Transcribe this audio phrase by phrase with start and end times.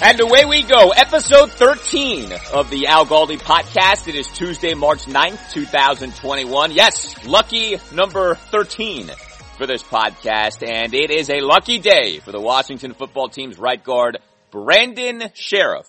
[0.00, 4.06] And away we go, episode 13 of the Al Galdi podcast.
[4.06, 6.70] It is Tuesday, March 9th, 2021.
[6.70, 9.10] Yes, lucky number 13
[9.56, 13.82] for this podcast, and it is a lucky day for the Washington football team's right
[13.82, 14.18] guard,
[14.52, 15.88] Brandon Scherff.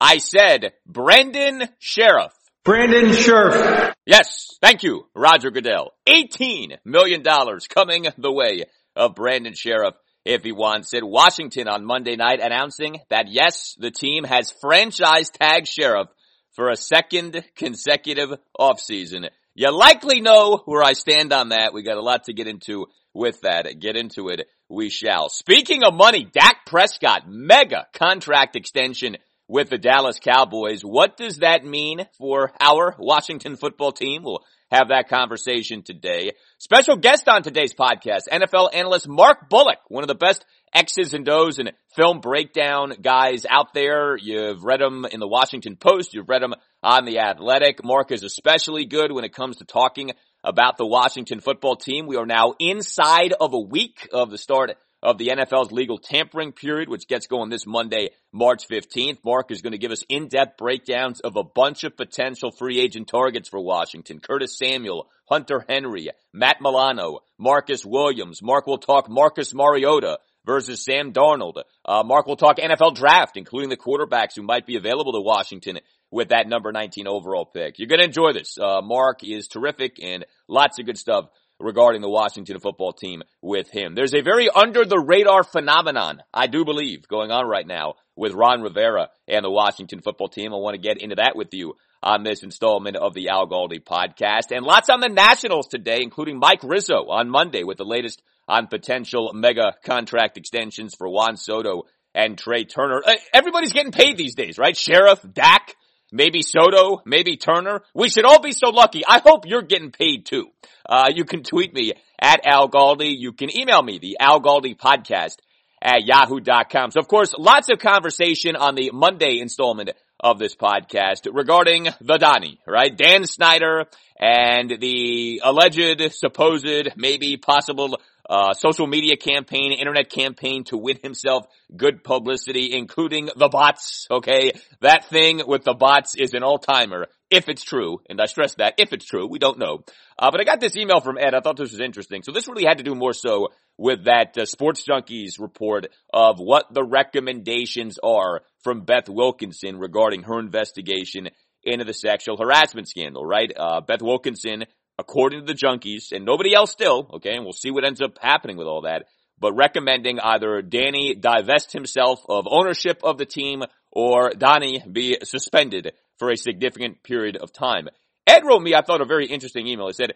[0.00, 2.30] I said Brandon Scherff.
[2.64, 3.94] Brandon Scherff.
[4.06, 5.92] Yes, thank you, Roger Goodell.
[6.08, 7.24] $18 million
[7.68, 9.94] coming the way of Brandon Scherff
[10.28, 11.02] if he wants it.
[11.02, 16.08] Washington on Monday night announcing that yes, the team has franchise tag Scherff
[16.52, 19.30] for a second consecutive offseason.
[19.54, 21.72] You likely know where I stand on that.
[21.72, 23.80] We got a lot to get into with that.
[23.80, 24.46] Get into it.
[24.68, 25.30] We shall.
[25.30, 29.16] Speaking of money, Dak Prescott, mega contract extension
[29.48, 30.82] with the Dallas Cowboys.
[30.82, 34.24] What does that mean for our Washington football team?
[34.24, 36.32] We'll have that conversation today.
[36.58, 41.28] Special guest on today's podcast, NFL analyst Mark Bullock, one of the best X's and
[41.28, 44.16] O's and film breakdown guys out there.
[44.16, 46.14] You've read him in the Washington Post.
[46.14, 47.82] You've read him on the Athletic.
[47.82, 50.12] Mark is especially good when it comes to talking
[50.44, 52.06] about the Washington football team.
[52.06, 56.52] We are now inside of a week of the start of the NFL's legal tampering
[56.52, 59.18] period, which gets going this Monday, March 15th.
[59.24, 63.08] Mark is going to give us in-depth breakdowns of a bunch of potential free agent
[63.08, 64.20] targets for Washington.
[64.20, 68.42] Curtis Samuel, Hunter Henry, Matt Milano, Marcus Williams.
[68.42, 71.62] Mark will talk Marcus Mariota versus Sam Darnold.
[71.84, 75.78] Uh, Mark will talk NFL draft, including the quarterbacks who might be available to Washington
[76.10, 77.78] with that number 19 overall pick.
[77.78, 78.56] You're going to enjoy this.
[78.58, 81.26] Uh, Mark is terrific and lots of good stuff
[81.60, 83.94] regarding the Washington football team with him.
[83.94, 88.32] There's a very under the radar phenomenon, I do believe, going on right now with
[88.32, 90.52] Ron Rivera and the Washington football team.
[90.52, 93.82] I want to get into that with you on this installment of the Al Galdi
[93.82, 98.22] podcast and lots on the Nationals today, including Mike Rizzo on Monday with the latest
[98.46, 101.82] on potential mega contract extensions for Juan Soto
[102.14, 103.02] and Trea Turner.
[103.04, 104.74] Uh, everybody's getting paid these days, right?
[104.74, 105.74] Scherff, Dak,
[106.12, 107.82] maybe Soto, maybe Turner.
[107.94, 109.02] We should all be so lucky.
[109.06, 110.48] I hope you're getting paid too.
[110.88, 113.14] Uh, you can tweet me at Al Galdi.
[113.18, 115.36] You can email me, the Al Galdi podcast
[115.80, 116.90] at yahoo.com.
[116.90, 119.90] So of course, lots of conversation on the Monday installment
[120.20, 122.96] of this podcast regarding the Donnie, right?
[122.96, 123.84] Dan Snyder
[124.18, 126.66] and the alleged, supposed,
[126.96, 133.48] maybe possible uh, social media campaign, internet campaign to win himself good publicity, including the
[133.48, 134.06] bots.
[134.10, 134.52] Okay.
[134.80, 137.06] That thing with the bots is an all timer.
[137.30, 139.84] If it's true, and I stress that, if it's true, we don't know.
[140.18, 141.34] Uh, but I got this email from Ed.
[141.34, 142.22] I thought this was interesting.
[142.22, 146.38] So this really had to do more so with that uh, Sports Junkies report of
[146.38, 151.28] what the recommendations are from Beth Wilkinson regarding her investigation
[151.62, 153.52] into the sexual harassment scandal, right?
[153.54, 154.64] Uh, Beth Wilkinson,
[154.98, 158.18] according to the junkies, and nobody else still, okay, and we'll see what ends up
[158.20, 159.06] happening with all that,
[159.38, 163.62] but recommending either Danny divest himself of ownership of the team
[163.92, 167.88] or Donnie be suspended for a significant period of time.
[168.26, 169.86] Ed wrote me, I thought, a very interesting email.
[169.86, 170.14] He said,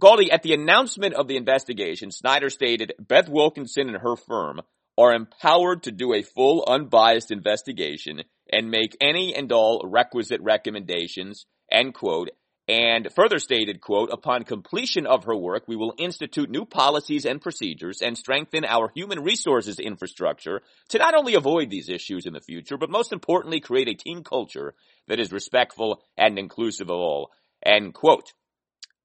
[0.00, 4.62] Galdi, at the announcement of the investigation, Snyder stated Beth Wilkinson and her firm
[4.96, 11.46] are empowered to do a full, unbiased investigation and make any and all requisite recommendations,
[11.70, 12.30] end quote,
[12.68, 17.40] and further stated, quote, upon completion of her work, we will institute new policies and
[17.40, 22.40] procedures and strengthen our human resources infrastructure to not only avoid these issues in the
[22.40, 24.74] future, but most importantly, create a team culture
[25.08, 27.30] that is respectful and inclusive of all,
[27.64, 28.32] end quote.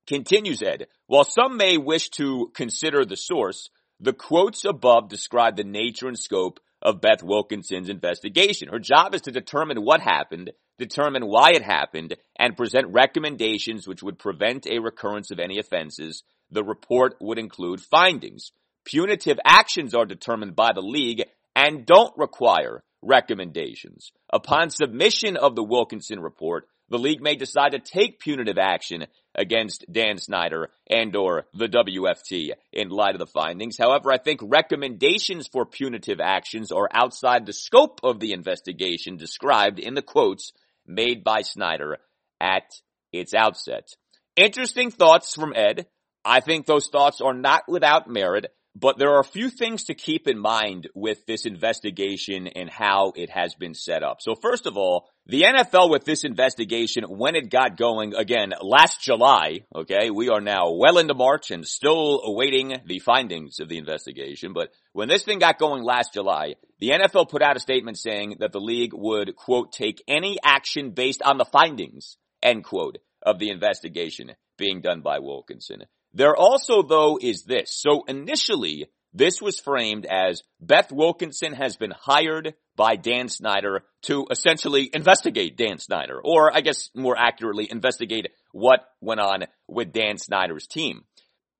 [0.05, 3.69] Continues Ed, while some may wish to consider the source,
[3.99, 8.69] the quotes above describe the nature and scope of Beth Wilkinson's investigation.
[8.69, 14.03] Her job is to determine what happened, determine why it happened, and present recommendations which
[14.03, 16.23] would prevent a recurrence of any offenses.
[16.51, 18.51] The report would include findings.
[18.85, 21.23] Punitive actions are determined by the league
[21.55, 24.11] and don't require recommendations.
[24.31, 29.85] Upon submission of the Wilkinson report, the league may decide to take punitive action against
[29.91, 33.77] Dan Snyder and or the WFT in light of the findings.
[33.77, 39.79] However, I think recommendations for punitive actions are outside the scope of the investigation described
[39.79, 40.53] in the quotes
[40.87, 41.97] made by Snyder
[42.39, 42.63] at
[43.11, 43.89] its outset.
[44.35, 45.87] Interesting thoughts from Ed.
[46.23, 48.53] I think those thoughts are not without merit.
[48.79, 53.11] But there are a few things to keep in mind with this investigation and how
[53.15, 54.21] it has been set up.
[54.21, 59.01] So first of all, the NFL with this investigation, when it got going again last
[59.01, 63.79] July, okay, we are now well into March and still awaiting the findings of the
[63.79, 64.53] investigation.
[64.53, 68.35] But when this thing got going last July, the NFL put out a statement saying
[68.41, 73.39] that the league would, quote, take any action based on the findings, end quote, of
[73.39, 75.85] the investigation being done by Wilkinson.
[76.13, 77.71] There also, though, is this.
[77.71, 84.27] So initially, this was framed as Beth Wilkinson has been hired by Dan Snyder to
[84.29, 90.17] essentially investigate Dan Snyder, or I guess more accurately, investigate what went on with Dan
[90.17, 91.03] Snyder's team.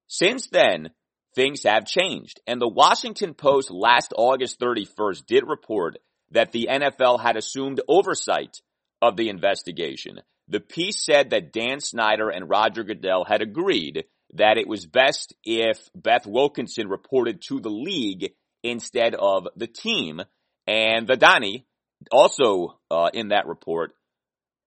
[0.07, 0.91] Since then,
[1.35, 5.97] things have changed, and the Washington Post last August 31st did report
[6.31, 8.61] that the NFL had assumed oversight
[9.01, 10.21] of the investigation.
[10.47, 15.33] The piece said that Dan Snyder and Roger Goodell had agreed that it was best
[15.44, 18.33] if Beth Wilkinson reported to the league
[18.63, 20.21] instead of the team.
[20.65, 21.65] And the Donnie
[22.12, 23.94] also uh, in that report,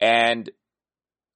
[0.00, 0.48] and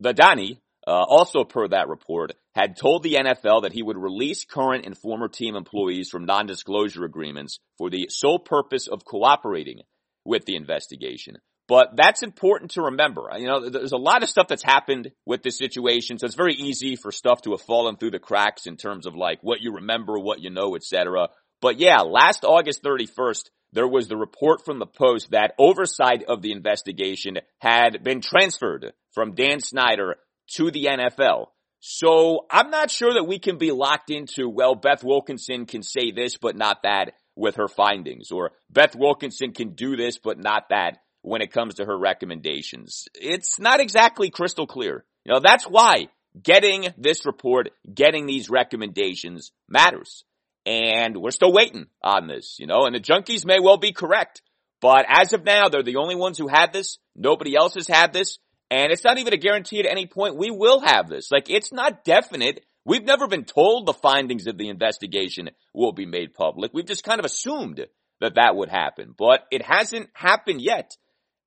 [0.00, 4.44] the Donnie uh, also per that report had told the NFL that he would release
[4.44, 9.80] current and former team employees from non-disclosure agreements for the sole purpose of cooperating
[10.24, 11.36] with the investigation.
[11.66, 13.30] But that's important to remember.
[13.38, 16.54] You know, there's a lot of stuff that's happened with this situation, so it's very
[16.54, 19.72] easy for stuff to have fallen through the cracks in terms of like what you
[19.72, 21.28] remember, what you know, etc.
[21.62, 26.42] But yeah, last August 31st, there was the report from the Post that oversight of
[26.42, 30.16] the investigation had been transferred from Dan Snyder
[30.56, 31.46] to the NFL.
[31.80, 36.12] So I'm not sure that we can be locked into, well, Beth Wilkinson can say
[36.12, 40.68] this, but not that with her findings, or Beth Wilkinson can do this, but not
[40.70, 43.08] that when it comes to her recommendations.
[43.14, 45.04] It's not exactly crystal clear.
[45.24, 46.08] You know, that's why
[46.40, 50.24] getting this report, getting these recommendations matters.
[50.66, 54.42] And we're still waiting on this, you know, and the junkies may well be correct.
[54.80, 56.98] But as of now, they're the only ones who had this.
[57.16, 58.38] Nobody else has had this.
[58.70, 61.30] And it's not even a guarantee at any point we will have this.
[61.30, 62.64] Like, it's not definite.
[62.84, 66.72] We've never been told the findings of the investigation will be made public.
[66.74, 67.86] We've just kind of assumed
[68.20, 70.96] that that would happen, but it hasn't happened yet.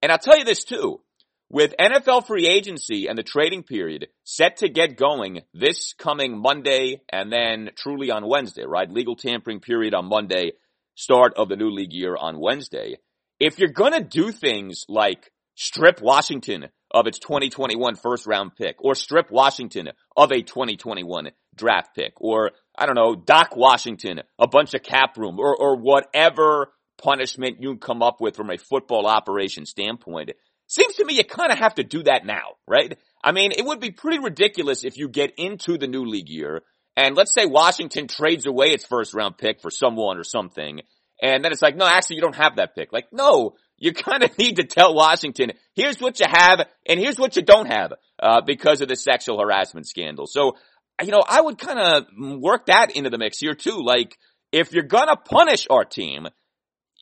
[0.01, 1.01] And I'll tell you this too.
[1.50, 7.01] With NFL free agency and the trading period set to get going this coming Monday
[7.10, 8.89] and then truly on Wednesday, right?
[8.89, 10.51] Legal tampering period on Monday,
[10.96, 12.98] start of the new league year on Wednesday.
[13.39, 18.94] If you're gonna do things like strip Washington of its 2021 first round pick or
[18.94, 24.74] strip Washington of a 2021 draft pick or I don't know, dock Washington a bunch
[24.74, 29.66] of cap room or, or whatever punishment you come up with from a football operation
[29.66, 30.32] standpoint.
[30.68, 32.98] Seems to me you kind of have to do that now, right?
[33.24, 36.63] I mean, it would be pretty ridiculous if you get into the new league year
[36.98, 40.82] and let's say Washington trades away its first round pick for someone or something,
[41.22, 42.92] and then it's like, no, actually you don't have that pick.
[42.92, 47.20] Like, no, you kind of need to tell Washington, here's what you have and here's
[47.20, 50.25] what you don't have, uh, because of the sexual harassment scandal.
[50.25, 50.58] So,
[51.04, 52.06] you know, I would kind of
[52.42, 53.80] work that into the mix here too.
[53.84, 54.18] Like,
[54.51, 56.27] if you're gonna punish our team,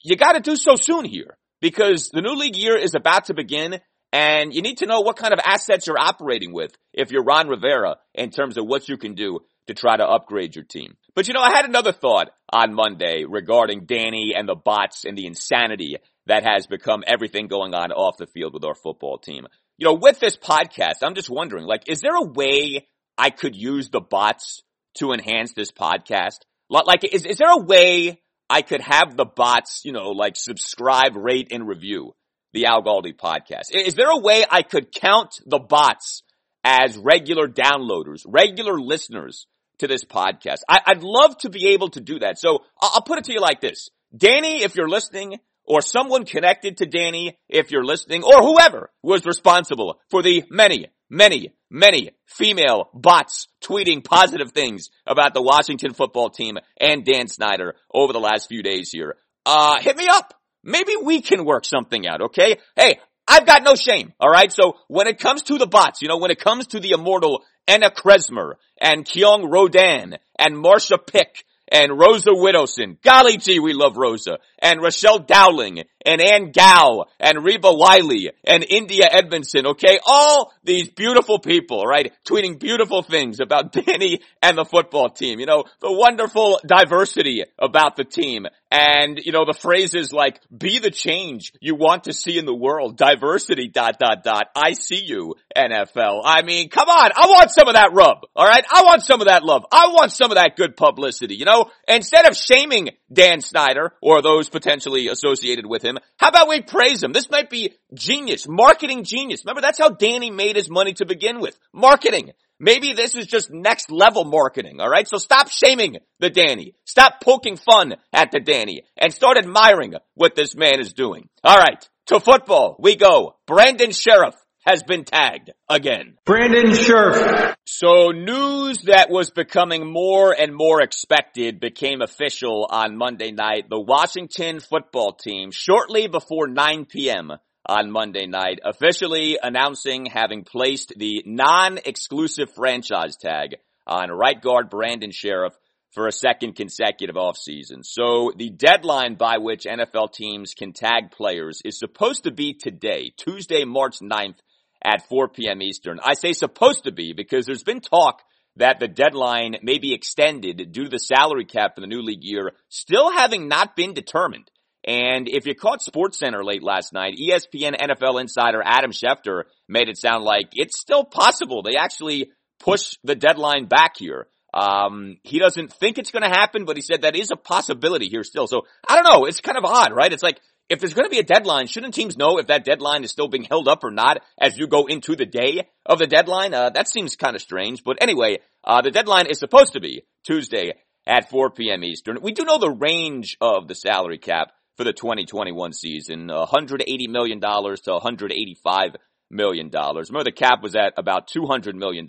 [0.06, 3.80] you gotta do so soon here because the new league year is about to begin
[4.14, 7.48] and you need to know what kind of assets you're operating with if you're Ron
[7.48, 10.96] Rivera in terms of what you can do to try to upgrade your team.
[11.16, 15.18] But you know, I had another thought on Monday regarding Danny and the bots and
[15.18, 15.98] the insanity
[16.28, 19.48] that has become everything going on off the field with our football team.
[19.78, 23.56] You know, with this podcast, I'm just wondering, like, is there a way I could
[23.56, 24.62] use the bots
[25.00, 26.40] to enhance this podcast?
[26.70, 31.16] Like, is, is there a way I could have the bots, you know, like subscribe,
[31.16, 32.16] rate, and review
[32.54, 33.72] the Al Galdi podcast?
[33.72, 36.24] Is there a way I could count the bots
[36.64, 39.46] as regular downloaders, regular listeners
[39.80, 40.60] to this podcast?
[40.68, 42.40] I, would love to be able to do that.
[42.40, 43.90] So I'll put it to you like this.
[44.16, 49.26] Danny, if you're listening, or someone connected to Danny, if you're listening, or whoever was
[49.26, 56.30] responsible for the many, many, many female bots tweeting positive things about the Washington football
[56.30, 59.16] team and Dan Snyder over the last few days here.
[59.46, 60.34] Uh, hit me up.
[60.64, 62.58] Maybe we can work something out, okay?
[62.76, 64.52] Hey, I've got no shame, alright?
[64.52, 67.44] So when it comes to the bots, you know, when it comes to the immortal
[67.68, 72.98] Enna Kresmer and Kyung Rodan and Marsha Pick and Rosa Widowson.
[73.04, 74.38] Golly gee, we love Rosa.
[74.66, 80.00] And Rochelle Dowling and Ann Gow and Reba Wiley and India Edmondson, okay?
[80.04, 82.12] All these beautiful people, right?
[82.28, 85.40] Tweeting beautiful things about Danny and the football team.
[85.40, 88.48] You know, the wonderful diversity about the team.
[88.72, 92.56] And, you know, the phrases like, be the change you want to see in the
[92.56, 92.98] world.
[92.98, 94.48] Diversity, dot, dot, dot.
[94.56, 96.22] I see you, NFL.
[96.26, 97.12] I mean, come on.
[97.16, 98.26] I want some of that rub.
[98.36, 98.66] Alright?
[98.74, 99.64] I want some of that love.
[99.72, 101.36] I want some of that good publicity.
[101.36, 105.98] You know, instead of shaming Dan Snyder or those potentially associated with him.
[106.18, 107.14] How about we praise him?
[107.14, 109.44] This might be genius, marketing genius.
[109.46, 111.58] Remember, that's how Danny made his money to begin with.
[111.74, 112.32] Marketing.
[112.60, 115.08] Maybe this is just next level marketing, alright?
[115.08, 116.74] So stop shaming the Danny.
[116.86, 121.28] Stop poking fun at the Danny and start admiring what this man is doing.
[121.46, 123.36] Alright, to football we go.
[123.46, 124.36] Brandon Scherff
[124.66, 126.18] has been tagged again.
[126.26, 127.56] Brandon Scherff.
[127.66, 133.70] So news that was becoming more and more expected became official on Monday night.
[133.70, 137.32] The Washington football team, shortly before 9 p.m.
[137.66, 145.12] on Monday night, officially announcing having placed the non-exclusive franchise tag on right guard Brandon
[145.12, 145.52] Scherff
[145.96, 147.84] for a second consecutive offseason.
[147.84, 153.14] So the deadline by which NFL teams can tag players is supposed to be today,
[153.16, 154.36] Tuesday, March 9th
[154.86, 155.62] at 4 p.m.
[155.62, 156.00] Eastern.
[156.04, 158.22] I say supposed to be because there's been talk
[158.58, 162.24] that the deadline may be extended due to the salary cap for the new league
[162.24, 164.50] year still having not been determined.
[164.88, 169.98] And if you caught SportsCenter late last night, ESPN NFL insider Adam Schefter made it
[169.98, 174.28] sound like it's still possible they actually push the deadline back here.
[174.54, 178.08] Um, he doesn't think it's going to happen, but he said that is a possibility
[178.08, 178.48] here still.
[178.48, 179.26] So I don't know.
[179.26, 180.14] It's kind of odd, right?
[180.14, 180.40] It's like
[180.70, 183.28] if there's going to be a deadline, shouldn't teams know if that deadline is still
[183.28, 186.54] being held up or not as you go into the day of the deadline?
[186.54, 187.84] Uh, that seems kind of strange.
[187.84, 190.74] But anyway, uh, the deadline is supposed to be Tuesday
[191.06, 191.84] at 4 p.m.
[191.84, 192.20] Eastern.
[192.22, 197.40] We do know the range of the salary cap for the 2021 season, $180 million
[197.40, 198.96] to $185
[199.30, 199.70] million.
[199.72, 202.08] Remember the cap was at about $200 million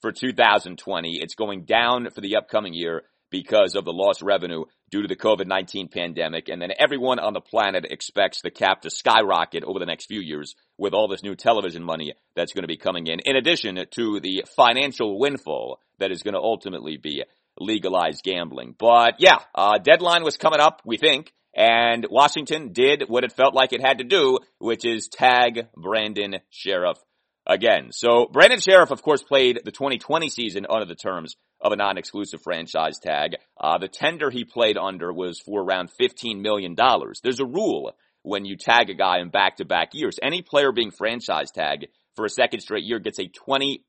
[0.00, 1.18] for 2020.
[1.20, 5.16] It's going down for the upcoming year because of the lost revenue due to the
[5.16, 6.48] COVID-19 pandemic.
[6.48, 10.20] And then everyone on the planet expects the cap to skyrocket over the next few
[10.20, 13.84] years with all this new television money that's going to be coming in, in addition
[13.90, 17.24] to the financial windfall that is going to ultimately be
[17.58, 18.74] legalized gambling.
[18.78, 21.32] But yeah, uh, deadline was coming up, we think.
[21.54, 26.36] And Washington did what it felt like it had to do, which is tag Brandon
[26.52, 26.98] Scherff
[27.46, 27.92] again.
[27.92, 31.34] So Brandon Scherff, of course, played the 2020 season under the terms
[31.66, 33.36] of a non-exclusive franchise tag.
[33.60, 36.76] Uh, the tender he played under was for around $15 million.
[37.22, 37.92] There's a rule
[38.22, 40.18] when you tag a guy in back-to-back years.
[40.22, 43.80] Any player being franchise tagged for a second straight year gets a 20%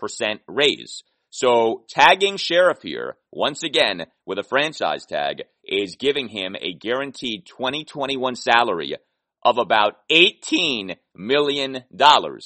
[0.48, 1.03] raise.
[1.29, 7.46] So tagging Scherff here, once again, with a franchise tag, is giving him a guaranteed
[7.46, 8.96] 2021 salary
[9.43, 11.84] of about $18 million.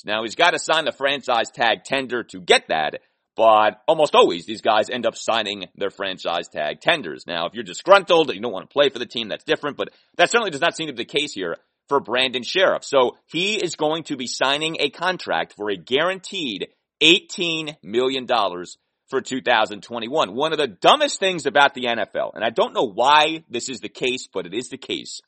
[0.06, 3.00] Now he's got to sign the franchise tag tender to get that,
[3.36, 7.26] but almost always these guys end up signing their franchise tag tenders.
[7.28, 9.78] Now if you're disgruntled, and you don't want to play for the team, that's different,
[9.78, 11.58] but that certainly does not seem to be the case here
[11.88, 12.84] for Brandon Scherff.
[12.84, 16.68] So he is going to be signing a contract for a guaranteed
[17.02, 20.34] $18 million for 2021.
[20.34, 23.82] One of the dumbest things about the NFL, and I don't know why this is
[23.82, 25.22] the case, but it is the case,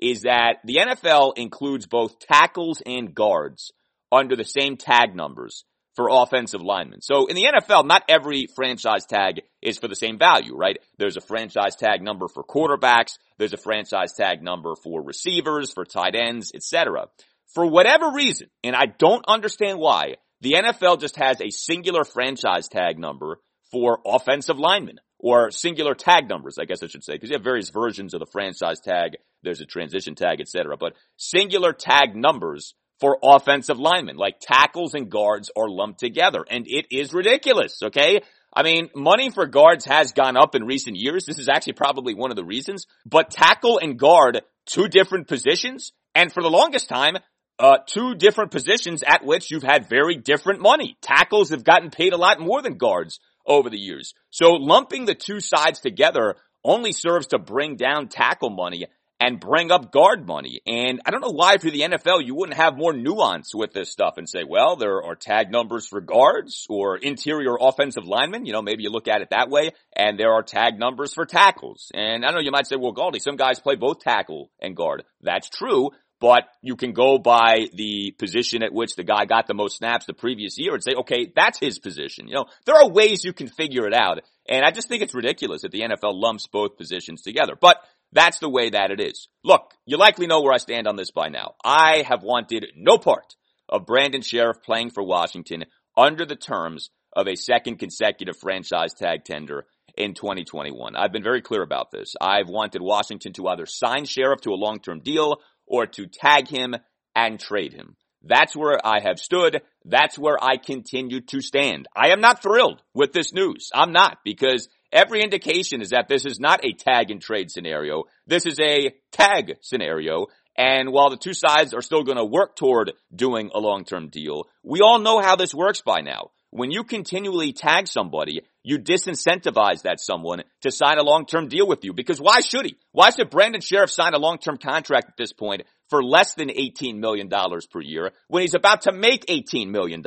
[0.00, 3.72] is that the NFL includes both tackles and guards
[4.10, 5.64] under the same tag numbers
[5.98, 7.00] for offensive linemen.
[7.00, 10.78] So in the NFL, not every franchise tag is for the same value, right?
[10.96, 13.18] There's a franchise tag number for quarterbacks.
[13.36, 17.06] There's a franchise tag number for receivers, for tight ends, etc.
[17.52, 22.68] For whatever reason, and I don't understand why, the NFL just has a singular franchise
[22.68, 23.40] tag number
[23.72, 27.42] for offensive linemen or singular tag numbers, I guess I should say, because you have
[27.42, 29.16] various versions of the franchise tag.
[29.42, 30.76] There's a transition tag, etc.
[30.76, 36.44] But singular tag numbers for offensive linemen, like tackles and guards are lumped together.
[36.48, 38.20] And it is ridiculous, okay?
[38.52, 41.24] I mean, money for guards has gone up in recent years.
[41.24, 42.86] This is actually probably one of the reasons.
[43.06, 45.92] But tackle and guard, two different positions.
[46.14, 47.18] And for the longest time,
[47.58, 50.96] uh, two different positions at which you've had very different money.
[51.02, 54.14] Tackles have gotten paid a lot more than guards over the years.
[54.30, 58.86] So lumping the two sides together only serves to bring down tackle money
[59.20, 60.60] and bring up guard money.
[60.66, 63.90] And I don't know why for the NFL you wouldn't have more nuance with this
[63.90, 68.46] stuff and say, well, there are tag numbers for guards or interior offensive linemen.
[68.46, 69.72] You know, maybe you look at it that way.
[69.94, 71.90] And there are tag numbers for tackles.
[71.94, 75.04] And I know you might say, well, Galdi, some guys play both tackle and guard.
[75.20, 75.90] That's true.
[76.20, 80.06] But you can go by the position at which the guy got the most snaps
[80.06, 82.26] the previous year and say, okay, that's his position.
[82.26, 84.20] You know, there are ways you can figure it out.
[84.48, 87.54] And I just think it's ridiculous that the NFL lumps both positions together.
[87.60, 87.76] But
[88.12, 89.28] that's the way that it is.
[89.44, 91.54] Look, you likely know where I stand on this by now.
[91.64, 93.36] I have wanted no part
[93.68, 95.64] of Brandon Scherff playing for Washington
[95.96, 100.96] under the terms of a second consecutive franchise tag tender in 2021.
[100.96, 102.14] I've been very clear about this.
[102.20, 106.76] I've wanted Washington to either sign Scherff to a long-term deal or to tag him
[107.14, 107.96] and trade him.
[108.22, 109.62] That's where I have stood.
[109.84, 111.86] That's where I continue to stand.
[111.94, 113.70] I am not thrilled with this news.
[113.74, 118.04] I'm not because every indication is that this is not a tag and trade scenario.
[118.26, 120.26] This is a tag scenario.
[120.56, 124.48] And while the two sides are still going to work toward doing a long-term deal,
[124.64, 126.30] we all know how this works by now.
[126.50, 131.84] When you continually tag somebody, you disincentivize that someone to sign a long-term deal with
[131.84, 132.76] you because why should he?
[132.92, 136.98] Why should Brandon Scherff sign a long-term contract at this point for less than $18
[136.98, 140.02] million per year when he's about to make $18 million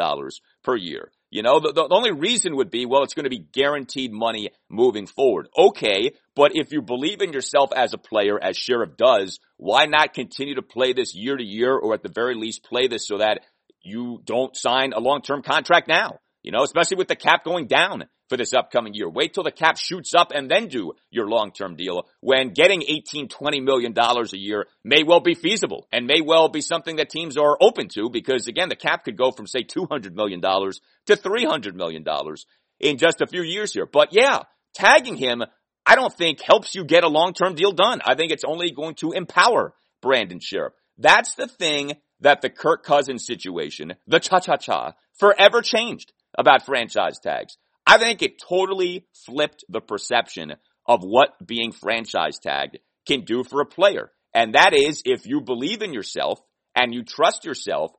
[0.64, 1.12] per year?
[1.32, 4.50] You know, the, the only reason would be, well, it's going to be guaranteed money
[4.70, 5.48] moving forward.
[5.58, 10.14] Okay, but if you believe in yourself as a player, as Scherff does, why not
[10.14, 13.20] continue to play this year to year or at the very least play this so
[13.20, 13.40] that
[13.82, 16.20] you don't sign a long-term contract now?
[16.44, 19.10] You know, especially with the cap going down for this upcoming year.
[19.10, 23.28] Wait till the cap shoots up and then do your long-term deal when getting 18,
[23.28, 27.10] 20 million dollars a year may well be feasible and may well be something that
[27.10, 30.80] teams are open to because again, the cap could go from say 200 million dollars
[31.08, 32.46] to 300 million dollars
[32.80, 33.86] in just a few years here.
[33.86, 35.44] But yeah, tagging him,
[35.86, 38.00] I don't think helps you get a long-term deal done.
[38.06, 40.72] I think it's only going to empower Brandon Scherff.
[40.98, 47.58] That's the thing that the Kirk Cousins situation, the cha-cha-cha, forever changed about franchise tags.
[47.86, 50.54] I think it totally flipped the perception
[50.86, 54.12] of what being franchise tagged can do for a player.
[54.34, 56.40] And that is if you believe in yourself
[56.76, 57.92] and you trust yourself,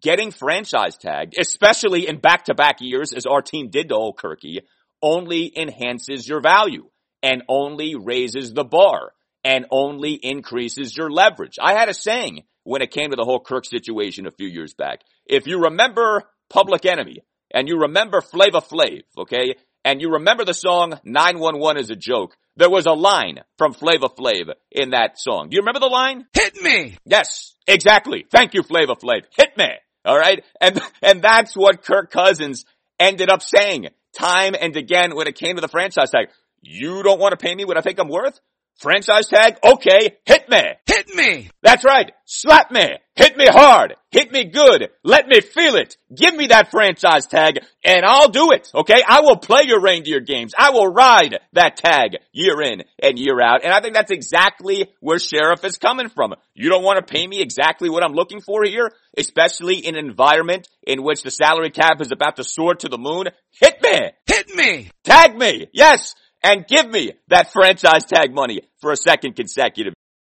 [0.00, 4.18] getting franchise tagged, especially in back to back years as our team did to old
[4.18, 4.58] Kirky,
[5.02, 6.88] only enhances your value
[7.22, 9.12] and only raises the bar
[9.44, 11.56] and only increases your leverage.
[11.60, 14.74] I had a saying when it came to the whole Kirk situation a few years
[14.74, 15.00] back.
[15.24, 17.20] If you remember Public Enemy,
[17.56, 22.36] and you remember Flavor Flav, okay, and you remember the song 911 is a joke,
[22.54, 25.48] there was a line from Flavor Flav in that song.
[25.48, 26.26] Do you remember the line?
[26.34, 26.98] Hit me!
[27.06, 28.26] Yes, exactly.
[28.30, 29.22] Thank you, Flavor Flav.
[29.34, 29.70] Hit me!
[30.06, 30.44] Alright?
[30.60, 32.66] And, and that's what Kirk Cousins
[33.00, 33.88] ended up saying
[34.18, 36.28] time and again when it came to the franchise tag.
[36.60, 38.38] You don't want to pay me what I think I'm worth?
[38.78, 39.56] Franchise tag?
[39.64, 40.62] Okay, hit me.
[40.86, 41.50] Hit me.
[41.62, 42.12] That's right.
[42.26, 42.86] Slap me.
[43.14, 43.94] Hit me hard.
[44.10, 44.90] Hit me good.
[45.02, 45.96] Let me feel it.
[46.14, 48.70] Give me that franchise tag and I'll do it.
[48.74, 49.02] Okay.
[49.06, 50.52] I will play your reindeer games.
[50.56, 53.64] I will ride that tag year in and year out.
[53.64, 56.34] And I think that's exactly where Scherff is coming from.
[56.54, 60.04] You don't want to pay me exactly what I'm looking for here, especially in an
[60.04, 63.28] environment in which the salary cap is about to soar to the moon.
[63.58, 64.10] Hit me.
[64.26, 64.90] Hit me.
[65.04, 65.68] Tag me.
[65.72, 66.14] Yes
[66.46, 69.94] and give me that franchise tag money for a second consecutive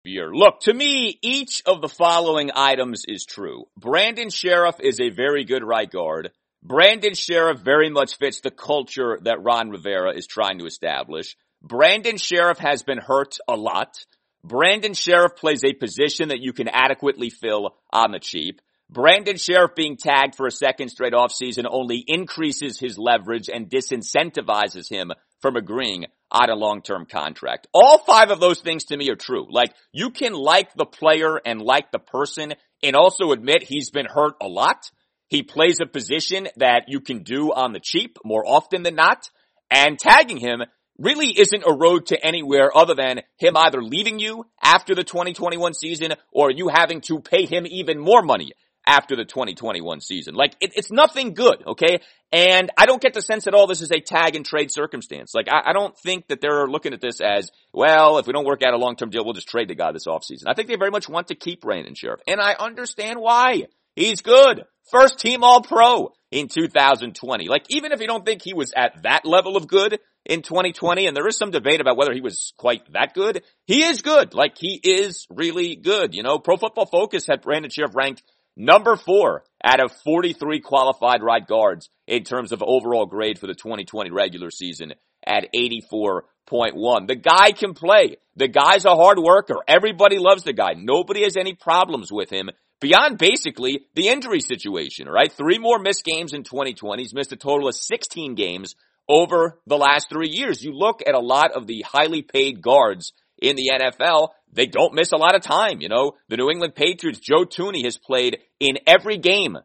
[0.06, 0.32] year.
[0.34, 3.65] Look, to me, each of the following items is true.
[3.78, 6.32] Brandon Scherff is a very good right guard.
[6.63, 11.36] Brandon Scherff very much fits the culture that Ron Rivera is trying to establish.
[11.62, 13.98] Brandon Scherff has been hurt a lot.
[14.46, 18.62] Brandon Scherff plays a position that you can adequately fill on the cheap.
[18.89, 24.89] Brandon Scherff being tagged for a second straight offseason only increases his leverage and disincentivizes
[24.89, 27.67] him from agreeing on a long-term contract.
[27.73, 29.47] All five of those things to me are true.
[29.50, 34.08] Like, you can like the player and like the person and also admit he's been
[34.08, 34.89] hurt a lot.
[35.28, 39.30] He plays a position that you can do on the cheap more often than not.
[39.69, 40.63] And tagging him
[40.97, 45.73] really isn't a road to anywhere other than him either leaving you after the 2021
[45.73, 48.52] season or you having to pay him even more money
[48.88, 50.34] after the 2021 season.
[50.34, 52.00] Like, it, it's nothing good, okay?
[52.32, 55.34] And I don't get the sense that all this is a tag and trade circumstance.
[55.36, 58.45] Like, I, I don't think that they're looking at this as, well, if we don't
[58.45, 60.43] work out a long-term deal, we'll just trade the guy this offseason.
[60.47, 62.19] I think they very much want to keep Brandon Scherff.
[62.28, 63.63] And I understand why.
[63.95, 64.63] He's good.
[64.91, 67.47] First team all pro in 2020.
[67.47, 71.08] Like, even if you don't think he was at that level of good in 2020,
[71.08, 74.34] and there is some debate about whether he was quite that good, he is good.
[74.34, 76.13] Like, he is really good.
[76.13, 78.23] You know, Pro Football Focus had Brandon Scherff ranked
[78.60, 83.54] Number four out of 43 qualified right guards in terms of overall grade for the
[83.54, 84.93] 2020 regular season
[85.24, 87.08] at 84.1.
[87.08, 88.17] The guy can play.
[88.36, 89.58] The guy's a hard worker.
[89.67, 90.74] Everybody loves the guy.
[90.76, 92.50] Nobody has any problems with him
[92.82, 95.32] beyond basically the injury situation, right?
[95.32, 97.04] Three more missed games in 2020.
[97.04, 98.76] He's missed a total of 16 games
[99.08, 100.63] over the last three years.
[100.63, 104.94] You look at a lot of the highly paid guards in the NFL, they don't
[104.94, 105.82] miss a lot of time.
[105.82, 109.58] You know, the New England Patriots, Joe Thuney has played in every game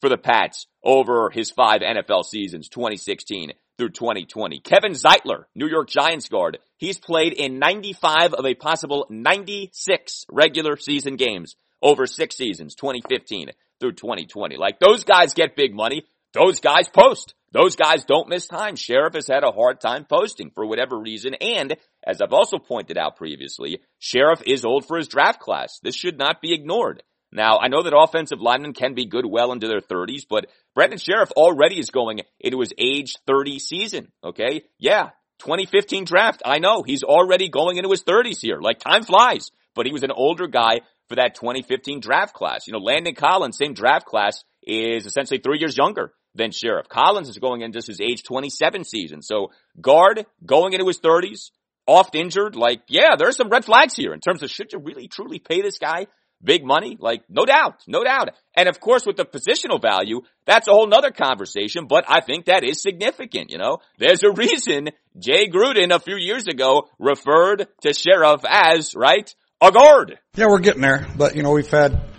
[0.00, 4.60] for the Pats over his five NFL seasons, 2016 through 2020.
[4.60, 10.76] Kevin Zeitler, New York Giants guard, he's played in 95 of a possible 96 regular
[10.76, 14.56] season games over six seasons, 2015 through 2020.
[14.56, 16.04] Like those guys get big money.
[16.32, 17.34] Those guys post.
[17.54, 18.74] Those guys don't miss time.
[18.74, 21.34] Scherff has had a hard time posting for whatever reason.
[21.34, 25.78] And as I've also pointed out previously, Scherff is old for his draft class.
[25.80, 27.04] This should not be ignored.
[27.30, 30.98] Now, I know that offensive linemen can be good well into their 30s, but Brandon
[30.98, 34.08] Scherff already is going into his age 30 season.
[34.24, 34.64] Okay.
[34.80, 35.10] Yeah.
[35.38, 36.42] 2015 draft.
[36.44, 38.58] I know he's already going into his 30s here.
[38.60, 42.66] Like time flies, but he was an older guy for that 2015 draft class.
[42.66, 46.88] You know, Landon Collins, same draft class, is essentially three years younger than Scherff.
[46.88, 49.22] Collins is going into his age 27 season.
[49.22, 51.50] So guard going into his 30s,
[51.86, 52.56] oft injured.
[52.56, 55.38] Like, yeah, there are some red flags here in terms of should you really truly
[55.38, 56.06] pay this guy
[56.42, 56.96] big money?
[57.00, 58.30] Like, no doubt, no doubt.
[58.56, 62.46] And of course, with the positional value, that's a whole nother conversation, but I think
[62.46, 63.78] that is significant, you know?
[63.98, 69.72] There's a reason Jay Gruden a few years ago referred to Scherff as, right, a
[69.72, 70.18] guard.
[70.36, 72.13] Yeah, we're getting there, but you know, we've had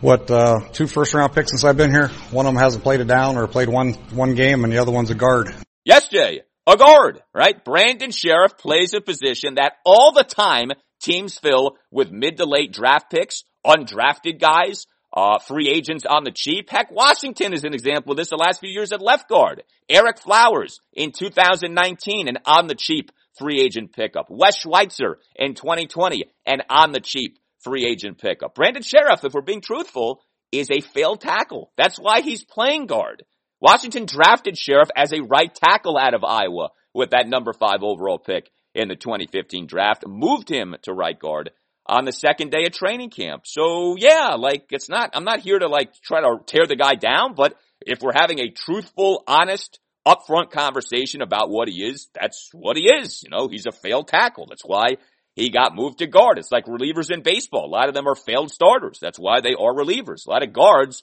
[0.00, 2.08] what uh, two first round picks since I've been here.
[2.30, 4.92] One of them hasn't played a down or played one one game, and the other
[4.92, 5.54] one's a guard.
[5.84, 7.64] Yes, Jay, a guard, right?
[7.64, 12.72] Brandon Scherff plays a position that all the time teams fill with mid to late
[12.72, 16.68] draft picks, undrafted guys, uh, free agents on the cheap.
[16.70, 19.62] Heck, Washington is an example of this the last few years at left guard.
[19.90, 24.26] Ereck Flowers in 2019, and on the cheap free agent pickup.
[24.28, 28.54] Wes Schweitzer in 2020, and on the cheap free agent pickup.
[28.54, 31.72] Brandon Scherff, if we're being truthful, is a failed tackle.
[31.76, 33.24] That's why he's playing guard.
[33.60, 38.18] Washington drafted Scherff as a right tackle out of Iowa with that number five overall
[38.18, 41.50] pick in the 2015 draft, moved him to right guard
[41.86, 43.42] on the second day of training camp.
[43.46, 46.94] So yeah, like it's not, I'm not here to like try to tear the guy
[46.94, 52.50] down, but if we're having a truthful, honest, upfront conversation about what he is, that's
[52.52, 53.22] what he is.
[53.22, 54.46] You know, he's a failed tackle.
[54.48, 54.96] That's why
[55.38, 56.38] he got moved to guard.
[56.38, 57.66] It's like relievers in baseball.
[57.66, 58.98] A lot of them are failed starters.
[59.00, 60.26] That's why they are relievers.
[60.26, 61.02] A lot of guards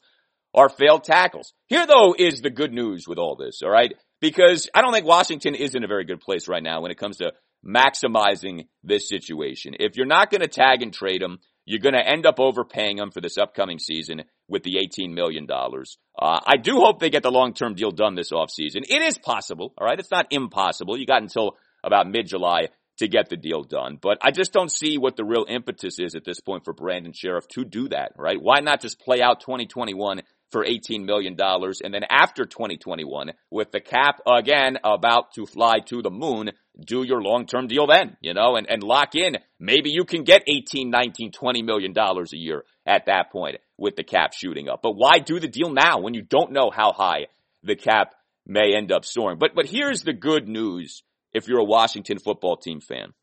[0.54, 1.54] are failed tackles.
[1.68, 3.94] Here though is the good news with all this, alright?
[4.22, 6.98] Because I don't think Washington is in a very good place right now when it
[6.98, 7.34] comes to
[7.66, 9.76] maximizing this situation.
[9.80, 13.22] If you're not gonna tag and trade him, you're gonna end up overpaying him for
[13.22, 15.48] this upcoming season with the $18 million.
[15.50, 18.84] Uh, I do hope they get the long-term deal done this offseason.
[18.88, 20.00] It is possible, alright?
[20.00, 20.98] It's not impossible.
[20.98, 22.68] You got until about mid-July
[22.98, 23.98] to get the deal done.
[24.02, 27.14] But I just don't see what the real impetus is at this point for Brandon
[27.14, 28.42] Scherff to do that, right?
[28.42, 33.82] Why not just play out 2021 for $18 million and then after 2021 with the
[33.82, 38.56] cap again about to fly to the moon, do your long-term deal then, you know,
[38.56, 39.38] and, and lock in.
[39.60, 43.96] Maybe you can get 18, 19, 20 million dollars a year at that point with
[43.96, 44.82] the cap shooting up.
[44.82, 47.28] But why do the deal now when you don't know how high
[47.64, 48.14] the cap
[48.46, 49.40] may end up soaring?
[49.40, 51.04] But, but here's the good news
[51.36, 53.14] if you're a Washington football team fan.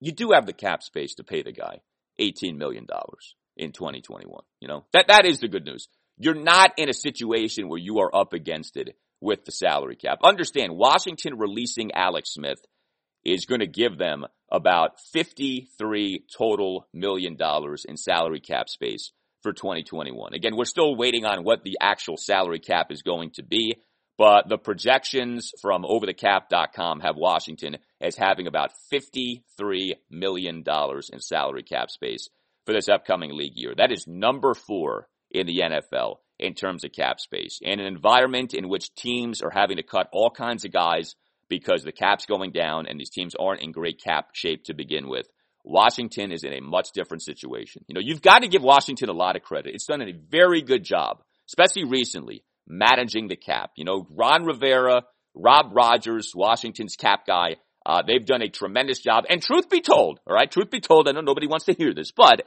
[0.00, 1.78] You do have the cap space to pay the guy
[2.20, 2.86] $18 million
[3.56, 4.42] in 2021.
[4.60, 5.88] You know, that, that is the good news.
[6.18, 10.18] You're not in a situation where you are up against it with the salary cap.
[10.24, 12.58] Understand, Washington releasing Alex Smith
[13.24, 19.52] is going to give them about 53 total million dollars in salary cap space for
[19.52, 20.34] 2021.
[20.34, 23.76] Again, we're still waiting on what the actual salary cap is going to be,
[24.18, 31.90] but the projections from overthecap.com have Washington as having about $53 million in salary cap
[31.90, 32.28] space
[32.64, 33.74] for this upcoming league year.
[33.76, 37.58] That is number four in the NFL in terms of cap space.
[37.62, 41.14] In an environment in which teams are having to cut all kinds of guys
[41.48, 45.08] because the cap's going down and these teams aren't in great cap shape to begin
[45.08, 45.26] with.
[45.64, 47.84] Washington is in a much different situation.
[47.88, 49.74] You know, you've got to give Washington a lot of credit.
[49.74, 53.70] It's done a very good job, especially recently, managing the cap.
[53.76, 55.02] You know, Ron Rivera,
[55.34, 59.24] Rob Rogers, Washington's cap guy, uh, they've done a tremendous job.
[59.28, 61.94] And truth be told, all right, truth be told, I know nobody wants to hear
[61.94, 62.42] this, but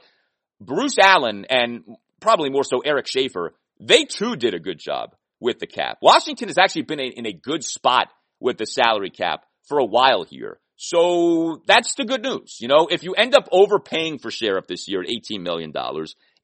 [0.60, 1.82] Bruce Allen and
[2.20, 5.98] probably more so Eric Schaffer, they too did a good job with the cap.
[6.02, 10.24] Washington has actually been in a good spot with the salary cap for a while
[10.24, 10.58] here.
[10.76, 12.58] So that's the good news.
[12.60, 15.72] You know, if you end up overpaying for Scherff this year at $18 million,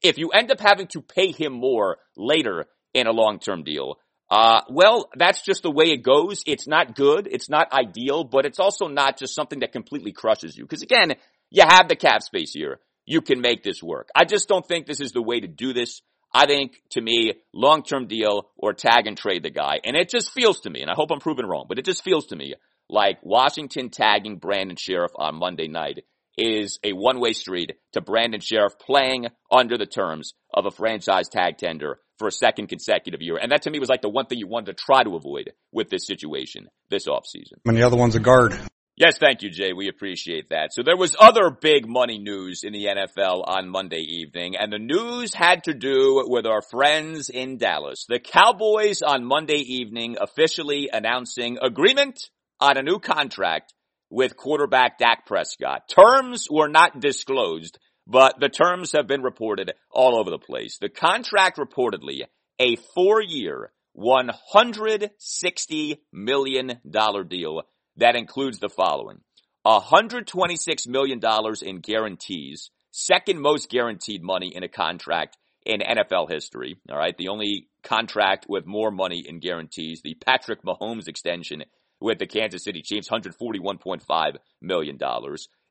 [0.01, 2.65] if you end up having to pay him more later
[2.97, 6.43] in a long-term deal, uh, well, that's just the way it goes.
[6.45, 7.27] It's not good.
[7.31, 10.67] It's not ideal, but it's also not just something that completely crushes you.
[10.67, 11.15] Cause again,
[11.49, 12.79] you have the cap space here.
[13.05, 14.09] You can make this work.
[14.13, 16.01] I just don't think this is the way to do this.
[16.33, 19.79] I think to me, long term deal or tag and trade the guy.
[19.85, 22.03] And it just feels to me, and I hope I'm proven wrong, but it just
[22.03, 22.55] feels to me
[22.89, 26.03] like Washington tagging Brandon Scherff on Monday night
[26.37, 31.29] is a one way street to Brandon Scherff playing under the terms of a franchise
[31.29, 33.37] tag tender for a second consecutive year.
[33.37, 35.53] And that to me was like the one thing you wanted to try to avoid
[35.71, 37.53] with this situation this offseason.
[37.65, 38.57] And the other one's a guard.
[38.99, 39.73] Yes, thank you, Jay.
[39.73, 40.73] We appreciate that.
[40.73, 44.79] So there was other big money news in the NFL on Monday evening, and the
[44.79, 48.07] news had to do with our friends in Dallas.
[48.09, 52.19] The Cowboys on Monday evening officially announcing agreement
[52.59, 53.71] on a new contract
[54.09, 55.87] with quarterback Dak Prescott.
[55.89, 57.77] Terms were not disclosed,
[58.07, 60.77] but the terms have been reported all over the place.
[60.79, 62.21] The contract reportedly
[62.59, 66.79] a four year, $160 million
[67.27, 67.61] deal
[67.97, 69.19] that includes the following.
[69.65, 71.19] $126 million
[71.61, 76.77] in guarantees, second most guaranteed money in a contract in NFL history.
[76.89, 77.17] All right.
[77.17, 81.65] The only contract with more money in guarantees, the Patrick Mahomes extension
[81.99, 84.97] with the Kansas City Chiefs, $141.5 million.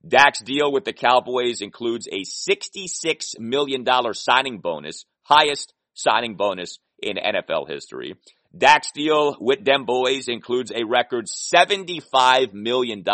[0.07, 7.17] Dak's deal with the Cowboys includes a $66 million signing bonus, highest signing bonus in
[7.17, 8.15] NFL history.
[8.57, 13.05] Dak's deal with them boys includes a record $75 million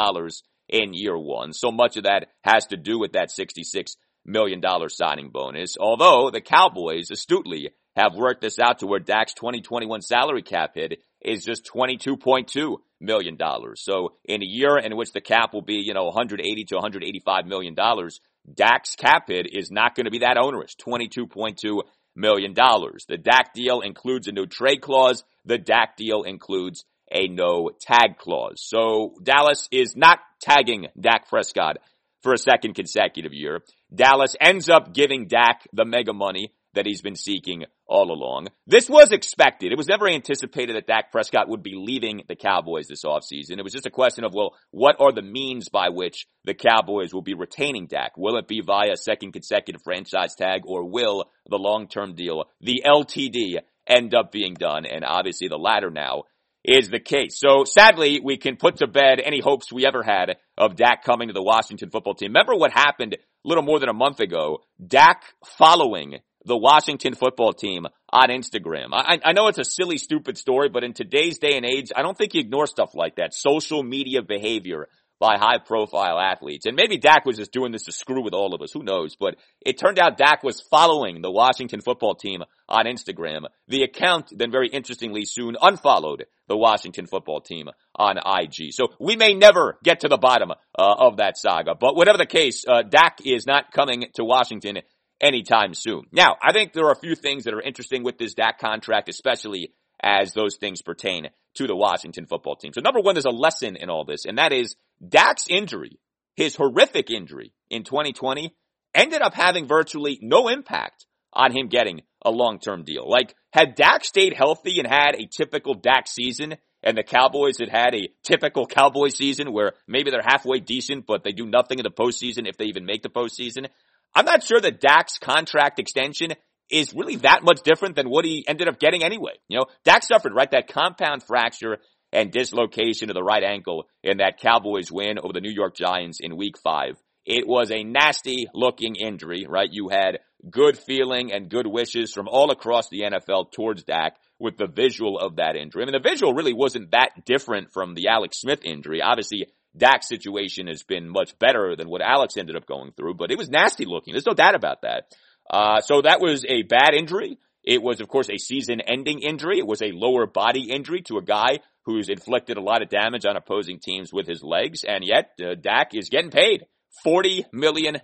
[0.68, 1.52] in year one.
[1.52, 5.76] So much of that has to do with that $66 million signing bonus.
[5.78, 11.00] Although the Cowboys astutely have worked this out to where Dak's 2021 salary cap hit
[11.20, 13.36] is just $22.2 million.
[13.36, 13.82] dollars.
[13.82, 17.46] So in a year in which the cap will be, you know, 180 to 185
[17.46, 18.20] million dollars,
[18.52, 20.74] Dak's cap hit is not going to be that onerous.
[20.76, 21.82] 22.2
[22.14, 23.04] million dollars.
[23.08, 25.24] The Dak deal includes a no trade clause.
[25.44, 28.62] The Dak deal includes a no tag clause.
[28.64, 31.78] So Dallas is not tagging Dak Prescott
[32.22, 33.62] for a second consecutive year.
[33.94, 38.48] Dallas ends up giving Dak the mega money that he's been seeking all along.
[38.66, 39.72] This was expected.
[39.72, 43.58] It was never anticipated that Dak Prescott would be leaving the Cowboys this offseason.
[43.58, 47.12] It was just a question of, well, what are the means by which the Cowboys
[47.12, 48.16] will be retaining Dak?
[48.16, 53.58] Will it be via second consecutive franchise tag or will the long-term deal, the LTD,
[53.86, 54.86] end up being done?
[54.86, 56.24] And obviously the latter now
[56.64, 57.38] is the case.
[57.38, 61.28] So sadly, we can put to bed any hopes we ever had of Dak coming
[61.28, 62.30] to the Washington football team.
[62.30, 64.58] Remember what happened a little more than a month ago?
[64.84, 65.24] Dak
[65.58, 68.88] following the Washington football team on Instagram.
[68.92, 72.02] I, I know it's a silly, stupid story, but in today's day and age, I
[72.02, 73.34] don't think you ignore stuff like that.
[73.34, 74.88] Social media behavior
[75.22, 76.66] by high profile athletes.
[76.66, 78.72] And maybe Dak was just doing this to screw with all of us.
[78.72, 79.14] Who knows?
[79.14, 83.42] But it turned out Dak was following the Washington football team on Instagram.
[83.68, 88.72] The account then very interestingly soon unfollowed the Washington football team on IG.
[88.72, 91.76] So we may never get to the bottom uh, of that saga.
[91.76, 94.78] But whatever the case, uh, Dak is not coming to Washington
[95.22, 96.04] anytime soon.
[96.12, 99.08] Now, I think there are a few things that are interesting with this Dak contract,
[99.08, 102.72] especially as those things pertain to the Washington football team.
[102.74, 104.74] So number one, there's a lesson in all this, and that is
[105.06, 105.98] Dak's injury,
[106.34, 108.54] his horrific injury in 2020
[108.94, 113.08] ended up having virtually no impact on him getting a long-term deal.
[113.08, 117.68] Like, had Dak stayed healthy and had a typical Dak season, and the Cowboys had
[117.68, 121.84] had a typical Cowboy season where maybe they're halfway decent, but they do nothing in
[121.84, 123.68] the postseason if they even make the postseason,
[124.14, 126.34] I'm not sure that Dak's contract extension
[126.70, 129.32] is really that much different than what he ended up getting anyway.
[129.48, 131.78] You know, Dak suffered, right, that compound fracture
[132.12, 136.18] and dislocation of the right ankle in that Cowboys win over the New York Giants
[136.20, 136.96] in week five.
[137.24, 139.68] It was a nasty looking injury, right?
[139.70, 140.18] You had
[140.50, 145.18] good feeling and good wishes from all across the NFL towards Dak with the visual
[145.18, 145.82] of that injury.
[145.82, 149.00] I mean, the visual really wasn't that different from the Alex Smith injury.
[149.00, 153.30] Obviously, Dak's situation has been much better than what Alex ended up going through, but
[153.30, 154.12] it was nasty looking.
[154.12, 155.14] There's no doubt about that.
[155.50, 157.38] Uh, so that was a bad injury.
[157.64, 159.58] It was, of course, a season ending injury.
[159.58, 163.24] It was a lower body injury to a guy who's inflicted a lot of damage
[163.24, 164.84] on opposing teams with his legs.
[164.84, 166.66] And yet, uh, Dak is getting paid
[167.06, 168.00] $40 million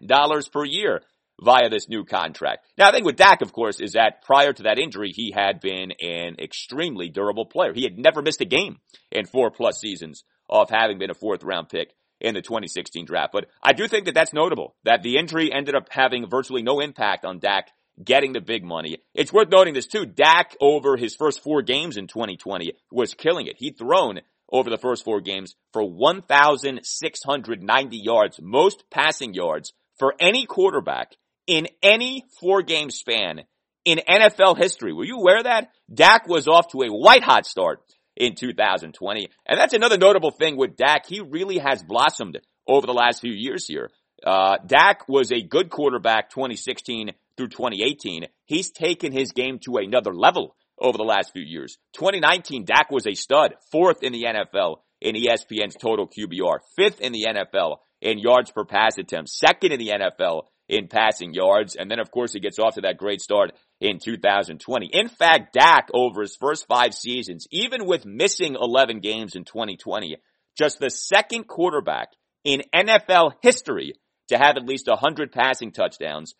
[0.52, 1.02] per year
[1.40, 2.66] via this new contract.
[2.76, 5.61] Now, I think with Dak, of course, is that prior to that injury, he had
[5.61, 7.72] been an extremely durable player.
[7.72, 8.78] He had never missed a game
[9.12, 13.32] in four plus seasons of having been a fourth round pick in the 2016 draft.
[13.32, 16.80] But I do think that that's notable, that the injury ended up having virtually no
[16.80, 17.70] impact on Dak
[18.02, 18.98] getting the big money.
[19.14, 20.06] It's worth noting this too.
[20.06, 23.56] Dak over his first four games in 2020 was killing it.
[23.58, 30.46] He'd thrown over the first four games for 1,690 yards, most passing yards for any
[30.46, 31.14] quarterback
[31.46, 33.42] in any four game span
[33.84, 34.92] in NFL history.
[34.92, 35.70] Were you aware of that?
[35.92, 37.80] Dak was off to a white hot start
[38.18, 39.31] in 2020.
[39.46, 41.07] And that's another notable thing with Dak.
[41.07, 43.90] He really has blossomed over the last few years here.
[44.26, 48.26] Uh, Dak was a good quarterback 2016 through 2018.
[48.44, 51.78] He's taken his game to another level over the last few years.
[51.94, 57.12] 2019, Dak was a stud, fourth in the NFL in ESPN's total QBR, fifth in
[57.12, 61.76] the NFL in yards per pass attempt, second in the NFL in passing yards.
[61.76, 64.90] And then, of course, he gets off to that great start in 2020.
[64.92, 70.16] In fact, Dak over his first five seasons, even with missing 11 games in 2020,
[70.57, 72.09] just the second quarterback
[72.44, 73.94] in NFL history
[74.28, 76.35] to have at least 100 passing touchdowns,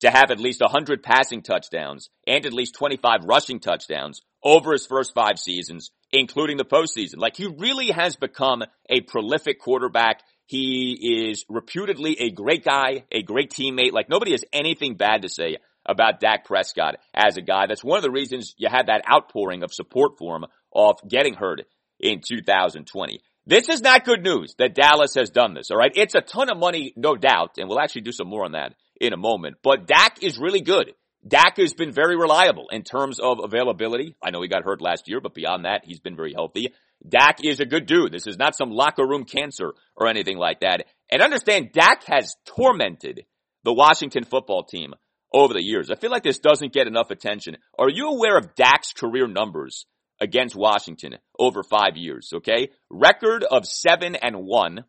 [0.00, 4.86] to have at least 100 passing touchdowns and at least 25 rushing touchdowns over his
[4.86, 7.16] first five seasons, including the postseason.
[7.16, 10.22] Like he really has become a prolific quarterback.
[10.48, 13.92] He is reputedly a great guy, a great teammate.
[13.92, 17.66] Like nobody has anything bad to say about Dak Prescott as a guy.
[17.66, 21.34] That's one of the reasons you had that outpouring of support for him off getting
[21.34, 21.60] hurt
[22.00, 23.20] in 2020.
[23.44, 25.92] This is not good news that Dallas has done this, alright?
[25.94, 28.74] It's a ton of money, no doubt, and we'll actually do some more on that
[28.98, 30.94] in a moment, but Dak is really good.
[31.26, 34.16] Dak has been very reliable in terms of availability.
[34.22, 36.72] I know he got hurt last year, but beyond that, he's been very healthy.
[37.06, 38.12] Dak is a good dude.
[38.12, 40.84] This is not some locker room cancer or anything like that.
[41.10, 43.24] And understand, Dak has tormented
[43.64, 44.94] the Washington football team
[45.32, 45.90] over the years.
[45.90, 47.56] I feel like this doesn't get enough attention.
[47.78, 49.86] Are you aware of Dak's career numbers
[50.20, 52.32] against Washington over five years?
[52.36, 52.70] Okay.
[52.90, 54.84] Record of seven and one,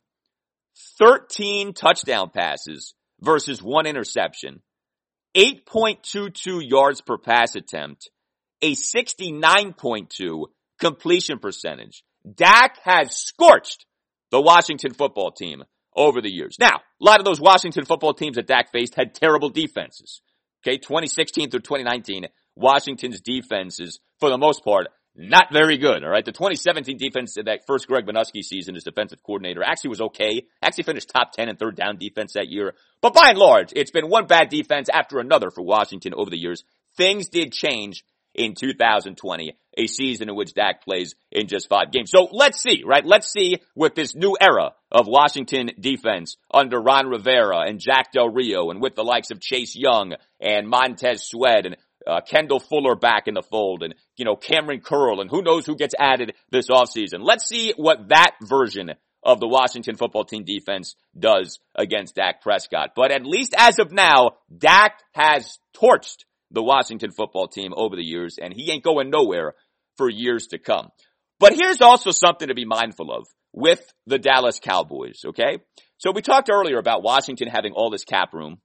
[0.97, 4.61] 13 touchdown passes versus one interception,
[5.35, 8.09] 8.22 yards per pass attempt,
[8.61, 10.45] a 69.2
[10.79, 12.03] completion percentage.
[12.35, 13.85] Dak has scorched
[14.31, 15.63] the Washington football team
[15.95, 16.57] over the years.
[16.59, 20.21] Now, a lot of those Washington football teams that Dak faced had terrible defenses.
[20.65, 24.87] Okay, 2016 through 2019, Washington's defenses, for the most part,
[25.19, 26.03] not very good.
[26.05, 30.01] All right, the 2017 defense that first Greg Manusky season as defensive coordinator actually was
[30.01, 30.47] okay.
[30.61, 32.73] Actually finished top 10 in third down defense that year.
[33.01, 36.39] But by and large, it's been one bad defense after another for Washington over the
[36.39, 36.63] years.
[36.95, 42.11] Things did change in 2020, a season in which Dak plays in just five games.
[42.11, 43.05] So let's see, right?
[43.05, 48.29] Let's see with this new era of Washington defense under Ron Rivera and Jack Del
[48.29, 51.75] Rio and with the likes of Chase Young and Montez Sweat and
[52.07, 55.65] uh, Kendall Fuller back in the fold and, you know, Kamren Curl and who knows
[55.65, 57.19] who gets added this offseason.
[57.21, 58.91] Let's see what that version
[59.23, 62.91] of the Washington football team defense does against Dak Prescott.
[62.95, 68.03] But at least as of now, Dak has torched the Washington football team over the
[68.03, 69.53] years and he ain't going nowhere
[69.97, 70.89] for years to come.
[71.39, 75.59] But here's also something to be mindful of with the Dallas Cowboys, okay?
[75.97, 78.59] So we talked earlier about Washington having all this cap room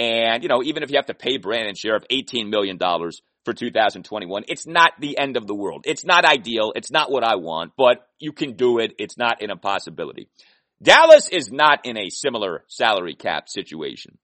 [0.00, 4.44] and, you know, even if you have to pay Brandon Scherff $18 million for 2021,
[4.48, 5.84] it's not the end of the world.
[5.86, 6.72] It's not ideal.
[6.74, 8.94] It's not what I want, but you can do it.
[8.98, 10.30] It's not an impossibility.
[10.82, 14.16] Dallas is not in a similar salary cap situation.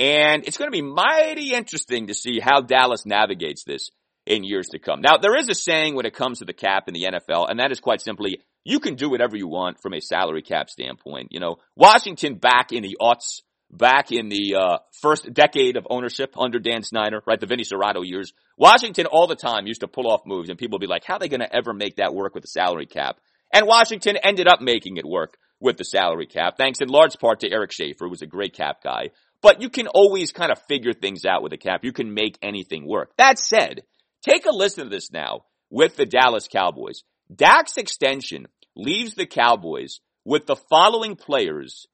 [0.00, 3.90] And it's going to be mighty interesting to see how Dallas navigates this
[4.26, 5.00] in years to come.
[5.00, 7.60] Now, there is a saying when it comes to the cap in the NFL, and
[7.60, 11.28] that is quite simply, you can do whatever you want from a salary cap standpoint.
[11.30, 13.42] You know, Washington back in the aughts,
[13.76, 18.06] back in the uh, first decade of ownership under Dan Snyder, right, the Vinny Cerrato
[18.06, 21.04] years, Washington all the time used to pull off moves, and people would be like,
[21.04, 23.18] how are they going to ever make that work with the salary cap?
[23.52, 27.40] And Washington ended up making it work with the salary cap, thanks in large part
[27.40, 29.10] to Eric Schaffer, who was a great cap guy.
[29.40, 31.84] But you can always kind of figure things out with a cap.
[31.84, 33.12] You can make anything work.
[33.18, 33.82] That said,
[34.22, 37.02] take a listen to this now with the Dallas Cowboys.
[37.34, 41.86] Dak's extension leaves the Cowboys with the following players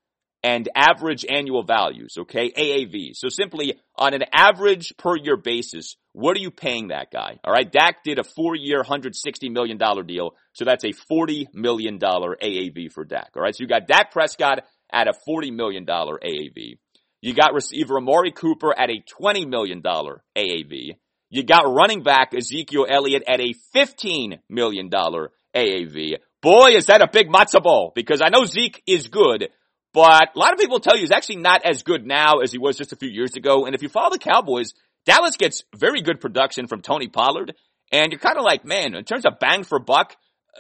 [0.43, 2.51] and average annual values, okay?
[2.51, 3.15] AAV.
[3.15, 7.39] So simply on an average per year basis, what are you paying that guy?
[7.45, 7.71] All right.
[7.71, 9.15] Dak did a four year, $160
[9.53, 10.35] million deal.
[10.55, 13.31] So that's a $40 million AAV for Dak.
[13.37, 13.55] All right.
[13.55, 16.79] So you got Dak Prescott at a $40 million AAV.
[17.21, 20.97] You got receiver Amari Cooper at a $20 million AAV.
[21.29, 26.17] You got running back Ezekiel Elliott at a $15 million AAV.
[26.43, 29.51] Boy, is that a big matzo ball because I know Zeke is good,
[29.93, 32.59] but a lot of people tell you he's actually not as good now as he
[32.59, 33.67] was just a few years ago.
[33.67, 34.73] And if you follow the Cowboys,
[35.05, 37.55] Dallas gets very good production from Tony Pollard.
[37.93, 40.15] And you're kind of like, man, in terms of bang for buck,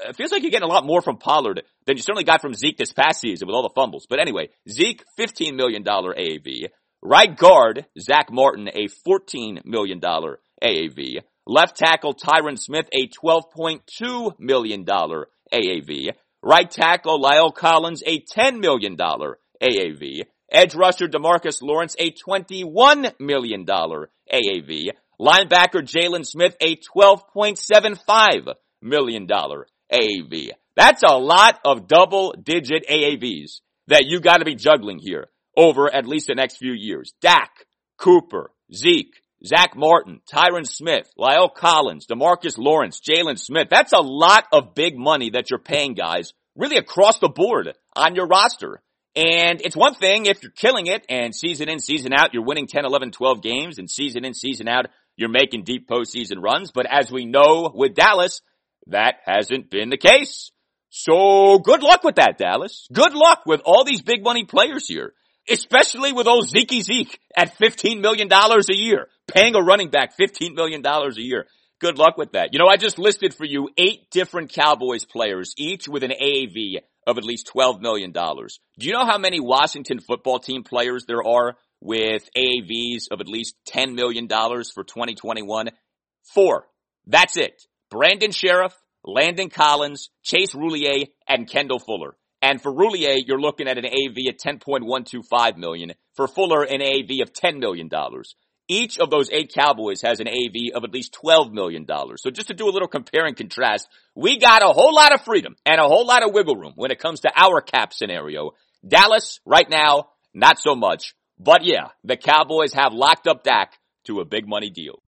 [0.09, 2.55] it feels like you're getting a lot more from Pollard than you certainly got from
[2.55, 4.07] Zeke this past season with all the fumbles.
[4.09, 6.69] But anyway, Zeke, $15 million AAV.
[7.03, 11.23] Right guard, Zack Martin, a $14 million AAV.
[11.47, 16.11] Left tackle, Tyron Smith, a $12.2 million AAV.
[16.43, 20.23] Right tackle La'el Collins, a $10 million AAV.
[20.51, 24.89] Edge rusher Demarcus Lawrence, a $21 million AAV.
[25.21, 30.51] Linebacker Jaylon Smith, a $12.75 million AAV.
[30.77, 36.07] That's a lot of double digit AAVs that you gotta be juggling here over at
[36.07, 37.13] least the next few years.
[37.21, 37.51] Dak,
[37.99, 43.69] Cooper, Zeke, Zack Martin, Tyron Smith, La'el Collins, Demarcus Lawrence, Jaylon Smith.
[43.71, 48.15] That's a lot of big money that you're paying guys really across the board on
[48.15, 48.83] your roster.
[49.17, 52.67] And it's one thing if you're killing it and season in, season out, you're winning
[52.67, 54.87] 10, 11, 12 games and season in, season out,
[55.17, 56.71] you're making deep postseason runs.
[56.71, 58.43] But as we know with Dallas,
[58.87, 60.53] that hasn't been the case.
[60.91, 62.87] So good luck with that, Dallas.
[62.93, 65.15] Good luck with all these big money players here
[65.49, 70.55] especially with old Zeke Zeke at $15 million a year, paying a running back $15
[70.55, 71.47] million a year.
[71.81, 72.51] Good luck with that.
[72.53, 76.81] You know, I just listed for you eight different Cowboys players, each with an AAV
[77.07, 78.13] of at least $12 million.
[78.13, 83.29] Do you know how many Washington football team players there are with AAVs of at
[83.29, 85.71] least $10 million for 2021?
[86.35, 86.67] Four.
[87.07, 87.63] That's it.
[87.91, 88.75] Brandon Scherff,
[89.05, 92.17] Landon Collins, Chase Roullier, and Kendall Fuller.
[92.43, 95.93] And for Roullier, you're looking at an AV of 10.125 million.
[96.15, 97.91] For Fuller, an AV of $10 million.
[98.71, 101.85] Each of those eight Cowboys has an AV of at least $12 million.
[102.17, 105.23] So just to do a little compare and contrast, we got a whole lot of
[105.23, 108.53] freedom and a whole lot of wiggle room when it comes to our cap scenario.
[108.87, 111.17] Dallas, right now, not so much.
[111.37, 113.73] But yeah, the Cowboys have locked up Dak
[114.05, 115.03] to a big money deal.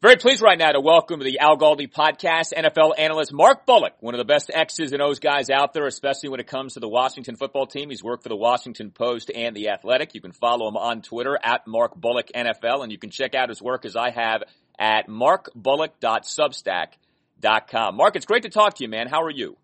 [0.00, 3.94] Very pleased right now to welcome to the Al Galdi podcast NFL analyst Mark Bullock,
[3.98, 6.80] one of the best X's and O's guys out there, especially when it comes to
[6.80, 7.90] the Washington football team.
[7.90, 10.14] He's worked for the Washington Post and the Athletic.
[10.14, 13.48] You can follow him on Twitter at Mark Bullock NFL, and you can check out
[13.48, 14.44] his work as I have
[14.78, 17.96] at markbullock.substack.com.
[17.96, 19.08] Mark, it's great to talk to you, man.
[19.08, 19.56] How are you?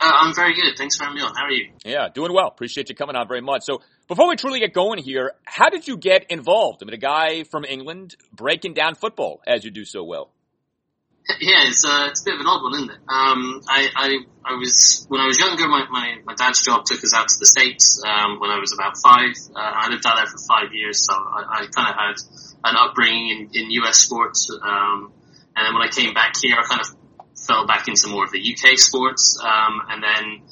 [0.00, 0.78] Uh, I'm very good.
[0.78, 1.34] Thanks for having me on.
[1.34, 1.72] How are you?
[1.84, 2.46] Yeah, doing well.
[2.46, 3.62] Appreciate you coming on very much.
[3.64, 6.82] So before we truly get going here, how did you get involved?
[6.82, 10.30] I mean, a guy from England breaking down football as you do so well.
[11.40, 13.00] Yeah, it's, uh, it's a bit of an odd one, isn't it?
[13.06, 17.04] Um, I, I, I was, when I was younger, my, my, my dad's job took
[17.04, 19.36] us out to the States, um, when I was about five.
[19.54, 22.16] Uh, I lived out there for five years, so I, I kind of had
[22.64, 24.48] an upbringing in, in US sports.
[24.50, 25.12] Um,
[25.54, 26.88] and then when I came back here, I kind of
[27.36, 29.38] fell back into more of the UK sports.
[29.44, 30.48] Um, and then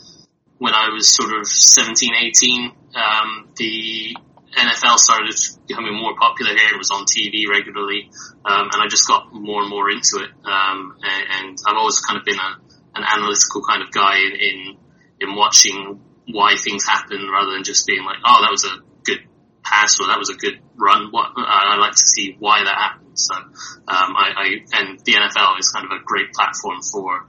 [0.59, 4.17] when I was sort of 17, 18, um, the
[4.57, 5.35] NFL started
[5.69, 6.75] becoming more popular here.
[6.75, 8.11] It was on TV regularly,
[8.45, 10.31] um, and I just got more and more into it.
[10.45, 12.57] Um, and, and, I've always kind of been a,
[12.95, 14.77] an analytical kind of guy in, in,
[15.21, 19.21] in watching why things happen rather than just being like, oh, that was a good
[19.63, 21.09] pass or that was a good run.
[21.11, 23.19] What I like to see why that happened.
[23.19, 23.53] So, um,
[23.89, 27.29] I, I, and the NFL is kind of a great platform for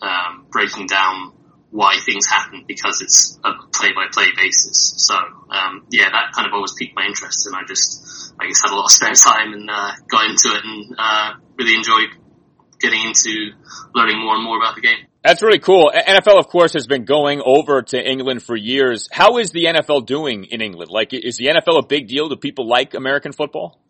[0.00, 1.32] um, breaking down
[1.72, 4.92] why things happen because it's a play-by-play basis.
[4.98, 8.60] So, um, yeah, that kind of always piqued my interest, and I just, I guess,
[8.62, 12.10] had a lot of spare time and uh, got into it and uh, really enjoyed
[12.78, 13.52] getting into
[13.94, 15.06] learning more and more about the game.
[15.24, 15.90] That's really cool.
[15.94, 19.08] NFL, of course, has been going over to England for years.
[19.10, 20.90] How is the NFL doing in England?
[20.90, 22.28] Like, is the NFL a big deal?
[22.28, 23.80] Do people like American football?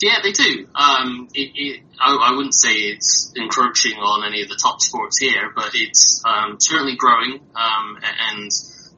[0.00, 0.68] Yeah, they do.
[0.74, 5.18] Um, it, it, I, I, wouldn't say it's encroaching on any of the top sports
[5.18, 7.40] here, but it's um, certainly growing.
[7.56, 8.50] Um, and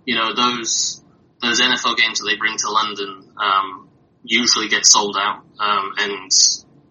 [0.05, 1.03] you know those
[1.41, 3.89] those NFL games that they bring to London um,
[4.25, 6.31] usually get sold out, um, and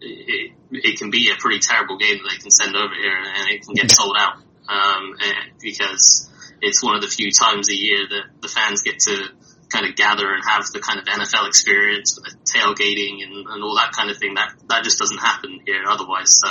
[0.01, 3.49] it, it, can be a pretty terrible game that they can send over here, and
[3.49, 4.38] it can get sold out
[4.68, 5.16] um,
[5.62, 6.30] because
[6.62, 9.30] it's one of the few times a year that the fans get to
[9.70, 13.64] kind of gather and have the kind of NFL experience with the tailgating and, and
[13.64, 14.34] all that kind of thing.
[14.36, 16.40] That that just doesn't happen here otherwise.
[16.40, 16.50] So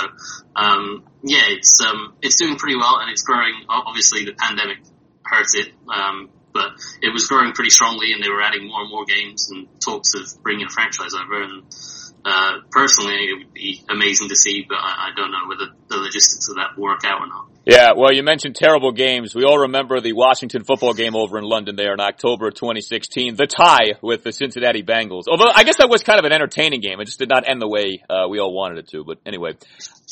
[0.55, 3.53] um, yeah, it's um, it's doing pretty well and it's growing.
[3.67, 4.77] Obviously, the pandemic
[5.23, 5.73] hurt it.
[5.93, 9.49] Um, but it was growing pretty strongly, and they were adding more and more games
[9.51, 11.43] and talks of bringing a franchise over.
[11.43, 11.63] And
[12.25, 15.97] uh, personally, it would be amazing to see, but I, I don't know whether the
[15.97, 17.47] logistics of that work out or not.
[17.65, 19.35] Yeah, well, you mentioned terrible games.
[19.35, 23.35] We all remember the Washington football game over in London there in October of 2016,
[23.35, 25.23] the tie with the Cincinnati Bengals.
[25.27, 26.99] Although I guess that was kind of an entertaining game.
[26.99, 29.03] It just did not end the way uh, we all wanted it to.
[29.03, 29.51] But anyway,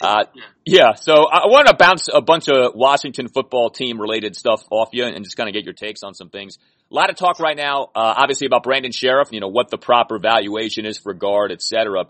[0.01, 0.25] uh,
[0.65, 0.93] yeah.
[0.95, 5.05] So I want to bounce a bunch of Washington football team related stuff off you
[5.05, 6.57] and just kind of get your takes on some things.
[6.91, 9.31] A lot of talk right now, uh, obviously about Brandon Scherff.
[9.31, 12.05] You know what the proper valuation is for guard, etc.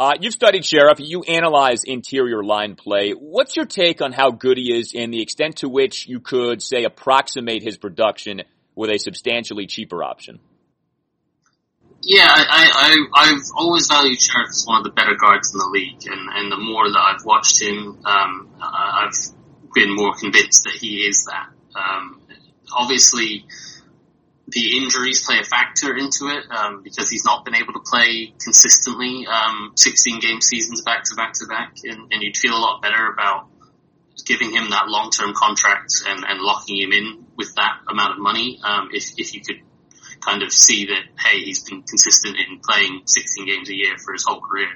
[0.00, 0.98] Uh, you've studied Scherff.
[0.98, 3.10] You analyze interior line play.
[3.10, 6.62] What's your take on how good he is and the extent to which you could,
[6.62, 8.40] say, approximate his production
[8.74, 10.40] with a substantially cheaper option?
[12.02, 15.68] Yeah, I, I, have always valued Scherff as one of the better guards in the
[15.70, 19.12] league, and, and the more that I've watched him, um, I've
[19.74, 21.50] been more convinced that he is that.
[21.78, 22.22] Um,
[22.72, 23.44] obviously,
[24.50, 28.34] the injuries play a factor into it um, because he's not been able to play
[28.42, 32.58] consistently um, 16 game seasons back to back to back, and, and you'd feel a
[32.58, 33.46] lot better about
[34.26, 38.18] giving him that long term contract and, and locking him in with that amount of
[38.18, 39.60] money um, if if you could
[40.20, 44.12] kind of see that hey he's been consistent in playing 16 games a year for
[44.12, 44.68] his whole career,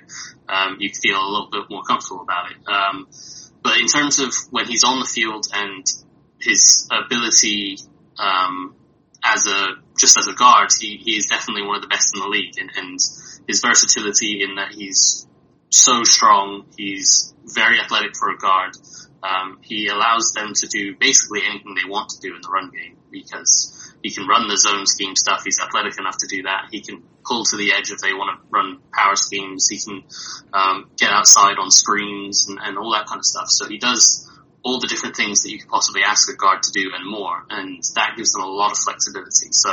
[0.49, 2.57] um, you feel a little bit more comfortable about it.
[2.67, 3.09] Um,
[3.63, 5.85] but in terms of when he's on the field and
[6.41, 7.79] his ability
[8.19, 8.75] um,
[9.35, 12.21] as a just as a guard, he, he is definitely one of the best in
[12.21, 12.99] the league, and, and
[13.47, 15.27] his versatility in that he's
[15.71, 18.77] so strong, he's very athletic for a guard.
[19.23, 22.71] Um, he allows them to do basically anything they want to do in the run
[22.71, 25.43] game because he can run the zone scheme stuff.
[25.45, 26.69] He's athletic enough to do that.
[26.71, 29.67] He can pull to the edge if they want to run power schemes.
[29.69, 30.05] He can
[30.53, 33.47] um, get outside on screens and, and all that kind of stuff.
[33.49, 34.24] So he does
[34.65, 37.45] all the different things that you could possibly ask a guard to do and more,
[37.51, 39.53] and that gives them a lot of flexibility.
[39.53, 39.71] So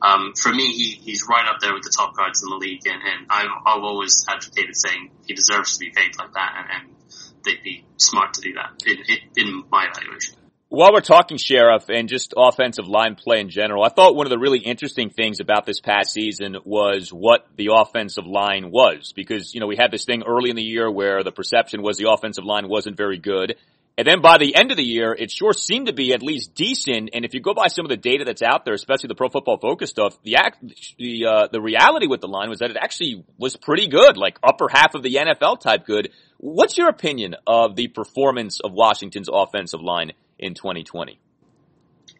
[0.00, 2.86] um, for me, he, he's right up there with the top guards in the league,
[2.86, 6.66] and, and I've, I've always advocated saying he deserves to be paid like that, and,
[6.70, 6.96] and
[7.44, 8.98] they'd be smart to do that in,
[9.36, 10.36] in my evaluation.
[10.70, 14.30] While we're talking Scherff and just offensive line play in general, I thought one of
[14.30, 19.14] the really interesting things about this past season was what the offensive line was.
[19.16, 21.96] Because, you know, we had this thing early in the year where the perception was
[21.96, 23.56] the offensive line wasn't very good.
[23.98, 26.54] And then by the end of the year, it sure seemed to be at least
[26.54, 27.10] decent.
[27.12, 29.28] And if you go by some of the data that's out there, especially the Pro
[29.28, 30.58] Football Focus stuff, the act,
[30.98, 34.38] the uh, the reality with the line was that it actually was pretty good, like
[34.40, 36.12] upper half of the NFL type good.
[36.36, 41.18] What's your opinion of the performance of Washington's offensive line in 2020?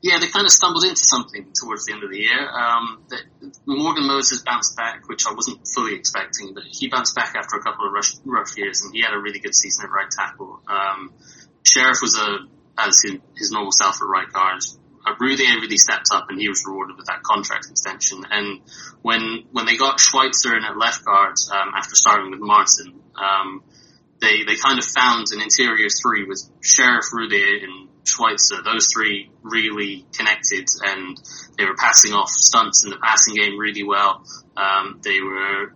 [0.03, 2.49] Yeah, they kind of stumbled into something towards the end of the year.
[2.51, 3.05] Um,
[3.67, 7.63] Morgan Moses bounced back, which I wasn't fully expecting, but he bounced back after a
[7.63, 10.61] couple of rough, years, and he had a really good season at right tackle.
[10.69, 11.13] Um,
[11.69, 12.39] Scherff was a
[12.79, 14.61] as his, his normal self at right guard.
[15.05, 18.25] Uh, Roullier really stepped up, and he was rewarded with that contract extension.
[18.31, 18.61] And
[19.03, 23.63] when when they got Schweitzer in at left guard um, after starting with Martin, um,
[24.21, 28.63] they they kind of found an interior three with Scherff, Roullier, and Schweitzer.
[28.63, 31.17] Those three really connected, and
[31.57, 34.25] they were passing off stunts in the passing game really well.
[34.57, 35.75] Um, they were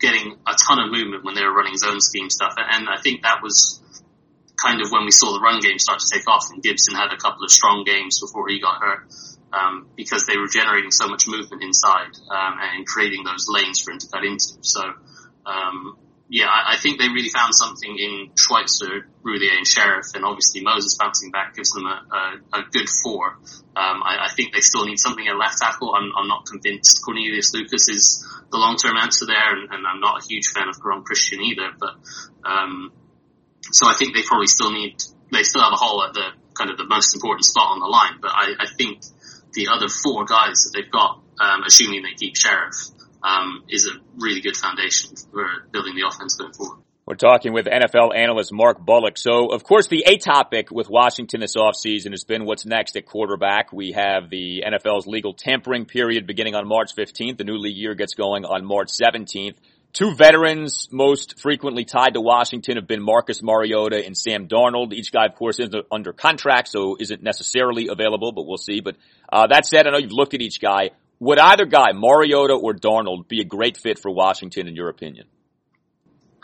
[0.00, 3.22] getting a ton of movement when they were running zone scheme stuff, and I think
[3.22, 3.82] that was
[4.56, 7.12] kind of when we saw the run game start to take off and Gibson had
[7.12, 9.08] a couple of strong games before he got hurt.
[9.52, 13.92] Um, because they were generating so much movement inside um, and creating those lanes for
[13.92, 14.58] him to cut into.
[14.60, 14.82] So,
[15.46, 15.96] um,
[16.28, 20.60] yeah, I, I, think they really found something in Schweitzer, Roullier, and Scherff, and obviously
[20.60, 23.38] Moses bouncing back gives them a, a, a good four.
[23.76, 25.94] Um, I, I, think they still need something at left tackle.
[25.94, 30.22] I'm, I'm not convinced Cornelius Lucas is the long-term answer there, and, and, I'm not
[30.22, 31.70] a huge fan of Geron Christian either.
[31.78, 31.94] But
[32.44, 32.92] um,
[33.72, 35.02] so I think they probably still need,
[35.32, 37.86] they still have a hole at the kind of the most important spot on the
[37.86, 38.18] line.
[38.20, 39.02] But I, I think
[39.52, 42.92] the other four guys that they've got, um, assuming they keep Scherff,
[43.22, 46.82] um, is a really good foundation for building the offense going forward.
[47.06, 49.16] We're talking with NFL analyst Mark Bullock.
[49.16, 53.06] So, of course, the A topic with Washington this offseason has been what's next at
[53.06, 53.72] quarterback.
[53.72, 57.38] We have the NFL's legal tampering period beginning on March 15th.
[57.38, 59.54] The new league year gets going on March 17th.
[59.96, 64.92] Two veterans most frequently tied to Washington have been Marcus Mariota and Sam Darnold.
[64.92, 68.80] Each guy, of course, is under contract, so isn't necessarily available, but we'll see.
[68.80, 68.96] But
[69.32, 70.90] uh, that said, I know you've looked at each guy.
[71.20, 75.28] Would either guy, Mariota or Darnold, be a great fit for Washington, in your opinion?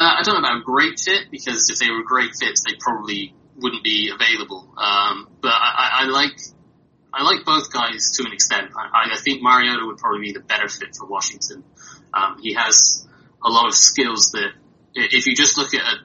[0.00, 2.76] Uh, I don't know about a great fit because if they were great fits, they
[2.80, 4.72] probably wouldn't be available.
[4.78, 6.40] Um, but I, I, like
[7.12, 8.70] I like both guys to an extent.
[8.74, 11.64] I, I, think Mariota would probably be the better fit for Washington.
[12.14, 13.06] Um, he has
[13.44, 14.52] a lot of skills that
[14.94, 15.96] if you just look at a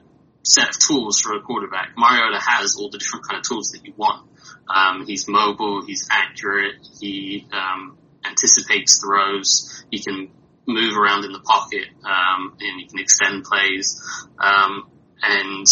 [0.48, 1.92] set of tools for a quarterback.
[1.96, 4.26] Mariota has all the different kind of tools that you want.
[4.68, 10.30] Um, he's mobile, he's accurate, he um, anticipates throws, he can
[10.66, 14.00] move around in the pocket, um, and he can extend plays.
[14.38, 14.90] Um,
[15.22, 15.66] and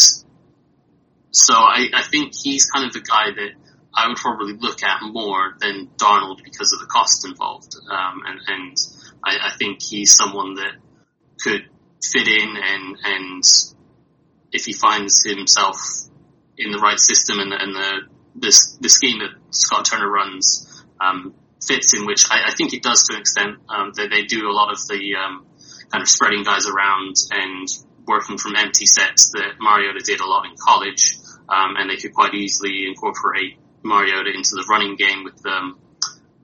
[1.30, 3.50] so I, I think he's kind of the guy that
[3.94, 7.74] I would probably look at more than Darnold because of the cost involved.
[7.90, 8.76] Um, and, and
[9.24, 10.72] I, I think he's someone that
[11.40, 11.68] could
[12.02, 13.42] fit in and, and
[14.52, 15.76] if he finds himself
[16.56, 18.00] in the right system and, and the,
[18.34, 21.34] this, the scheme that Scott Turner runs, um,
[21.66, 23.58] fits in, which I, I, think it does to an extent.
[23.68, 25.46] Um, they, they do a lot of the um,
[25.90, 27.68] kind of spreading guys around and
[28.06, 31.16] working from empty sets that Mariota did a lot in college,
[31.48, 35.78] um, and they could quite easily incorporate Mariota into the running game with um,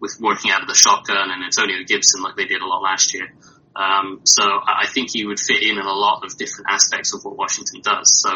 [0.00, 3.14] with working out of the shotgun and Antonio Gibson like they did a lot last
[3.14, 3.32] year.
[3.74, 7.24] Um, so I think he would fit in in a lot of different aspects of
[7.24, 8.20] what Washington does.
[8.20, 8.30] So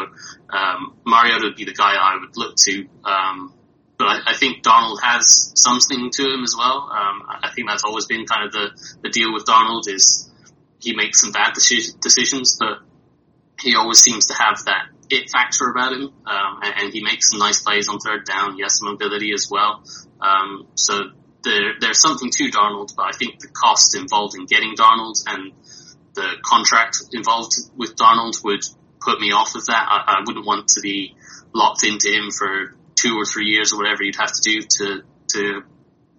[0.49, 2.87] um, Mariota would be the guy I would look to.
[3.03, 3.53] Um,
[3.97, 6.89] but I, I, think Darnold has something to him as well.
[6.91, 10.31] Um, I think that's always been kind of the, the deal with Darnold is
[10.79, 12.79] he makes some bad decisions, but
[13.59, 17.29] he always seems to have that it factor about him, um, and, and, he makes
[17.29, 18.55] some nice plays on third down.
[18.55, 19.83] He has some ability as well.
[20.19, 21.11] Um, so
[21.47, 25.53] there, there's something to Darnold, but I think the cost involved in getting Darnold and
[26.13, 28.61] the contract involved with Darnold would
[28.99, 29.87] put me off of that.
[29.89, 31.15] I, I wouldn't want to be
[31.53, 35.01] locked into him for two or three years or whatever you'd have to do to
[35.29, 35.61] to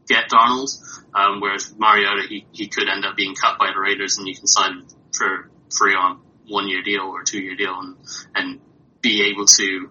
[0.08, 0.70] get Darnold.
[1.14, 4.34] Um, whereas Mariota, he, he could end up being cut by the Raiders, and you
[4.34, 7.96] can sign for free on one year deal or two year deal, and
[8.34, 8.60] and
[9.00, 9.90] be able to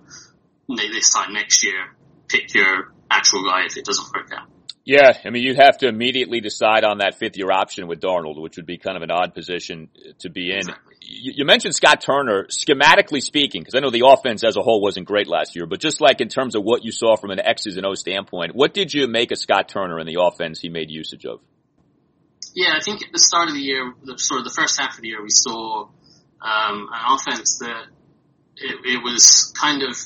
[0.76, 1.96] this time next year
[2.28, 4.48] pick your actual guy if it doesn't work out.
[4.88, 8.42] Yeah, I mean, you'd have to immediately decide on that fifth year option with Darnold,
[8.42, 10.60] which would be kind of an odd position to be in.
[10.60, 10.96] Exactly.
[11.02, 15.06] You, mentioned Scott Turner, schematically speaking, because I know the offense as a whole wasn't
[15.06, 17.76] great last year, but just like in terms of what you saw from an X's
[17.76, 20.90] and O standpoint, what did you make of Scott Turner and the offense he made
[20.90, 21.42] usage of?
[22.56, 24.96] Yeah, I think at the start of the year, the, sort of the first half
[24.96, 25.90] of the year, we saw
[26.42, 27.88] um, an offense that
[28.56, 29.98] it, it was kind of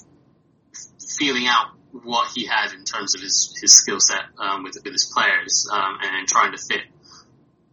[1.20, 4.94] feeling out what he had in terms of his, his skill set um, with, with
[4.94, 6.82] his players um, and trying to fit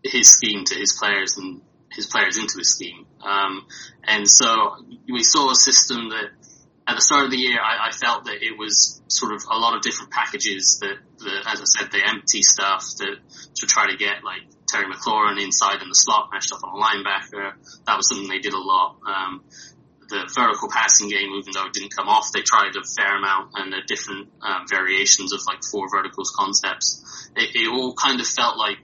[0.02, 1.60] his scheme to his players and
[1.92, 3.06] his players into his scheme.
[3.22, 3.66] Um,
[4.04, 4.76] and so
[5.08, 6.30] we saw a system that
[6.86, 9.58] at the start of the year, I, I, felt that it was sort of a
[9.58, 13.16] lot of different packages that, that as I said, the empty stuff that
[13.56, 16.82] to try to get like Terry McLaurin inside in the slot matched up on a
[16.82, 17.52] linebacker.
[17.86, 18.96] That was something they did a lot.
[19.06, 19.44] Um,
[20.08, 23.52] the vertical passing game, even though it didn't come off, they tried a fair amount
[23.54, 27.30] and the different um, variations of like four verticals concepts.
[27.36, 28.78] It, it all kind of felt like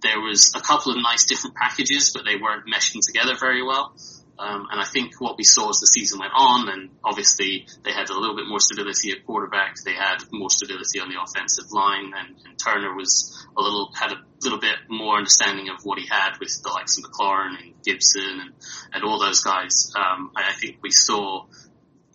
[0.00, 3.94] there was a couple of nice different packages, but they weren't meshing together very well.
[4.38, 7.92] Um, and I think what we saw as the season went on, and obviously they
[7.92, 11.72] had a little bit more stability at quarterback, they had more stability on the offensive
[11.72, 15.98] line, and, and Turner was a little had a little bit more understanding of what
[15.98, 18.52] he had with the likes of McLaurin and Gibson and,
[18.92, 19.92] and all those guys.
[19.96, 21.46] Um, I, think we saw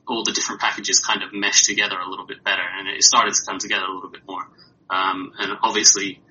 [0.08, 3.34] all the different packages kind of mesh together a little bit better, and it started
[3.34, 4.48] to come together a little bit more.
[4.90, 6.22] Um, and obviously,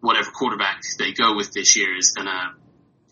[0.00, 2.59] whatever quarterback they go with this year is going to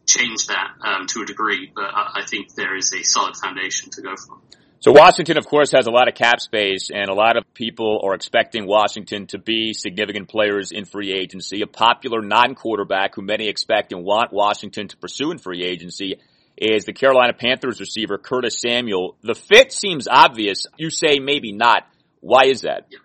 [0.09, 3.91] change that um, to a degree, but I, I think there is a solid foundation
[3.91, 4.41] to go from.
[4.81, 8.01] So Washington, of course, has a lot of cap space, and a lot of people
[8.05, 11.63] are expecting Washington to be significant players in free agency.
[11.63, 16.21] A popular non-quarterback who many expect and want Washington to pursue in free agency
[16.57, 19.17] is the Carolina Panthers receiver Curtis Samuel.
[19.23, 20.67] The fit seems obvious.
[20.77, 21.85] You say maybe not.
[22.21, 22.87] Why is that?
[22.91, 22.99] Yeah.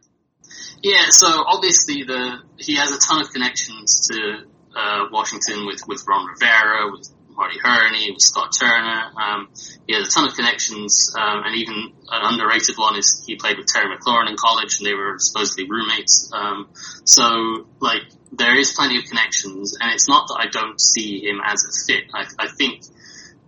[0.84, 4.46] Yeah, so obviously the he has a ton of connections to
[4.76, 9.12] uh, Washington with with Ron Rivera, with Marty Hurney, with Scott Turner.
[9.20, 9.50] Um,
[9.88, 13.58] he has a ton of connections, um, and even an underrated one is he played
[13.58, 16.30] with Terry McLaurin in college, and they were supposedly roommates.
[16.34, 16.70] Um,
[17.06, 21.40] so like there is plenty of connections, and it's not that I don't see him
[21.44, 22.06] as a fit.
[22.14, 22.84] I, I think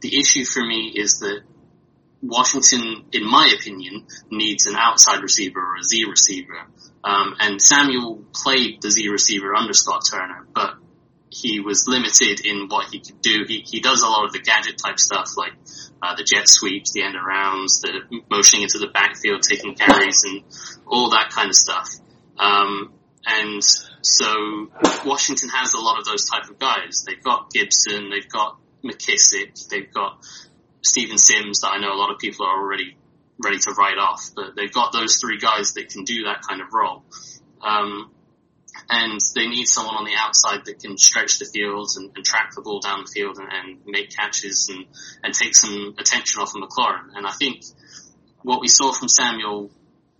[0.02, 1.42] the issue for me is that
[2.22, 6.68] Washington, in my opinion, needs an outside receiver or a Z receiver.
[7.04, 10.76] Um, and Samuel played the Z receiver under Scott Turner, but
[11.36, 13.44] he was limited in what he could do.
[13.48, 15.52] He, he does a lot of the gadget type stuff like
[16.02, 20.44] uh, the jet sweeps, the end arounds, the motioning into the backfield, taking carries, and
[20.88, 21.90] all that kind of stuff.
[22.40, 22.94] Um,
[23.26, 24.70] and so
[25.06, 27.04] Washington has a lot of those type of guys.
[27.06, 30.24] They've got Gibson, they've got McKissic, they've got
[30.84, 32.96] Steven Sims that I know a lot of people are already
[33.44, 36.62] ready to write off, but they've got those three guys that can do that kind
[36.62, 37.04] of role.
[37.62, 38.12] Um,
[38.90, 42.52] and they need someone on the outside that can stretch the field and, and track
[42.56, 44.86] the ball down the field and, and, make catches and,
[45.24, 47.16] and take some attention off of McLaurin.
[47.16, 47.64] And I think
[48.44, 49.72] what we saw from Samuel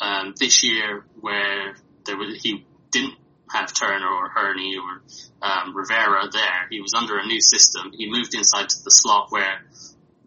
[0.02, 3.16] um, this year, where there was, he didn't
[3.52, 5.02] have Turner or Hurney or
[5.48, 7.92] um, Rivera there, he was under a new system.
[7.96, 9.62] He moved inside to the slot where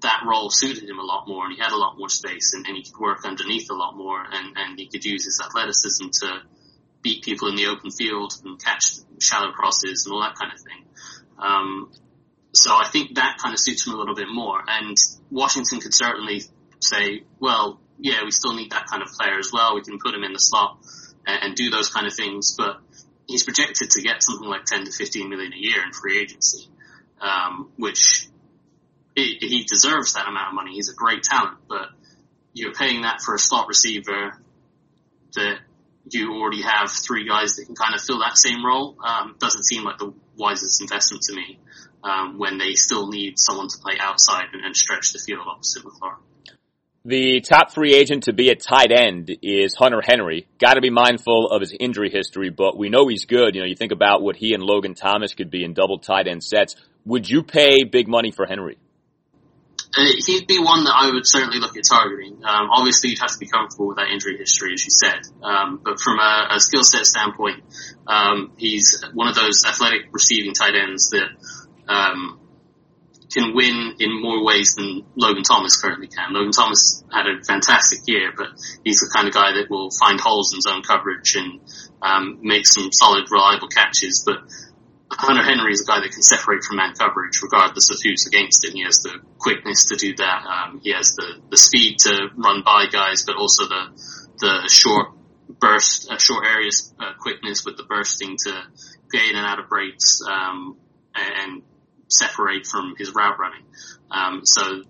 [0.00, 2.66] that role suited him a lot more and he had a lot more space and,
[2.66, 6.06] and he could work underneath a lot more and, and he could use his athleticism
[6.12, 6.40] to
[7.02, 10.60] beat people in the open field and catch shallow crosses and all that kind of
[10.60, 10.84] thing.
[11.38, 11.92] Um,
[12.52, 14.62] so I think that kind of suits him a little bit more.
[14.66, 14.96] And
[15.30, 16.42] Washington could certainly
[16.80, 19.74] say, well, yeah, we still need that kind of player as well.
[19.74, 20.78] We can put him in the slot
[21.26, 22.54] and, and do those kind of things.
[22.56, 22.80] But
[23.26, 26.68] he's projected to get something like 10 to 15 million a year in free agency,
[27.20, 28.28] um, which
[29.14, 30.74] he, he deserves that amount of money.
[30.74, 31.88] He's a great talent, but
[32.54, 34.40] you're paying that for a slot receiver
[35.34, 35.58] that
[36.14, 38.96] you already have three guys that can kind of fill that same role.
[39.04, 41.58] Um, doesn't seem like the wisest investment to me
[42.02, 45.84] um, when they still need someone to play outside and, and stretch the field opposite
[45.84, 46.18] McLaurin.
[47.04, 50.46] The top free agent to be a tight end is Hunter Henry.
[50.58, 53.54] Got to be mindful of his injury history, but we know he's good.
[53.54, 56.26] You know, you think about what he and Logan Thomas could be in double tight
[56.26, 56.74] end sets.
[57.06, 58.76] Would you pay big money for Henry?
[59.96, 62.44] Uh, he'd be one that I would certainly look at targeting.
[62.44, 65.20] Um, obviously, you'd have to be comfortable with that injury history, as you said.
[65.42, 67.64] Um, but from a, a skill set standpoint,
[68.06, 71.28] um, he's one of those athletic receiving tight ends that
[71.88, 72.38] um,
[73.32, 76.32] can win in more ways than Logan Thomas currently can.
[76.32, 78.48] Logan Thomas had a fantastic year, but
[78.84, 81.60] he's the kind of guy that will find holes in zone coverage and
[82.02, 84.22] um, make some solid, reliable catches.
[84.24, 84.38] But
[85.10, 88.64] Hunter Henry is a guy that can separate from man coverage regardless of who's against
[88.64, 88.72] him.
[88.74, 90.44] He has the quickness to do that.
[90.46, 93.84] Um, he has the, the speed to run by guys, but also the,
[94.38, 95.08] the short
[95.48, 98.62] burst, uh, short areas uh, quickness with the bursting to
[99.10, 100.76] get in and out of breaks, um,
[101.14, 101.62] and
[102.08, 103.64] separate from his route running.
[104.10, 104.82] Um, so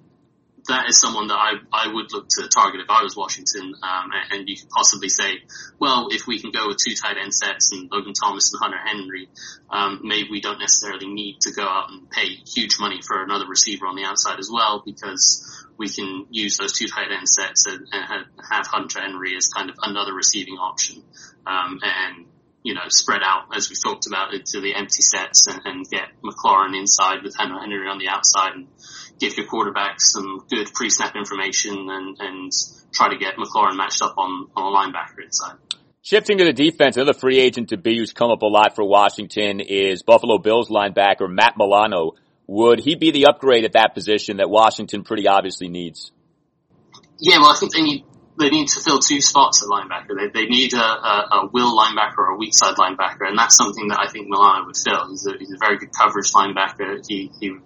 [0.69, 3.75] that is someone that I, I would look to target if I was Washington.
[3.83, 5.43] Um, and, you could possibly say,
[5.79, 8.79] well, if we can go with two tight end sets and Logan Thomas and Hunter
[8.85, 9.29] Henry,
[9.71, 13.47] um, maybe we don't necessarily need to go out and pay huge money for another
[13.47, 17.67] receiver on the outside as well because we can use those two tight end sets
[17.67, 21.03] and, and have Hunter Henry as kind of another receiving option.
[21.47, 22.27] Um, and
[22.63, 26.09] you know, spread out as we've talked about into the empty sets and, and get
[26.23, 28.67] McLaurin inside with Hunter Henry on the outside and
[29.19, 32.53] give your quarterback some good pre-snap information and, and
[32.93, 35.57] try to get McLaurin matched up on, on a linebacker inside.
[36.03, 38.85] Shifting to the defense, another free agent to be who's come up a lot for
[38.85, 42.13] Washington is Buffalo Bills linebacker Matt Milano.
[42.47, 46.13] Would he be the upgrade at that position that Washington pretty obviously needs?
[47.19, 48.05] Yeah, well, I think they need
[48.39, 50.15] they need to fill two spots at linebacker.
[50.17, 53.57] They, they need a, a, a will linebacker or a weak side linebacker, and that's
[53.57, 55.11] something that I think Milano would fill.
[55.11, 57.05] He's a, he's a very good coverage linebacker.
[57.07, 57.57] He, he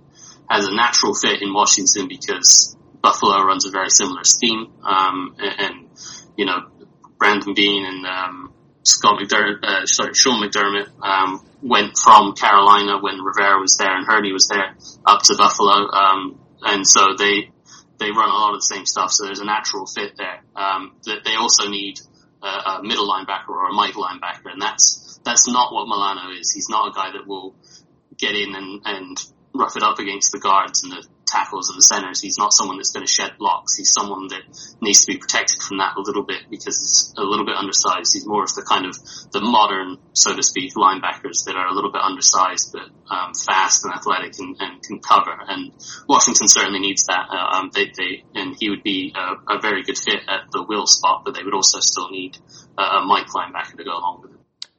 [0.53, 4.73] has a natural fit in Washington because Buffalo runs a very similar scheme.
[4.85, 5.89] Um, and, and,
[6.37, 6.69] you know,
[7.19, 13.21] Brandon Beane and, um, Scott McDermott, uh, sorry, Sean McDermott, um, went from Carolina when
[13.21, 14.77] Rivera was there and Hurney was there
[15.07, 15.89] up to Buffalo.
[15.91, 17.51] Um, and so they,
[17.99, 19.13] they run a lot of the same stuff.
[19.13, 20.43] So there's a natural fit there.
[20.55, 22.01] Um, that they also need
[22.43, 24.53] a, a middle linebacker or a Mike linebacker.
[24.53, 26.51] And that's, that's not what Milano is.
[26.53, 27.55] He's not a guy that will
[28.19, 29.25] get in and, and
[29.55, 32.21] rough it up against the guards and the tackles and the centers.
[32.21, 33.77] He's not someone that's going to shed blocks.
[33.77, 34.43] He's someone that
[34.81, 38.13] needs to be protected from that a little bit because he's a little bit undersized.
[38.13, 38.97] He's more of the kind of
[39.33, 43.85] the modern, so to speak, linebackers that are a little bit undersized but um, fast
[43.85, 45.37] and athletic and, and, can cover.
[45.49, 45.73] And
[46.09, 47.27] Washington certainly needs that.
[47.31, 50.65] Uh, um, they, they, and he would be a, a, very good fit at the
[50.69, 52.37] will spot, but they would also still need
[52.77, 54.39] uh, a Mike linebacker to go along with it.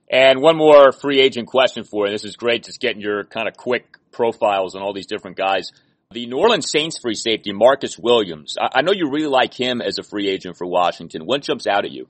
[0.09, 2.11] And one more free agent question for you.
[2.11, 5.71] This is great, just getting your kind of quick profiles on all these different guys.
[6.11, 8.55] The New Orleans Saints free safety, Marcus Williams.
[8.59, 11.23] I, I know you really like him as a free agent for Washington.
[11.25, 12.07] What jumps out at you?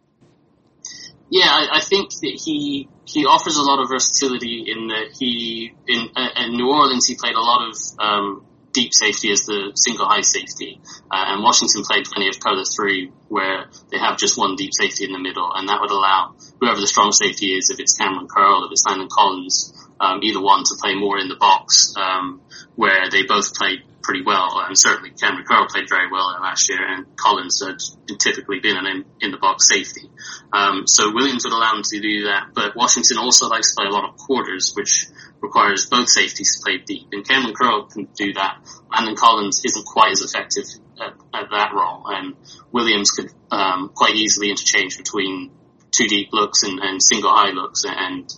[1.29, 5.73] Yeah, I, I think that he he offers a lot of versatility in that he
[5.87, 9.71] in, uh, in New Orleans he played a lot of um, deep safety as the
[9.73, 14.37] single high safety, uh, and Washington played plenty of cover three where they have just
[14.37, 17.69] one deep safety in the middle, and that would allow whoever the strong safety is,
[17.69, 19.73] if it's Kamren Curl, if it's Landon Collins,
[20.03, 22.41] um, either one to play more in the box, um,
[22.75, 24.59] where they both played pretty well.
[24.67, 27.77] And certainly Kamren Curl played very well last year, and Collins had
[28.19, 30.11] typically been an in, in the box safety.
[30.51, 33.87] Um, so Williams would allow him to do that, but Washington also likes to play
[33.87, 35.07] a lot of quarters, which
[35.41, 37.07] requires both safeties to play deep.
[37.13, 38.57] And Kamren Curl can do that.
[38.91, 40.65] Landon Collins isn't quite as effective
[40.99, 42.35] at, at that role, and
[42.73, 45.51] Williams could um, quite easily interchange between
[45.91, 48.29] two deep looks and, and single high looks, and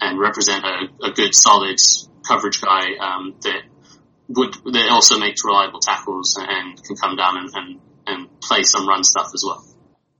[0.00, 1.78] and represent a, a good, solid
[2.26, 3.62] coverage guy um, that
[4.28, 8.86] would that also makes reliable tackles and can come down and, and, and play some
[8.86, 9.64] run stuff as well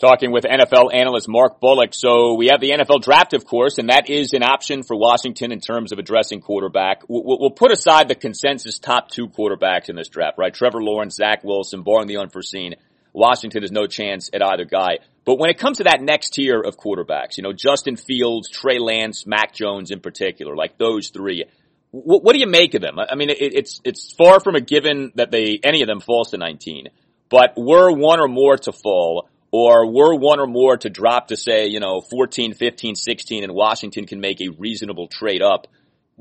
[0.00, 1.90] talking with NFL analyst Mark Bullock.
[1.92, 5.52] So we have the NFL draft, of course, and that is an option for Washington
[5.52, 7.02] in terms of addressing quarterback.
[7.06, 10.52] We'll, put aside the consensus top two quarterbacks in this draft, right?
[10.52, 12.76] Trevor Lawrence, Zach Wilson, barring the unforeseen.
[13.12, 14.98] Washington has no chance at either guy.
[15.24, 18.78] But when it comes to that next tier of quarterbacks, you know, Justin Fields, Trey
[18.78, 21.44] Lance, Mac Jones in particular, like those three,
[21.90, 22.98] what, what do you make of them?
[22.98, 26.30] I mean, it, it's, it's far from a given that they, any of them falls
[26.30, 26.88] to 19,
[27.28, 31.36] but were one or more to fall, or were one or more to drop to
[31.36, 35.66] say, you know, 14, 15, 16 and Washington can make a reasonable trade up.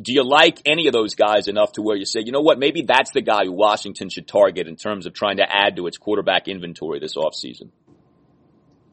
[0.01, 2.57] Do you like any of those guys enough to where you say, you know what,
[2.57, 5.97] maybe that's the guy Washington should target in terms of trying to add to its
[5.97, 7.71] quarterback inventory this offseason?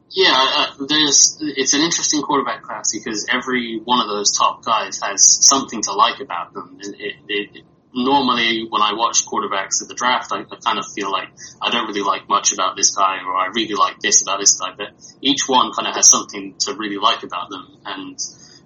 [0.09, 4.99] Yeah, uh, there's, it's an interesting quarterback class because every one of those top guys
[5.01, 6.79] has something to like about them.
[6.81, 10.85] It, it, it, normally when I watch quarterbacks at the draft, I, I, kind of
[10.95, 11.27] feel like
[11.61, 14.55] I don't really like much about this guy or I really like this about this
[14.55, 14.89] guy, but
[15.21, 17.67] each one kind of has something to really like about them.
[17.85, 18.19] And,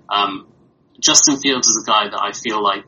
[0.10, 0.48] um,
[1.02, 2.86] Justin Fields is a guy that I feel like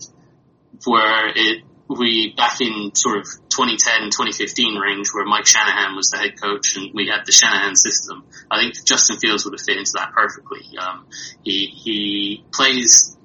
[0.86, 6.18] where it, we back in sort of 2010, 2015 range where Mike Shanahan was the
[6.18, 8.24] head coach and we had the Shanahan system.
[8.49, 10.78] I think Justin Fields would have fit into that perfectly.
[10.78, 11.07] Um,
[11.43, 13.18] he, he plays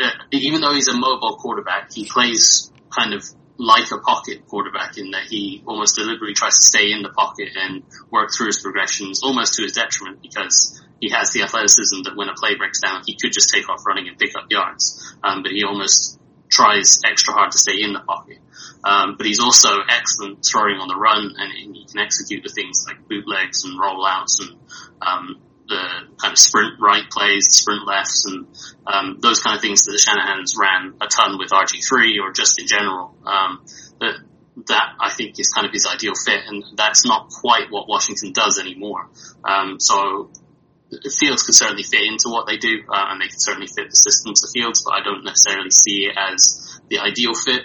[0.00, 3.24] uh, even though he's a mobile quarterback, he plays kind of
[3.58, 7.48] like a pocket quarterback in that he almost deliberately tries to stay in the pocket
[7.54, 12.16] and work through his progressions almost to his detriment because he has the athleticism that
[12.16, 15.16] when a play breaks down, he could just take off running and pick up yards.
[15.24, 18.38] Um, but he almost tries extra hard to stay in the pocket.
[18.84, 22.84] Um, but he's also excellent throwing on the run and he can execute the things
[22.86, 24.58] like bootlegs and rollouts and,
[25.00, 25.40] um,
[25.70, 25.88] the
[26.20, 28.46] kind of sprint right plays, sprint lefts, and
[28.86, 32.60] um, those kind of things that the Shanahan's ran a ton with RG3 or just
[32.60, 33.14] in general.
[33.24, 33.64] Um,
[34.00, 34.16] that,
[34.66, 38.32] that I think is kind of his ideal fit, and that's not quite what Washington
[38.32, 39.08] does anymore.
[39.44, 39.78] Um,
[40.90, 43.90] so Fields could certainly fit into what they do, uh, and they can certainly fit
[43.90, 47.62] the system to Fields, but I don't necessarily see it as the ideal fit.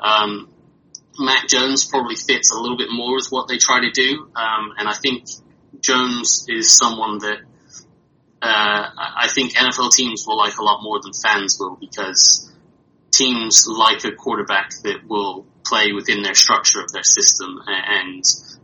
[0.00, 0.50] Um,
[1.18, 4.74] Mac Jones probably fits a little bit more with what they try to do, um,
[4.78, 5.24] and I think
[5.80, 7.38] Jones is someone that
[8.40, 12.52] uh, I think NFL teams will like a lot more than fans will because
[13.10, 18.22] teams like a quarterback that will play within their structure of their system and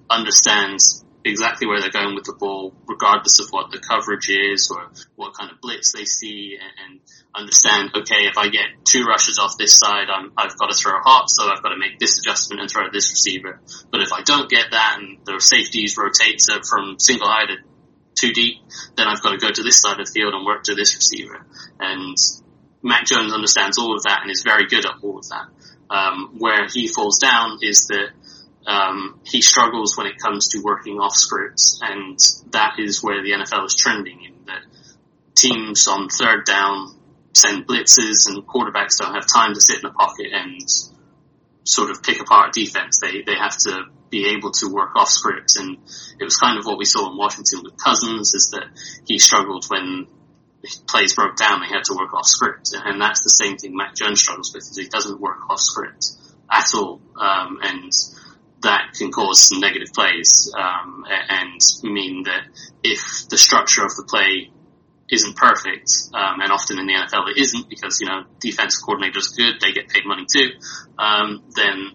[0.08, 4.90] understands exactly where they're going with the ball, regardless of what the coverage is or
[5.16, 7.00] what kind of blitz they see, and,
[7.36, 7.90] understand.
[7.96, 11.28] Okay, if I get two rushes off this side, I'm, I've got to throw hot,
[11.28, 13.60] so I've got to make this adjustment and throw this receiver.
[13.90, 17.56] But if I don't get that, and the safeties rotate from single high to
[18.14, 18.58] two deep,
[18.96, 20.94] then I've got to go to this side of the field and work to this
[20.94, 21.44] receiver.
[21.80, 22.16] And
[22.82, 25.46] Mac Jones understands all of that and is very good at all of that.
[25.90, 28.10] Um, where he falls down is that
[28.66, 32.18] um, he struggles when it comes to working off scripts, and
[32.52, 34.62] that is where the NFL is trending in that
[35.34, 36.94] teams on third down
[37.34, 40.60] send blitzes and quarterbacks don't have time to sit in the pocket and
[41.64, 42.98] sort of pick apart defense.
[43.02, 45.76] They they have to be able to work off script, and
[46.20, 48.66] it was kind of what we saw in Washington with Cousins is that
[49.06, 50.06] he struggled when
[50.86, 51.60] plays broke down.
[51.60, 54.62] They had to work off script, and that's the same thing Mac Jones struggles with.
[54.62, 56.12] Is he doesn't work off script
[56.50, 57.90] at all, um, and
[58.64, 62.42] that can cause some negative plays um, and mean that
[62.82, 64.50] if the structure of the play
[65.10, 69.32] isn't perfect, um, and often in the NFL it isn't because you know defensive coordinators
[69.32, 70.50] are good, they get paid money too.
[70.98, 71.92] Um, then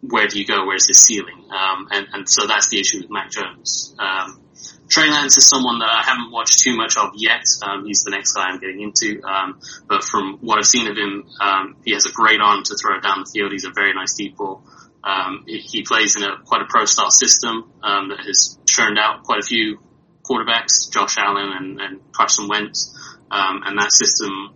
[0.00, 0.66] where do you go?
[0.66, 1.48] Where's his ceiling?
[1.50, 3.94] Um, and, and so that's the issue with Mac Jones.
[3.98, 4.40] Um,
[4.88, 7.44] Trey Lance is someone that I haven't watched too much of yet.
[7.62, 9.22] Um, he's the next guy I'm getting into.
[9.24, 12.76] Um, but from what I've seen of him, um, he has a great arm to
[12.76, 13.52] throw down the field.
[13.52, 14.62] He's a very nice deep ball.
[15.04, 19.22] Um, he plays in a quite a pro style system um, that has churned out
[19.22, 19.78] quite a few
[20.24, 22.96] quarterbacks, Josh Allen and, and Carson Wentz,
[23.30, 24.54] um, and that system.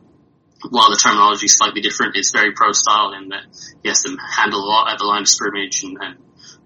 [0.71, 3.45] While the terminology is slightly different, it's very pro style in that
[3.83, 6.17] he has to handle a lot at the line of scrimmage and, and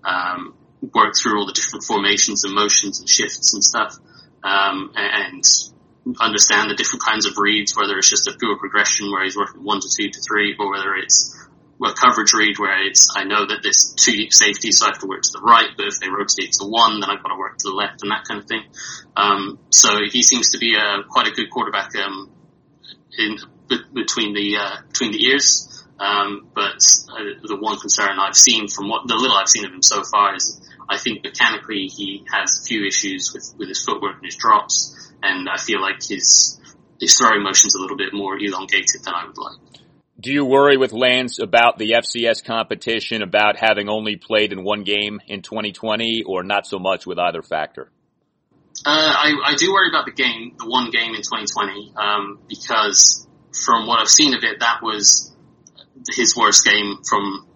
[0.04, 0.54] um,
[0.94, 3.98] work through all the different formations and motions and shifts and stuff,
[4.42, 5.44] um, and
[6.20, 9.62] understand the different kinds of reads, whether it's just a pure progression where he's working
[9.62, 11.36] one to two to three, or whether it's
[11.84, 14.98] a coverage read where it's, I know that there's two deep safety, so I have
[15.00, 17.38] to work to the right, but if they rotate to one, then I've got to
[17.38, 18.62] work to the left and that kind of thing.
[19.16, 22.30] Um, so he seems to be a, quite a good quarterback, um,
[23.18, 23.38] in,
[23.94, 25.68] between the, uh, between the ears.
[25.98, 29.72] Um, but uh, the one concern I've seen from what the little I've seen of
[29.72, 33.84] him so far is I think mechanically he has a few issues with, with his
[33.84, 36.60] footwork and his drops, and I feel like his
[37.00, 39.81] his throwing motion's a little bit more elongated than I would like.
[40.22, 44.84] Do you worry with Lance about the FCS competition, about having only played in one
[44.84, 47.90] game in 2020, or not so much with either factor?
[48.86, 53.26] Uh, I, I, do worry about the game, the one game in 2020, um, because
[53.64, 55.34] from what I've seen of it, that was
[56.08, 57.46] his worst game from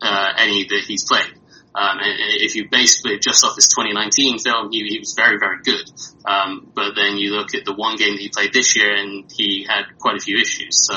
[0.00, 1.38] uh, any that he's played.
[1.74, 5.90] Um, if you basically just off his 2019 film, he, he was very, very good.
[6.24, 9.30] Um, but then you look at the one game that he played this year and
[9.30, 10.86] he had quite a few issues.
[10.86, 10.94] So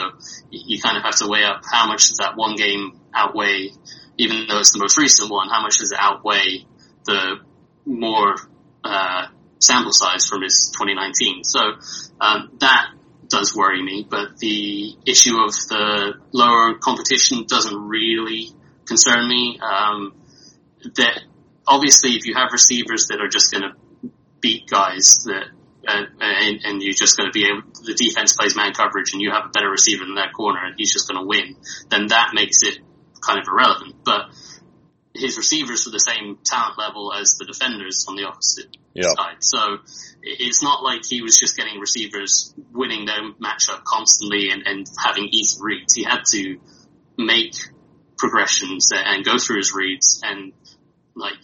[0.51, 3.71] you kind of have to weigh up how much does that one game outweigh,
[4.17, 6.65] even though it's the most recent one, how much does it outweigh
[7.05, 7.37] the
[7.85, 8.35] more,
[8.83, 9.27] uh,
[9.59, 11.43] sample size from his 2019.
[11.43, 11.59] So,
[12.21, 12.91] um, that
[13.27, 18.51] does worry me, but the issue of the lower competition doesn't really
[18.85, 19.59] concern me.
[19.59, 20.13] Um,
[20.95, 21.21] that
[21.67, 24.09] obviously if you have receivers that are just going to
[24.39, 25.47] beat guys that
[25.87, 29.21] uh, and, and, you're just going to be able, the defense plays man coverage and
[29.21, 31.55] you have a better receiver than that corner and he's just going to win,
[31.89, 32.79] then that makes it
[33.21, 33.95] kind of irrelevant.
[34.03, 34.25] But
[35.15, 39.07] his receivers are the same talent level as the defenders on the opposite yeah.
[39.15, 39.37] side.
[39.39, 39.77] So
[40.21, 45.29] it's not like he was just getting receivers winning their matchup constantly and, and having
[45.31, 45.93] easy reads.
[45.93, 46.57] He had to
[47.17, 47.55] make
[48.17, 50.53] progressions and go through his reads and
[51.17, 51.37] like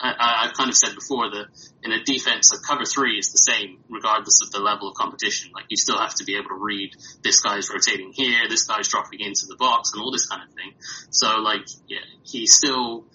[0.00, 1.46] I, have kind of said before that
[1.82, 5.50] in a defense, a cover three is the same regardless of the level of competition.
[5.52, 8.88] Like you still have to be able to read this guy's rotating here, this guy's
[8.88, 10.72] dropping into the box, and all this kind of thing.
[11.10, 13.06] So like, yeah, he still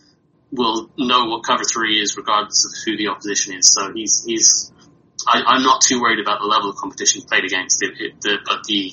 [0.51, 3.71] will know what cover three is regardless of who the opposition is.
[3.71, 4.71] So he's he's.
[5.25, 8.39] I, am not too worried about the level of competition played against it, it the,
[8.45, 8.91] but the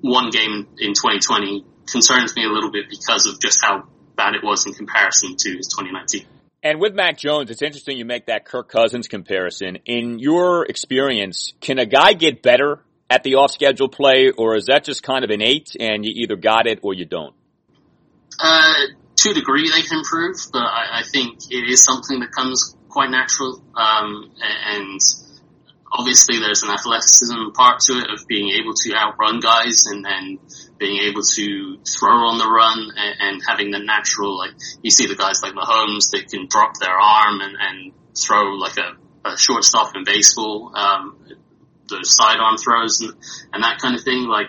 [0.00, 3.88] one game in 2020 concerns me a little bit because of just how
[4.18, 6.26] bad it was in comparison to 2019.
[6.62, 9.78] And with Mac Jones, it's interesting you make that Kirk Cousins comparison.
[9.86, 14.66] In your experience, can a guy get better at the off schedule play, or is
[14.66, 17.34] that just kind of innate and you either got it or you don't?
[18.40, 18.74] Uh,
[19.16, 22.76] to a degree, they can improve, but I, I think it is something that comes
[22.88, 23.62] quite natural.
[23.74, 25.00] Um, and
[25.92, 30.38] obviously, there's an athleticism part to it of being able to outrun guys and then
[30.78, 34.52] being able to throw on the run and, and, having the natural, like,
[34.82, 38.76] you see the guys like Mahomes that can drop their arm and, and throw like
[38.78, 41.18] a, a shortstop in baseball, um,
[41.88, 43.12] those sidearm throws and,
[43.52, 44.28] and that kind of thing.
[44.28, 44.48] Like,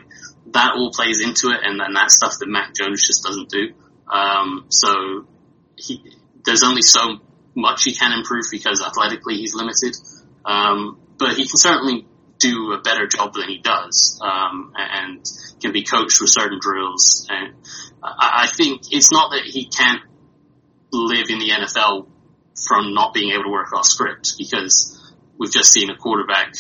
[0.53, 3.73] that all plays into it and then that stuff that Mac Jones just doesn't do.
[4.11, 5.27] Um, so
[5.75, 6.15] he,
[6.45, 7.19] there's only so
[7.55, 9.95] much he can improve because athletically he's limited.
[10.45, 12.05] Um, but he can certainly
[12.39, 15.23] do a better job than he does, um, and
[15.61, 17.27] can be coached through certain drills.
[17.29, 17.55] And
[18.01, 20.01] I, I think it's not that he can't
[20.91, 22.07] live in the NFL
[22.67, 26.53] from not being able to work off script because we've just seen a quarterback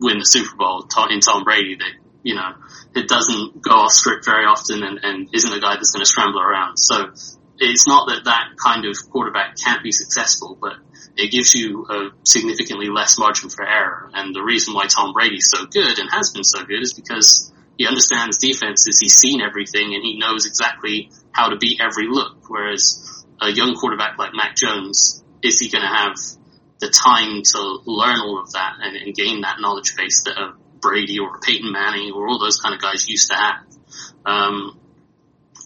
[0.00, 2.54] win the Super Bowl in Tom Brady that, you know,
[2.94, 6.06] it doesn't go off script very often and, and isn't a guy that's going to
[6.06, 6.76] scramble around.
[6.76, 7.12] So
[7.58, 10.74] it's not that that kind of quarterback can't be successful, but
[11.16, 14.10] it gives you a significantly less margin for error.
[14.12, 17.52] And the reason why Tom Brady's so good and has been so good is because
[17.78, 22.36] he understands defenses, he's seen everything, and he knows exactly how to beat every look.
[22.48, 26.16] Whereas a young quarterback like Mac Jones, is he going to have
[26.80, 30.54] the time to learn all of that and, and gain that knowledge base that a
[30.80, 33.56] Brady or a Peyton Manning or all those kind of guys used to have?
[34.24, 34.78] Um,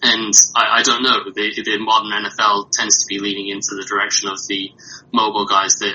[0.02, 1.24] and I, I don't know.
[1.34, 4.70] The, the modern NFL tends to be leaning into the direction of the
[5.12, 5.94] mobile guys that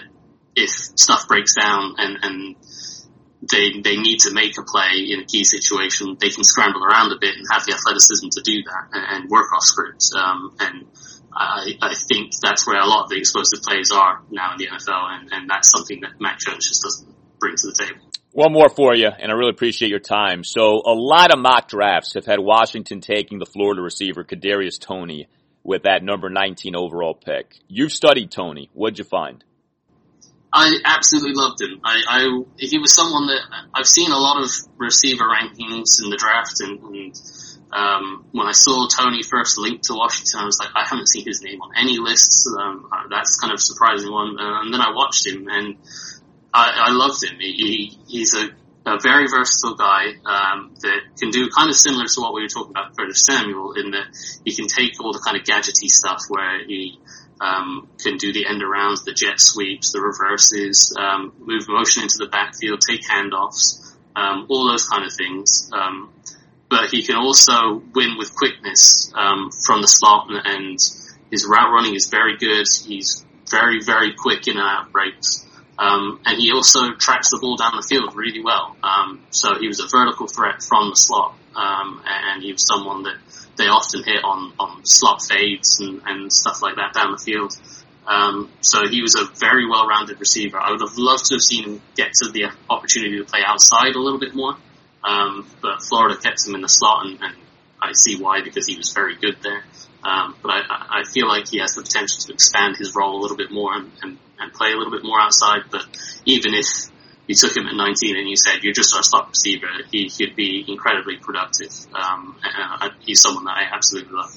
[0.56, 2.56] if stuff breaks down and, and
[3.52, 7.12] they they need to make a play in a key situation, they can scramble around
[7.12, 10.14] a bit and have the athleticism to do that and, and work off scripts.
[10.16, 10.86] Um, and
[11.34, 14.68] I, I think that's where a lot of the explosive plays are now in the
[14.68, 18.00] NFL, and, and that's something that Mac Jones just doesn't bring to the table.
[18.36, 20.44] One more for you, and I really appreciate your time.
[20.44, 25.30] So, a lot of mock drafts have had Washington taking the Florida receiver Kadarius Toney
[25.64, 27.56] with that number 19 overall pick.
[27.70, 28.70] You've studied Toney.
[28.74, 29.42] What'd you find?
[30.52, 31.80] I absolutely loved him.
[31.82, 33.40] I, I he was someone that
[33.74, 37.22] I've seen a lot of receiver rankings in the draft, and, and
[37.72, 41.26] um, when I saw Toney first linked to Washington, I was like, I haven't seen
[41.26, 42.54] his name on any lists.
[42.60, 44.36] Um, that's kind of surprising one.
[44.38, 45.78] And then I watched him, and
[46.56, 47.38] I, I loved him.
[47.38, 48.48] He, he, he's a,
[48.86, 52.48] a very versatile guy um, that can do kind of similar to what we were
[52.48, 54.08] talking about Curtis Samuel in that
[54.46, 56.98] he can take all the kind of gadgety stuff where he
[57.42, 62.16] um, can do the end arounds, the jet sweeps, the reverses, um, move motion into
[62.20, 65.70] the backfield, take handoffs, um, all those kind of things.
[65.74, 66.14] Um,
[66.70, 70.80] but he can also win with quickness um, from the slot, and
[71.30, 72.66] his route running is very good.
[72.86, 75.46] He's very, very quick in and out breaks.
[75.78, 78.76] Um, and he also tracks the ball down the field really well.
[78.82, 83.04] Um, so he was a vertical threat from the slot, um, and he was someone
[83.04, 83.18] that
[83.58, 87.58] they often hit on, on slot fades and, and stuff like that down the field.
[88.08, 90.60] Um, so he was a very well-rounded receiver.
[90.60, 93.96] I would have loved to have seen him get to the opportunity to play outside
[93.96, 94.56] a little bit more.
[95.04, 97.36] Um, but Florida kept him in the slot and, and
[97.82, 99.64] I see why because he was very good there.
[100.04, 103.22] Um, but I, I feel like he has the potential to expand his role a
[103.22, 105.64] little bit more and, and, and play a little bit more outside.
[105.72, 105.86] But
[106.26, 106.68] even if
[107.28, 110.36] you took him at 19 and you said you're just our slot receiver, he could
[110.36, 111.72] be incredibly productive.
[111.94, 114.32] Um, and he's someone that I absolutely love.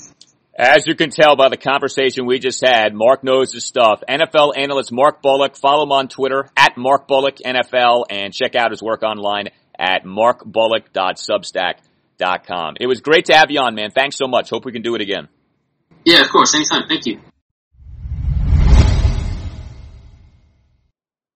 [0.58, 4.02] As you can tell by the conversation we just had, Mark knows his stuff.
[4.08, 5.56] NFL analyst Mark Bullock.
[5.56, 10.02] Follow him on Twitter at Mark Bullock NFL and check out his work online at
[10.04, 12.74] markbullock.substack.com.
[12.80, 13.92] It was great to have you on, man.
[13.92, 14.50] Thanks so much.
[14.50, 15.28] Hope we can do it again.
[16.04, 16.56] Yeah, of course.
[16.56, 16.88] Anytime.
[16.88, 17.20] Thank you.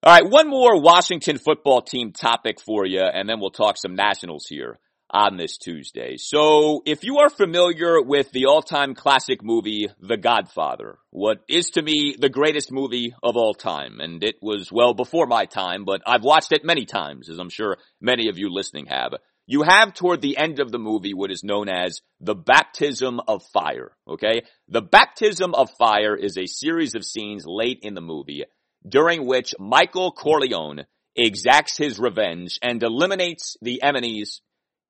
[0.05, 3.95] All right, one more Washington football team topic for you, and then we'll talk some
[3.95, 6.17] Nationals here on this Tuesday.
[6.17, 11.83] So, if you are familiar with the all-time classic movie, The Godfather, what is to
[11.83, 16.01] me the greatest movie of all time, and it was well before my time, but
[16.05, 19.13] I've watched it many times, as I'm sure many of you listening have.
[19.47, 23.45] You have toward the end of the movie what is known as the baptism of
[23.53, 24.43] fire, okay?
[24.67, 28.43] The baptism of fire is a series of scenes late in the movie
[28.87, 34.41] during which Michael Corleone exacts his revenge and eliminates the enemies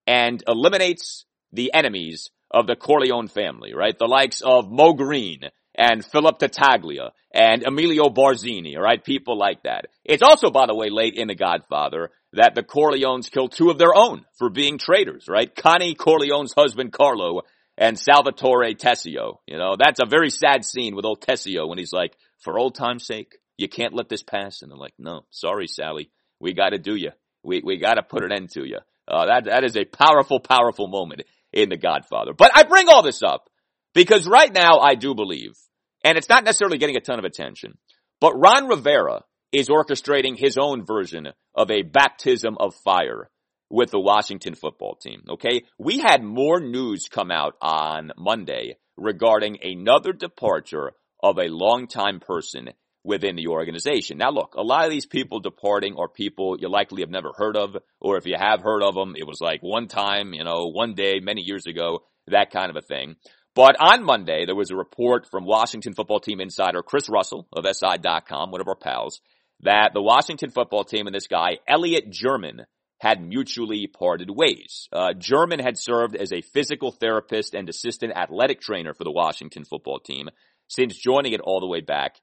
[0.07, 3.99] and eliminates the enemies of the Corleone family, right?
[3.99, 9.03] The likes of Moe Greene and Philip Tattaglia and Emilio Barzini, right?
[9.03, 9.86] People like that.
[10.05, 13.78] It's also, by the way, late in The Godfather that the Corleones kill two of
[13.78, 15.55] their own for being traitors, right?
[15.55, 17.43] Connie Corleone's husband Carlo
[17.78, 19.38] and Salvatore Tessio.
[19.47, 22.74] You know, that's a very sad scene with old Tessio when he's like, for old
[22.74, 24.61] time's sake, you can't let this pass.
[24.61, 26.11] And they're like, no, sorry, Sally.
[26.41, 27.13] We got to do you.
[27.43, 28.79] We, we got to put an end to you.
[29.09, 32.33] Uh, that, that is a powerful, powerful moment in The Godfather.
[32.35, 33.49] But I bring all this up
[33.95, 35.57] because right now I do believe,
[36.05, 37.79] and it's not necessarily getting a ton of attention,
[38.21, 43.29] but Ron Rivera is orchestrating his own version of a baptism of fire
[43.71, 45.23] with the Washington football team.
[45.31, 45.63] Okay.
[45.79, 50.93] We had more news come out on Monday regarding another departure
[51.23, 52.71] of a longtime person
[53.05, 54.18] within the organization.
[54.18, 57.57] Now look, a lot of these people departing are people you likely have never heard
[57.57, 60.68] of, or if you have heard of them, it was like one time, you know,
[60.68, 63.16] one day, many years ago, that kind of a thing.
[63.55, 67.66] But on Monday, there was a report from Washington football team insider Chris Russell of
[67.66, 69.20] SI.com, one of our pals,
[69.61, 72.62] that the Washington football team and this guy, Elliot German,
[72.98, 74.88] had mutually parted ways.
[74.92, 79.64] Uh, German had served as a physical therapist and assistant athletic trainer for the Washington
[79.64, 80.28] football team
[80.68, 82.14] since joining it all the way back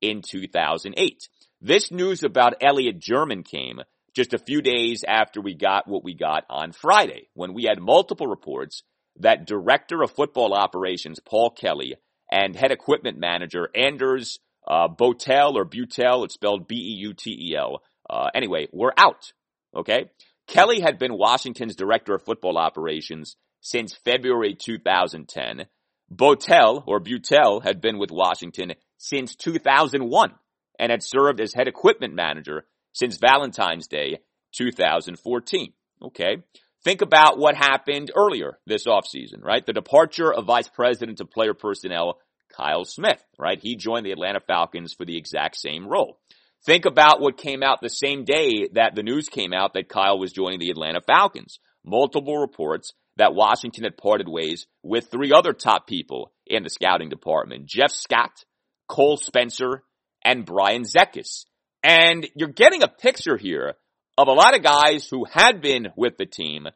[0.00, 1.28] in 2008.
[1.60, 3.80] This news about Elliot German came
[4.14, 7.80] just a few days after we got what we got on Friday, when we had
[7.80, 8.82] multiple reports
[9.20, 11.94] that Director of Football Operations Paul Kelly
[12.30, 17.82] and Head Equipment Manager Anders uh, Botel or Butel, it's spelled B-E-U-T-E-L.
[18.08, 19.32] Uh, anyway, we're out.
[19.74, 20.10] Okay?
[20.46, 25.66] Kelly had been Washington's Director of Football Operations since February 2010.
[26.12, 30.34] Botel or Butel had been with Washington since 2001
[30.78, 34.18] and had served as head equipment manager since Valentine's Day
[34.56, 35.72] 2014.
[36.02, 36.36] Okay.
[36.84, 39.64] Think about what happened earlier this offseason, right?
[39.64, 42.18] The departure of Vice President of Player Personnel,
[42.56, 43.58] Kyle Smith, right?
[43.60, 46.18] He joined the Atlanta Falcons for the exact same role.
[46.64, 50.18] Think about what came out the same day that the news came out that Kyle
[50.18, 51.58] was joining the Atlanta Falcons.
[51.84, 57.08] Multiple reports that Washington had parted ways with three other top people in the scouting
[57.08, 57.66] department.
[57.66, 58.44] Jeff Scott,
[58.88, 59.82] Cole Spencer,
[60.24, 61.44] and Brian Zekas.
[61.82, 63.74] And you're getting a picture here
[64.18, 66.66] of a lot of guys who had been with the team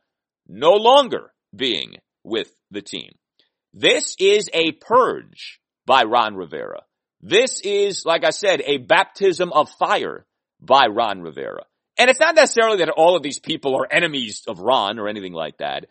[0.46, 3.12] no longer being with the team.
[3.72, 6.82] This is a purge by Ron Rivera.
[7.20, 10.26] This is, like I said, a baptism of fire
[10.60, 11.64] by Ron Rivera.
[11.98, 15.32] And it's not necessarily that all of these people are enemies of Ron or anything
[15.32, 15.86] like that,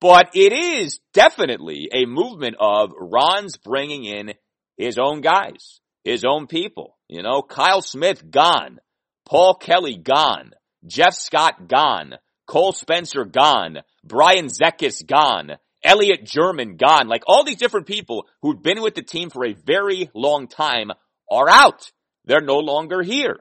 [0.00, 4.34] but it is definitely a movement of Ron's bringing in
[4.82, 6.96] his own guys, his own people.
[7.08, 8.78] You know, Kyle Smith gone,
[9.24, 10.52] Paul Kelly gone,
[10.86, 12.14] Jeff Scott gone,
[12.46, 15.52] Cole Spencer gone, Brian Zekas gone,
[15.82, 17.08] Elliot German gone.
[17.08, 20.90] Like all these different people who've been with the team for a very long time
[21.30, 21.90] are out.
[22.24, 23.38] They're no longer here.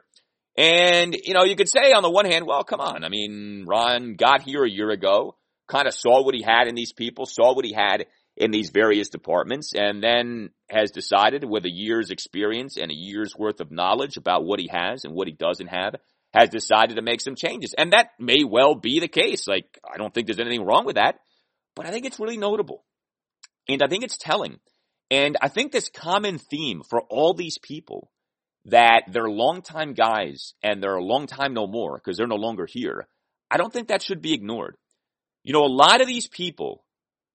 [0.58, 3.04] And, you know, you could say on the one hand, well, come on.
[3.04, 5.36] I mean, Ron got here a year ago,
[5.68, 8.06] kind of saw what he had in these people, saw what he had
[8.38, 13.36] in these various departments and then has decided with a year's experience and a year's
[13.38, 15.96] worth of knowledge about what he has and what he doesn't have,
[16.34, 17.76] has decided to make some changes.
[17.78, 19.48] And that may well be the case.
[19.48, 21.16] Like, I don't think there's anything wrong with that,
[21.76, 22.86] but I think it's really notable.
[23.68, 24.60] And I think it's telling.
[25.10, 28.10] And I think this common theme for all these people
[28.66, 32.66] that they're longtime guys and they're a long time no more because they're no longer
[32.66, 33.08] here.
[33.50, 34.78] I don't think that should be ignored.
[35.44, 36.86] You know, a lot of these people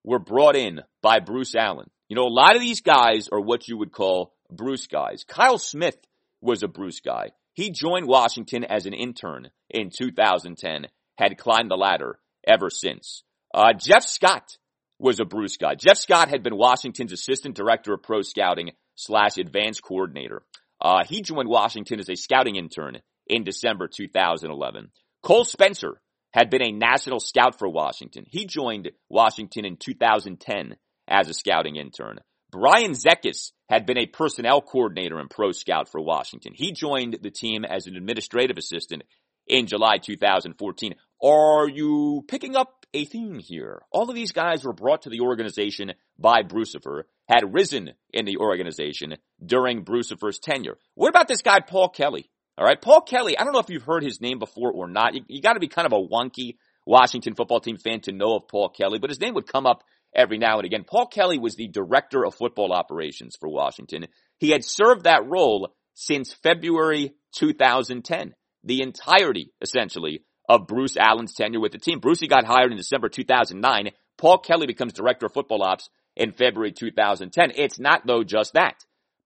[0.06, 1.90] were brought in by Bruce Allen.
[2.08, 5.24] You know, a lot of these guys are what you would call Bruce guys.
[5.28, 5.98] Kyle Smith
[6.40, 7.32] was a Bruce guy.
[7.52, 10.86] He joined Washington as an intern in 2010,
[11.18, 13.24] had climbed the ladder ever since.
[13.52, 14.56] Uh, Jeff Scott
[14.98, 15.74] was a Bruce guy.
[15.74, 20.42] Jeff Scott had been Washington's assistant director of pro scouting slash advanced coordinator.
[20.80, 24.90] Uh, he joined Washington as a scouting intern in December 2011.
[25.22, 26.00] Cole Spencer
[26.36, 28.26] had been a national scout for Washington.
[28.28, 30.76] He joined Washington in 2010
[31.08, 32.18] as a scouting intern.
[32.52, 36.52] Brian Zekas had been a personnel coordinator and pro scout for Washington.
[36.54, 39.02] He joined the team as an administrative assistant
[39.46, 40.94] in July 2014.
[41.24, 43.80] Are you picking up a theme here?
[43.90, 48.36] All of these guys were brought to the organization by Brucifer, had risen in the
[48.36, 50.76] organization during Brucifer's tenure.
[50.94, 52.28] What about this guy, Paul Kelly?
[52.58, 55.14] All right, Paul Kelly, I don't know if you've heard his name before or not.
[55.14, 56.56] You, you got to be kind of a wonky
[56.86, 59.82] Washington football team fan to know of Paul Kelly, but his name would come up
[60.14, 60.84] every now and again.
[60.84, 64.06] Paul Kelly was the director of football operations for Washington.
[64.38, 68.34] He had served that role since February 2010
[68.66, 72.00] the entirety, essentially, of Bruce Allen's tenure with the team.
[72.00, 73.90] Brucey got hired in December 2009.
[74.18, 77.52] Paul Kelly becomes director of football ops in February 2010.
[77.54, 78.74] It's not though just that.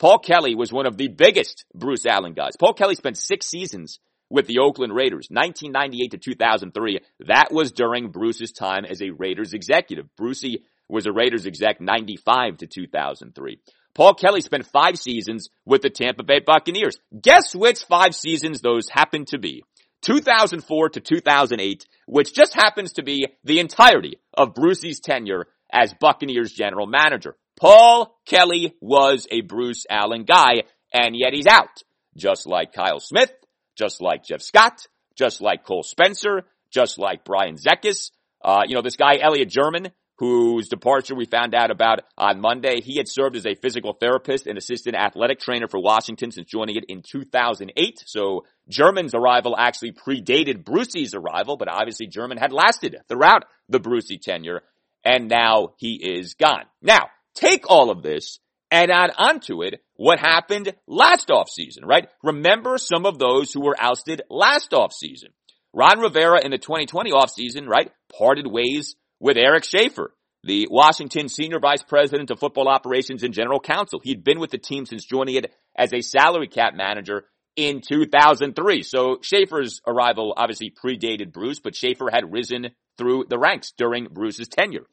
[0.00, 2.56] Paul Kelly was one of the biggest Bruce Allen guys.
[2.58, 4.00] Paul Kelly spent six seasons
[4.30, 7.00] with the Oakland Raiders, 1998 to 2003.
[7.26, 10.06] That was during Bruce's time as a Raiders executive.
[10.16, 13.60] Brucey was a Raiders exec 95 to 2003.
[13.92, 16.96] Paul Kelly spent five seasons with the Tampa Bay Buccaneers.
[17.20, 19.64] Guess which five seasons those happen to be?
[20.00, 26.52] 2004 to 2008, which just happens to be the entirety of Brucey's tenure as Buccaneers
[26.52, 27.36] general manager.
[27.60, 30.62] Paul Kelly was a Bruce Allen guy,
[30.92, 31.82] and yet he's out.
[32.16, 33.32] Just like Kyle Smith,
[33.76, 36.42] just like Jeff Scott, just like Cole Spencer,
[36.72, 38.10] just like Brian Zekas.
[38.42, 42.80] Uh, you know, this guy, Elliot German, whose departure we found out about on Monday.
[42.80, 46.76] He had served as a physical therapist and assistant athletic trainer for Washington since joining
[46.76, 48.02] it in 2008.
[48.06, 54.18] So German's arrival actually predated Brucey's arrival, but obviously German had lasted throughout the Brucey
[54.18, 54.62] tenure,
[55.04, 56.64] and now he is gone.
[56.82, 58.38] Now, take all of this
[58.70, 62.08] and add onto it what happened last offseason, right?
[62.22, 65.30] Remember some of those who were ousted last offseason.
[65.72, 70.12] Ron Rivera in the 2020 offseason, right, parted ways with Eric Schaffer,
[70.42, 74.00] the Washington Senior Vice President of Football Operations and General Counsel.
[74.02, 77.24] He'd been with the team since joining it as a salary cap manager
[77.56, 78.82] in 2003.
[78.82, 84.48] So Schaffer's arrival obviously predated Bruce, but Schaffer had risen through the ranks during Bruce's
[84.48, 84.86] tenure.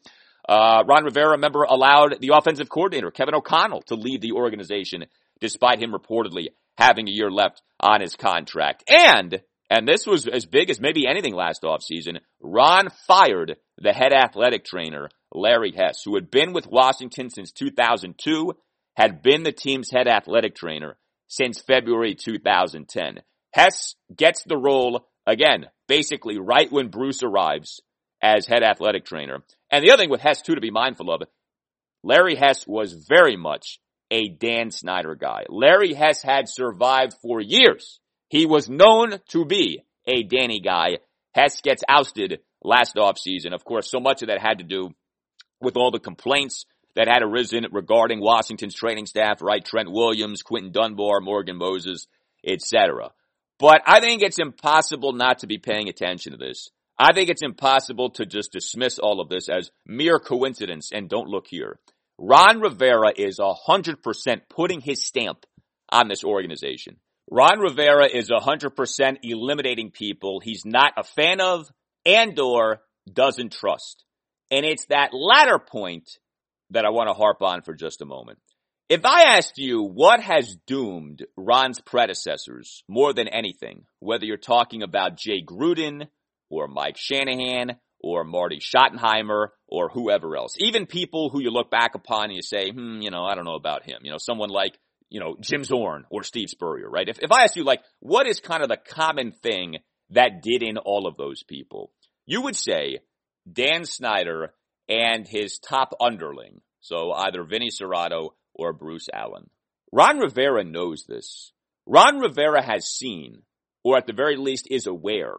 [0.47, 5.05] Uh, Ron Rivera, remember, allowed the offensive coordinator, Kevin O'Connell, to leave the organization
[5.39, 6.47] despite him reportedly
[6.77, 8.83] having a year left on his contract.
[8.87, 12.19] And and this was as big as maybe anything last offseason.
[12.41, 18.53] Ron fired the head athletic trainer, Larry Hess, who had been with Washington since 2002,
[18.95, 20.97] had been the team's head athletic trainer
[21.27, 23.19] since February 2010.
[23.51, 27.81] Hess gets the role again, basically right when Bruce arrives
[28.21, 29.43] as head athletic trainer.
[29.71, 31.21] And the other thing with Hess too to be mindful of,
[32.03, 33.79] Larry Hess was very much
[34.09, 35.43] a Dan Snyder guy.
[35.49, 37.99] Larry Hess had survived for years
[38.29, 40.97] he was known to be a Danny guy.
[41.33, 43.53] Hess gets ousted last offseason.
[43.53, 44.89] Of course, so much of that had to do
[45.61, 46.65] with all the complaints
[46.95, 49.63] that had arisen regarding Washington's training staff, right?
[49.63, 52.07] Trent Williams, Quinton Dunbar, Morgan Moses,
[52.45, 53.11] etc.
[53.59, 56.69] But I think it's impossible not to be paying attention to this.
[56.99, 61.29] I think it's impossible to just dismiss all of this as mere coincidence and don't
[61.29, 61.79] look here.
[62.17, 65.45] Ron Rivera is 100% putting his stamp
[65.89, 66.97] on this organization.
[67.29, 71.67] Ron Rivera is 100% eliminating people he's not a fan of
[72.05, 74.03] and or doesn't trust.
[74.49, 76.09] And it's that latter point
[76.71, 78.39] that I want to harp on for just a moment.
[78.89, 84.81] If I asked you what has doomed Ron's predecessors more than anything, whether you're talking
[84.81, 86.07] about Jay Gruden
[86.49, 91.95] or Mike Shanahan or Marty Schottenheimer or whoever else, even people who you look back
[91.95, 93.99] upon and you say, hmm, you know, I don't know about him.
[94.03, 94.77] You know, someone like
[95.09, 97.07] you know, Jim Zorn or Steve Spurrier, right?
[97.07, 99.77] If, if I ask you, like, what is kind of the common thing
[100.09, 101.91] that did in all of those people?
[102.25, 102.99] You would say
[103.51, 104.53] Dan Snyder
[104.89, 109.49] and his top underling, So either Vinny Cerrato or Bruce Allen.
[109.91, 111.51] Ron Rivera knows this.
[111.85, 113.43] Ron Rivera has seen,
[113.83, 115.37] or at the very least is aware,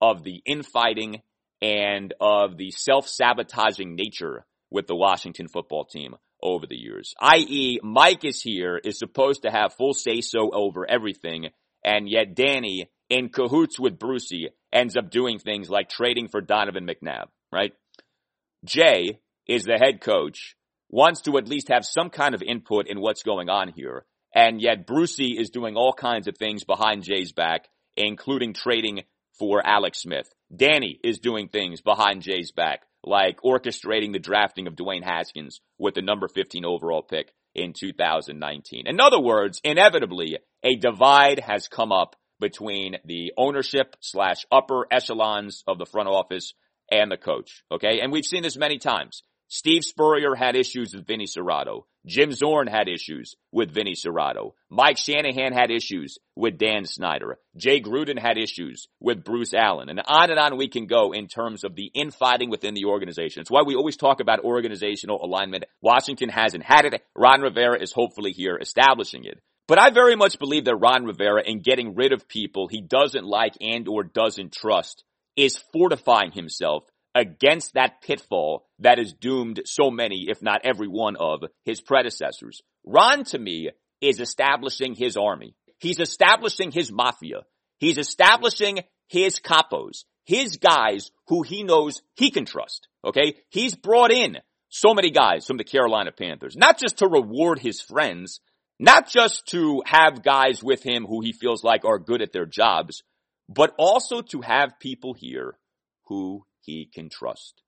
[0.00, 1.22] of the infighting
[1.60, 7.14] and of the self-sabotaging nature with the Washington football team over the years.
[7.20, 11.48] I.e., Mike is here, is supposed to have full say-so over everything,
[11.84, 16.86] and yet Danny, in cahoots with Brucey, ends up doing things like trading for Donovan
[16.86, 17.72] McNabb, right?
[18.64, 20.54] Jay is the head coach,
[20.90, 24.04] wants to at least have some kind of input in what's going on here,
[24.34, 29.02] and yet Brucey is doing all kinds of things behind Jay's back, including trading
[29.38, 30.32] for Alex Smith.
[30.54, 35.94] Danny is doing things behind Jay's back, like orchestrating the drafting of Dwayne Haskins with
[35.94, 38.86] the number 15 overall pick in 2019.
[38.86, 45.64] In other words, inevitably, a divide has come up between the ownership slash upper echelons
[45.66, 46.54] of the front office
[46.90, 47.62] and the coach.
[47.70, 48.00] Okay.
[48.00, 49.22] And we've seen this many times.
[49.48, 51.84] Steve Spurrier had issues with Vinny Cerrato.
[52.08, 54.52] Jim Zorn had issues with Vinny Cerrato.
[54.70, 57.38] Mike Shanahan had issues with Dan Snyder.
[57.54, 59.90] Jay Gruden had issues with Bruce Allen.
[59.90, 63.42] And on and on we can go in terms of the infighting within the organization.
[63.42, 65.64] It's why we always talk about organizational alignment.
[65.82, 67.02] Washington hasn't had it.
[67.14, 69.38] Ron Rivera is hopefully here establishing it.
[69.66, 73.26] But I very much believe that Ron Rivera in getting rid of people he doesn't
[73.26, 75.04] like and or doesn't trust
[75.36, 81.16] is fortifying himself against that pitfall that has doomed so many, if not every one
[81.16, 82.60] of his predecessors.
[82.84, 83.70] Ron, to me,
[84.00, 85.54] is establishing his army.
[85.78, 87.42] He's establishing his mafia.
[87.78, 92.88] He's establishing his capos, his guys who he knows he can trust.
[93.04, 93.36] Okay.
[93.50, 97.80] He's brought in so many guys from the Carolina Panthers, not just to reward his
[97.80, 98.40] friends,
[98.78, 102.46] not just to have guys with him who he feels like are good at their
[102.46, 103.02] jobs,
[103.48, 105.58] but also to have people here
[106.06, 107.62] who he can trust.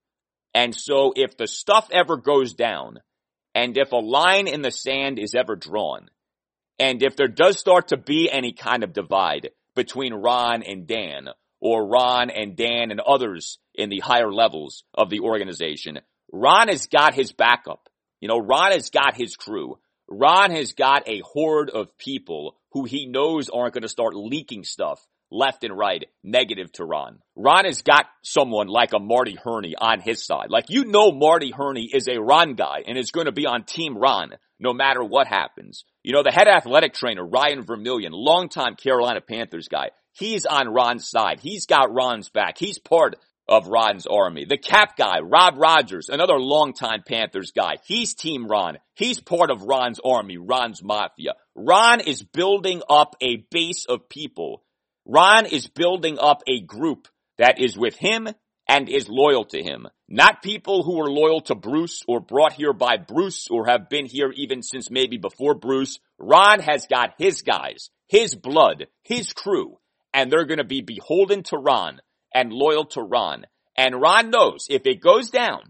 [0.54, 2.98] And so if the stuff ever goes down,
[3.54, 6.08] and if a line in the sand is ever drawn,
[6.78, 11.28] and if there does start to be any kind of divide between Ron and Dan,
[11.60, 16.00] or Ron and Dan and others in the higher levels of the organization,
[16.32, 17.88] Ron has got his backup.
[18.20, 19.78] You know, Ron has got his crew.
[20.08, 24.64] Ron has got a horde of people who he knows aren't going to start leaking
[24.64, 27.18] stuff left and right negative to Ron.
[27.36, 30.50] Ron has got someone like a Marty Hurney on his side.
[30.50, 33.64] Like you know Marty Hurney is a Ron guy and is going to be on
[33.64, 35.84] team Ron no matter what happens.
[36.02, 41.08] You know, the head athletic trainer, Ryan Vermillion, longtime Carolina Panthers guy, he's on Ron's
[41.08, 41.40] side.
[41.40, 42.58] He's got Ron's back.
[42.58, 43.16] He's part
[43.48, 44.44] of Ron's army.
[44.44, 47.78] The cap guy, Rob Rogers, another longtime Panthers guy.
[47.84, 48.78] He's team Ron.
[48.94, 51.32] He's part of Ron's army, Ron's mafia.
[51.56, 54.62] Ron is building up a base of people
[55.06, 57.08] Ron is building up a group
[57.38, 58.28] that is with him
[58.68, 59.88] and is loyal to him.
[60.08, 64.06] Not people who are loyal to Bruce or brought here by Bruce or have been
[64.06, 65.98] here even since maybe before Bruce.
[66.18, 69.78] Ron has got his guys, his blood, his crew,
[70.12, 72.00] and they're gonna be beholden to Ron
[72.34, 73.46] and loyal to Ron.
[73.76, 75.62] And Ron knows if it goes down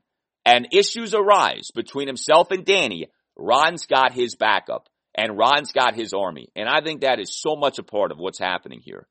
[0.45, 6.13] and issues arise between himself and Danny, Ron's got his backup and Ron's got his
[6.13, 6.51] army.
[6.57, 9.07] And I think that is so much a part of what's happening here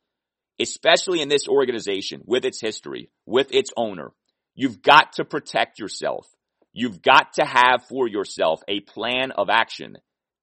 [0.60, 4.12] especially in this organization with its history, with its owner,
[4.56, 6.28] you've got to protect yourself.
[6.74, 9.98] You've got to have for yourself a plan of action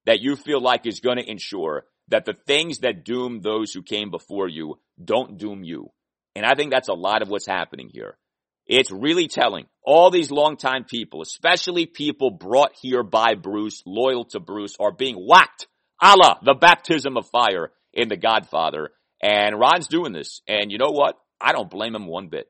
[0.05, 3.81] that you feel like is going to ensure that the things that doom those who
[3.81, 5.91] came before you don't doom you.
[6.35, 8.17] And I think that's a lot of what's happening here.
[8.65, 9.65] It's really telling.
[9.83, 15.15] All these longtime people, especially people brought here by Bruce, loyal to Bruce, are being
[15.15, 15.67] whacked
[16.01, 18.91] a la the baptism of fire in The Godfather.
[19.21, 20.41] And Ron's doing this.
[20.47, 21.17] And you know what?
[21.39, 22.49] I don't blame him one bit.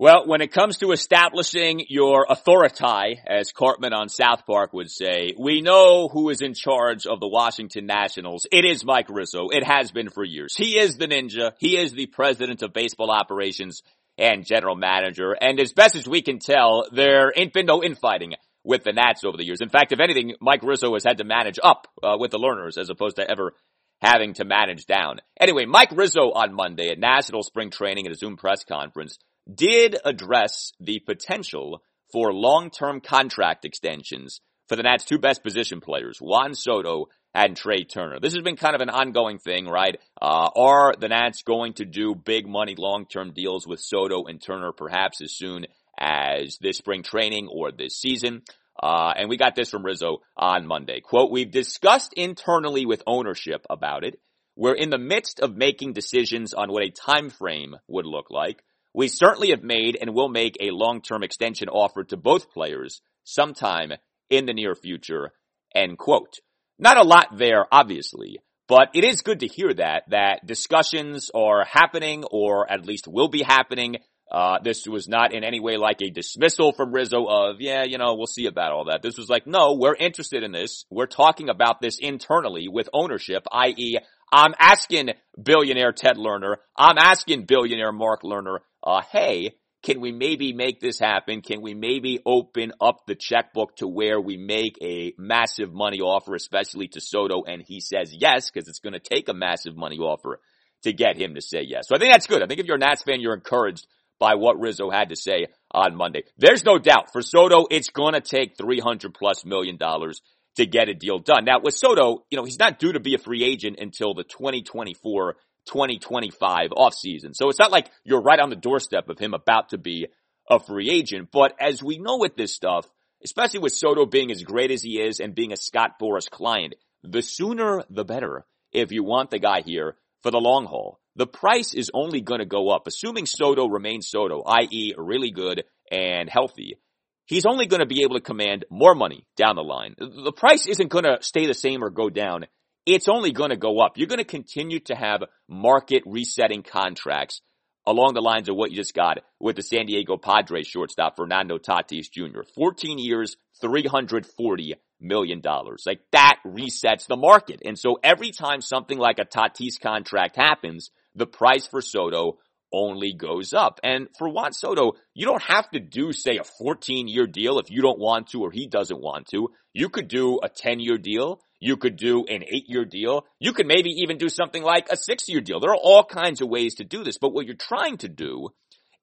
[0.00, 5.34] Well, when it comes to establishing your authority, as Cartman on South Park would say,
[5.38, 8.46] we know who is in charge of the Washington Nationals.
[8.50, 9.50] It is Mike Rizzo.
[9.50, 10.56] It has been for years.
[10.56, 11.52] He is the ninja.
[11.58, 13.82] He is the president of baseball operations
[14.16, 15.32] and general manager.
[15.38, 18.32] And as best as we can tell, there ain't been no infighting
[18.64, 19.60] with the Nats over the years.
[19.60, 22.78] In fact, if anything, Mike Rizzo has had to manage up uh, with the Lerners
[22.78, 23.54] as opposed to ever
[24.00, 25.20] having to manage down.
[25.38, 29.18] Anyway, Mike Rizzo on Monday at National Spring Training at a Zoom press conference
[29.52, 31.82] did address the potential
[32.12, 37.84] for long-term contract extensions for the Nats' two best position players, Juan Soto and Trea
[37.84, 38.18] Turner.
[38.20, 39.96] This has been kind of an ongoing thing, right?
[40.20, 44.72] Uh, are the Nats going to do big money long-term deals with Soto and Turner
[44.72, 45.66] perhaps as soon
[46.00, 48.42] as this spring training or this season.
[48.82, 51.00] Uh, and we got this from Rizzo on Monday.
[51.00, 54.18] Quote, we've discussed internally with ownership about it.
[54.56, 58.62] We're in the midst of making decisions on what a time frame would look like.
[58.94, 63.92] We certainly have made and will make a long-term extension offer to both players sometime
[64.28, 65.32] in the near future.
[65.74, 66.40] End quote.
[66.78, 71.64] Not a lot there, obviously, but it is good to hear that, that discussions are
[71.64, 73.96] happening or at least will be happening.
[74.30, 77.98] Uh, this was not in any way like a dismissal from Rizzo of, yeah, you
[77.98, 79.02] know, we'll see about all that.
[79.02, 80.84] This was like, no, we're interested in this.
[80.88, 83.98] We're talking about this internally with ownership, i.e.,
[84.32, 85.10] I'm asking
[85.42, 90.98] billionaire Ted Lerner, I'm asking billionaire Mark Lerner, uh, hey, can we maybe make this
[90.98, 91.40] happen?
[91.40, 96.34] Can we maybe open up the checkbook to where we make a massive money offer,
[96.34, 97.44] especially to Soto?
[97.44, 100.40] And he says yes, because it's going to take a massive money offer
[100.82, 101.88] to get him to say yes.
[101.88, 102.42] So I think that's good.
[102.42, 103.86] I think if you're a Nats fan, you're encouraged
[104.20, 106.22] by what Rizzo had to say on Monday.
[106.38, 110.20] There's no doubt for Soto, it's going to take 300 plus million dollars
[110.56, 111.44] to get a deal done.
[111.44, 114.24] Now with Soto, you know, he's not due to be a free agent until the
[114.24, 115.36] 2024
[115.66, 117.34] 2025 offseason.
[117.34, 120.08] So it's not like you're right on the doorstep of him about to be
[120.48, 121.28] a free agent.
[121.32, 122.86] But as we know with this stuff,
[123.22, 126.74] especially with Soto being as great as he is and being a Scott Boras client,
[127.02, 130.99] the sooner the better if you want the guy here for the long haul.
[131.16, 134.94] The price is only going to go up, assuming Soto remains Soto, i.e.
[134.96, 136.78] really good and healthy.
[137.26, 139.94] He's only going to be able to command more money down the line.
[139.98, 142.46] The price isn't going to stay the same or go down
[142.86, 143.96] it's only going to go up.
[143.96, 147.40] You're going to continue to have market resetting contracts
[147.86, 151.58] along the lines of what you just got with the San Diego Padres shortstop Fernando
[151.58, 152.42] Tatis Jr.
[152.54, 155.42] 14 years, $340 million.
[155.86, 157.60] Like that resets the market.
[157.64, 162.38] And so every time something like a Tatis contract happens, the price for Soto
[162.72, 163.80] only goes up.
[163.82, 167.70] And for Juan Soto, you don't have to do, say, a 14 year deal if
[167.70, 169.50] you don't want to or he doesn't want to.
[169.72, 171.40] You could do a 10 year deal.
[171.58, 173.26] You could do an eight year deal.
[173.38, 175.60] You could maybe even do something like a six year deal.
[175.60, 178.48] There are all kinds of ways to do this, but what you're trying to do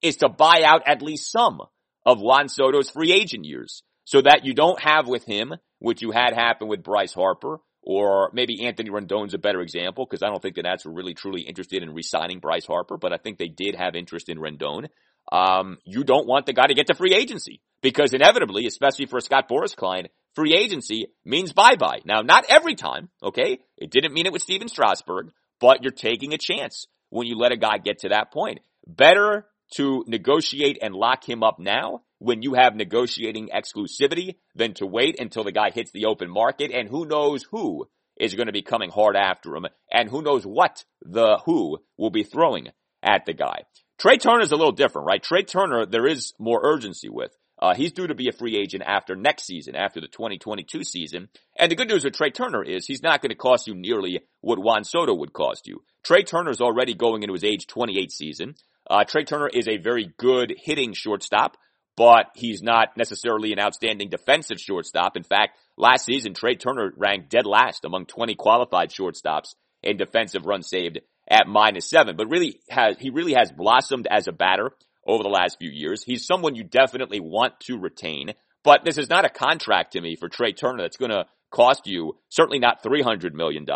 [0.02, 1.60] is to buy out at least some
[2.04, 6.10] of Juan Soto's free agent years so that you don't have with him, which you
[6.10, 7.58] had happen with Bryce Harper,
[7.88, 11.14] or maybe Anthony Rendon's a better example because I don't think the Nats were really
[11.14, 14.88] truly interested in re-signing Bryce Harper, but I think they did have interest in Rendon.
[15.32, 19.16] Um, you don't want the guy to get to free agency because inevitably, especially for
[19.16, 22.00] a Scott Boras client, free agency means bye-bye.
[22.04, 23.60] Now, not every time, okay?
[23.78, 27.52] It didn't mean it with Stephen Strasburg, but you're taking a chance when you let
[27.52, 28.60] a guy get to that point.
[28.86, 29.46] Better
[29.76, 35.20] to negotiate and lock him up now when you have negotiating exclusivity than to wait
[35.20, 37.86] until the guy hits the open market and who knows who
[38.18, 42.10] is going to be coming hard after him and who knows what the who will
[42.10, 42.68] be throwing
[43.02, 43.62] at the guy.
[43.98, 45.22] Trea Turner is a little different, right?
[45.22, 47.36] Trea Turner, there is more urgency with.
[47.60, 51.28] Uh, he's due to be a free agent after next season, after the 2022 season.
[51.58, 54.20] And the good news with Trea Turner is he's not going to cost you nearly
[54.40, 55.82] what Juan Soto would cost you.
[56.04, 58.54] Trea Turner is already going into his age 28 season.
[58.88, 61.56] Uh, Trea Turner is a very good hitting shortstop,
[61.98, 65.16] but he's not necessarily an outstanding defensive shortstop.
[65.16, 70.46] In fact, last season, Trea Turner ranked dead last among 20 qualified shortstops in defensive
[70.46, 74.70] runs saved at minus seven, but really has, he really has blossomed as a batter
[75.04, 76.04] over the last few years.
[76.04, 80.14] He's someone you definitely want to retain, but this is not a contract to me
[80.14, 83.66] for Trea Turner that's going to cost you certainly not $300 million.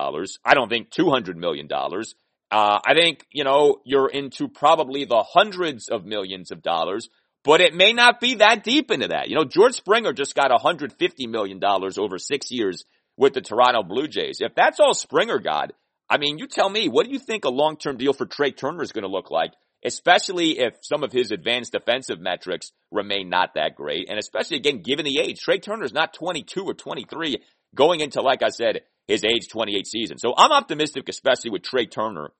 [0.44, 1.68] I don't think $200 million.
[1.72, 7.08] Uh, I think, you know, you're into probably the hundreds of millions of dollars,
[7.44, 9.28] but it may not be that deep into that.
[9.28, 12.84] You know, George Springer just got $150 million over six years
[13.16, 14.38] with the Toronto Blue Jays.
[14.40, 15.72] If that's all Springer got,
[16.08, 18.82] I mean, you tell me, what do you think a long-term deal for Trea Turner
[18.82, 19.52] is going to look like?
[19.84, 24.08] especially if some of his advanced defensive metrics remain not that great.
[24.08, 27.42] And especially again, given the age, Trea Turner's not 22 or 23
[27.74, 30.18] going into, like I said, his age 28 season.
[30.18, 32.30] So I'm optimistic, especially with Trea Turner,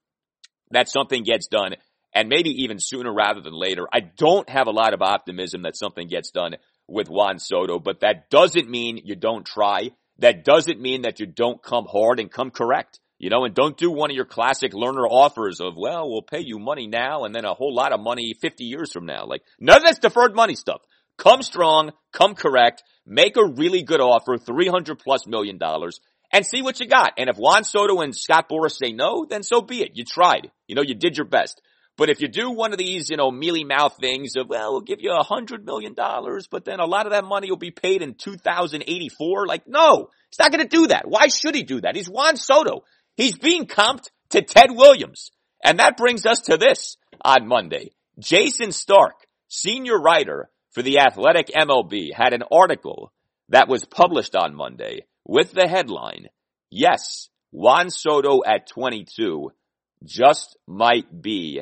[0.71, 1.75] that something gets done
[2.15, 3.87] and maybe even sooner rather than later.
[3.93, 6.57] I don't have a lot of optimism that something gets done
[6.89, 9.91] with Juan Soto, but that doesn't mean you don't try.
[10.19, 13.01] That doesn't mean that you don't come hard and come correct.
[13.19, 16.41] You know, and don't do one of your classic Lerner offers of, well, we'll pay
[16.41, 19.27] you money now and then a whole lot of money 50 years from now.
[19.27, 20.83] Like, none of that's deferred money stuff.
[21.19, 26.01] Come strong, come correct, make a really good offer, 300 plus million dollars,
[26.33, 27.13] and see what you got.
[27.17, 29.93] And if Juan Soto and Scott Boras say no, then so be it.
[29.95, 30.51] You tried.
[30.67, 31.61] You know, you did your best.
[31.97, 34.81] But if you do one of these, you know, mealy mouth things of, well, we'll
[34.81, 37.71] give you a hundred million dollars, but then a lot of that money will be
[37.71, 41.07] paid in 2084, like, no, he's not going to do that.
[41.07, 41.97] Why should he do that?
[41.97, 42.85] He's Juan Soto.
[43.17, 45.31] He's being comped to Ted Williams.
[45.63, 47.93] And that brings us to this on Monday.
[48.19, 49.15] Jayson Stark,
[49.49, 53.13] senior writer for the Athletic MLB, had an article
[53.51, 56.29] that was published on Monday with the headline,
[56.75, 59.53] Yes, Juan Soto at 22
[60.05, 61.61] just might be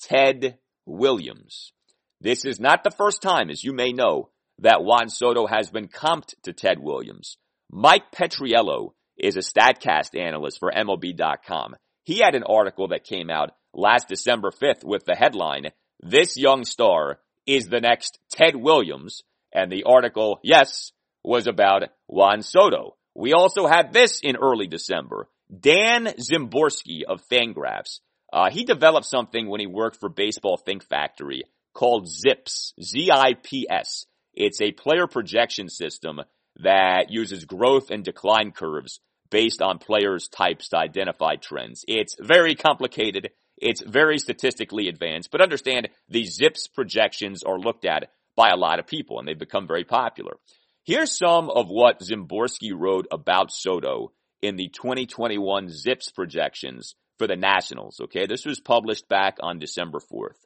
[0.00, 1.72] Ted Williams.
[2.20, 4.30] This is not the first time, as you may know,
[4.60, 7.36] that Juan Soto has been comped to Ted Williams.
[7.70, 11.76] Mike Petriello is a StatCast analyst for MLB.com.
[12.04, 15.70] He had an article that came out last December 5th with the headline,
[16.00, 19.22] This Young Star is the Next Ted Williams.
[19.52, 20.92] And the article, yes,
[21.24, 22.96] was about Juan Soto.
[23.14, 25.28] We also had this in early December.
[25.48, 28.00] Dan Szymborski of Fangraphs.
[28.32, 34.06] Uh, he developed something when he worked for Baseball Think Factory called ZIPS, Z-I-P-S.
[34.34, 36.20] It's a player projection system
[36.60, 39.00] that uses growth and decline curves
[39.30, 41.84] based on players' types to identify trends.
[41.86, 43.30] It's very complicated.
[43.56, 48.78] It's very statistically advanced, but understand these ZIPS projections are looked at by a lot
[48.78, 50.36] of people and they've become very popular.
[50.84, 57.36] Here's some of what Szymborski wrote about Soto in the 2021 ZIPS projections for the
[57.36, 58.00] Nationals.
[58.00, 58.26] Okay.
[58.26, 60.38] This was published back on December 4th.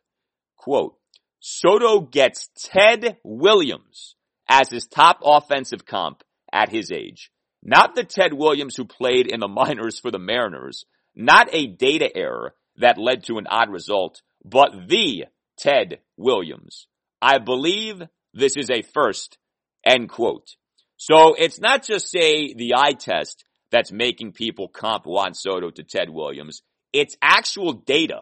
[0.57, 0.97] Quote,
[1.41, 4.15] Soto gets Ted Williams
[4.49, 6.23] as his top offensive comp
[6.53, 7.31] at his age.
[7.63, 10.85] Not the Ted Williams who played in the minors for the Mariners,
[11.15, 15.27] not a data error that led to an odd result, but the
[15.59, 16.87] Ted Williams.
[17.21, 18.03] I believe
[18.35, 19.39] this is a first,
[19.85, 20.49] end quote.
[20.97, 25.83] So it's not just say the eye test that's making people comp Juan Soto to
[25.83, 26.63] Ted Williams.
[26.93, 28.21] It's actual data.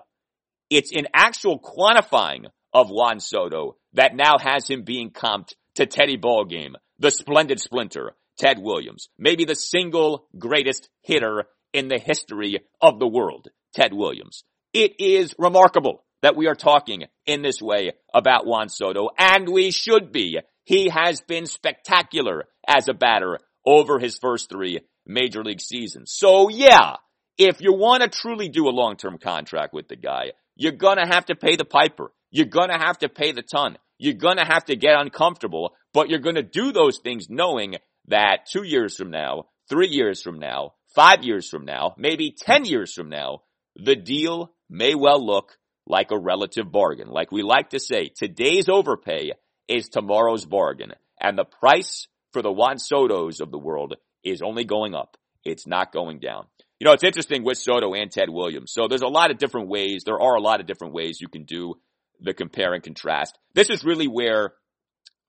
[0.71, 6.17] It's an actual quantifying of Juan Soto that now has him being comped to Teddy
[6.17, 12.99] Ballgame, the splendid splinter, Ted Williams, maybe the single greatest hitter in the history of
[12.99, 14.45] the world, Ted Williams.
[14.73, 19.71] It is remarkable that we are talking in this way about Juan Soto, and we
[19.71, 20.39] should be.
[20.65, 26.07] He has been spectacular as a batter over his first three major league season.
[26.07, 26.97] So yeah,
[27.39, 31.27] if you want to truly do a long-term contract with the guy, you're gonna have
[31.27, 32.13] to pay the piper.
[32.31, 33.79] You're gonna have to pay the ton.
[33.99, 37.77] You're gonna have to get uncomfortable, but you're gonna do those things knowing
[38.09, 42.65] that two years from now, three years from now, five years from now, maybe 10
[42.65, 43.43] years from now,
[43.77, 45.57] the deal may well look
[45.87, 47.09] like a relative bargain.
[47.09, 49.33] Like we like to say, today's overpay
[49.69, 50.93] is tomorrow's bargain.
[51.21, 55.17] And the price for the Juan Sotos of the world is only going up.
[55.45, 56.47] It's not going down.
[56.79, 58.73] You know, it's interesting with Soto and Ted Williams.
[58.73, 60.03] So there's a lot of different ways.
[60.05, 61.75] There are a lot of different ways you can do
[62.21, 63.39] the compare and contrast.
[63.55, 64.55] This is really where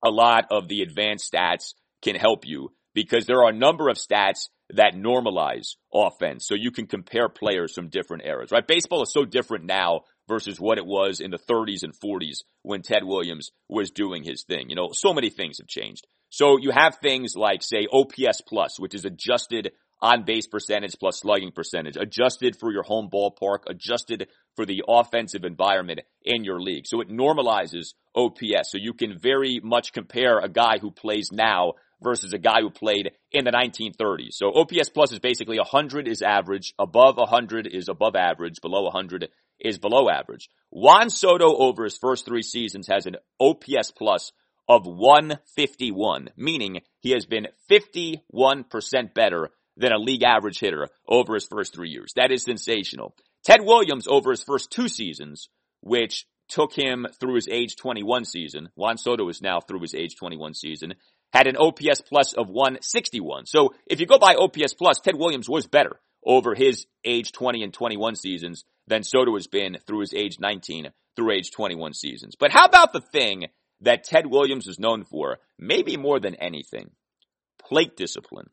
[0.03, 3.97] a lot of the advanced stats can help you because there are a number of
[3.97, 6.47] stats that normalize offense.
[6.47, 8.65] So you can compare players from different eras, right?
[8.65, 12.81] Baseball is so different now versus what it was in the 30s and 40s when
[12.81, 14.69] Ted Williams was doing his thing.
[14.69, 16.07] You know, so many things have changed.
[16.31, 21.19] So you have things like, say, OPS plus, which is adjusted on base percentage plus
[21.19, 26.87] slugging percentage, adjusted for your home ballpark, adjusted for the offensive environment in your league.
[26.87, 28.71] So it normalizes OPS.
[28.71, 32.69] So you can very much compare a guy who plays now versus a guy who
[32.69, 34.31] played in the 1930s.
[34.31, 39.27] So OPS plus is basically 100 is average, above 100 is above average, below 100
[39.59, 40.49] is below average.
[40.71, 44.31] Juan Soto over his first three seasons has an OPS plus
[44.67, 51.45] of 151, meaning he has been 51% better than a league average hitter over his
[51.45, 52.13] first three years.
[52.15, 53.15] That is sensational.
[53.43, 55.49] Ted Williams over his first two seasons,
[55.81, 58.69] which took him through his age 21 season.
[58.75, 60.93] Juan Soto is now through his age 21 season
[61.33, 63.45] had an OPS plus of 161.
[63.45, 67.63] So if you go by OPS plus, Ted Williams was better over his age 20
[67.63, 72.35] and 21 seasons than Soto has been through his age 19 through age 21 seasons.
[72.39, 73.47] But how about the thing
[73.81, 76.91] that Ted Williams is known for, maybe more than anything?
[77.59, 78.49] Plate discipline.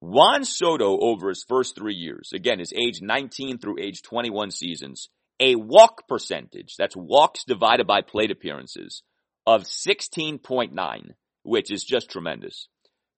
[0.00, 5.08] Juan Soto over his first three years, again, his age 19 through age 21 seasons,
[5.38, 9.02] a walk percentage, that's walks divided by plate appearances,
[9.46, 11.12] of 16.9
[11.42, 12.68] which is just tremendous.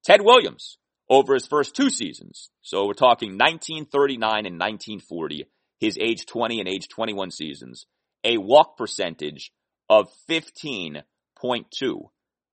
[0.05, 0.79] Ted Williams,
[1.09, 5.47] over his first two seasons, so we're talking 1939 and 1940,
[5.79, 7.87] his age 20 and age 21 seasons,
[8.25, 9.53] a walk percentage
[10.01, 11.03] of 15.2.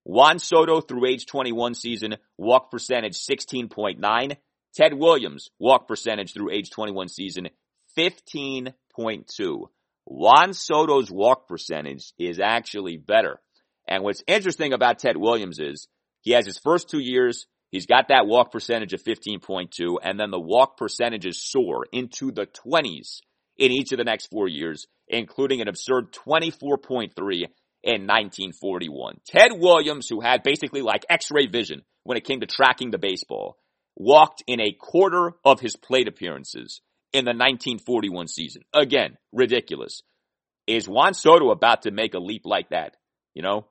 [0.03, 4.36] Juan Soto through age 21 season, walk percentage 16.9.
[4.76, 7.49] Ted Williams, walk percentage through age 21 season,
[7.98, 9.68] 15.2.
[10.06, 13.40] Juan Soto's walk percentage is actually better
[13.90, 15.88] and what's interesting about Ted Williams is
[16.22, 20.30] he has his first two years, he's got that walk percentage of 15.2, and then
[20.30, 23.22] the walk percentages soar into the 20s
[23.60, 27.11] in each of the next four years, including an absurd 24.3
[27.84, 29.19] in 1941.
[29.27, 33.57] Ted Williams, who had basically like x-ray vision when it came to tracking the baseball,
[33.95, 36.81] walked in a quarter of his plate appearances
[37.11, 38.61] in the 1941 season.
[38.73, 40.02] Again, ridiculous.
[40.65, 42.95] is Juan Soto about to make a leap like that?
[43.34, 43.68] You know?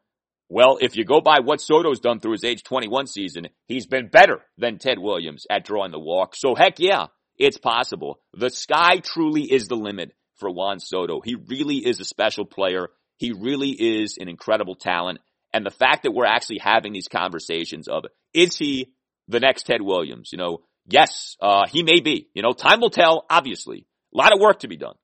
[0.50, 4.08] Well, if you go by what Soto's done through his age 21 season, he's been
[4.08, 6.34] better than Ted Williams at drawing the walk.
[6.34, 7.06] So heck yeah,
[7.38, 8.20] it's possible.
[8.34, 11.20] The sky truly is the limit for Juan Soto.
[11.20, 12.88] He really is a special player.
[13.16, 15.20] He really is an incredible talent.
[15.52, 18.04] And the fact that we're actually having these conversations of,
[18.34, 18.92] is he
[19.28, 20.30] the next Ted Williams?
[20.32, 22.28] You know, yes, uh, he may be.
[22.34, 23.86] You know, time will tell, obviously.
[24.14, 24.94] A lot of work to be done.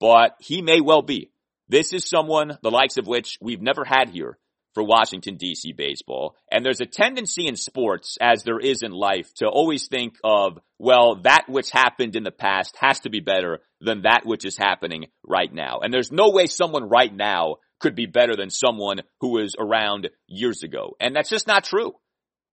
[0.00, 1.30] But he may well be.
[1.68, 4.38] This is someone, the likes of which we've never had here
[4.74, 6.36] for Washington DC baseball.
[6.50, 10.58] And there's a tendency in sports, as there is in life, to always think of,
[10.78, 14.56] well, that which happened in the past has to be better than that which is
[14.56, 15.80] happening right now.
[15.82, 20.10] And there's no way someone right now could be better than someone who was around
[20.26, 20.96] years ago.
[21.00, 21.94] And that's just not true.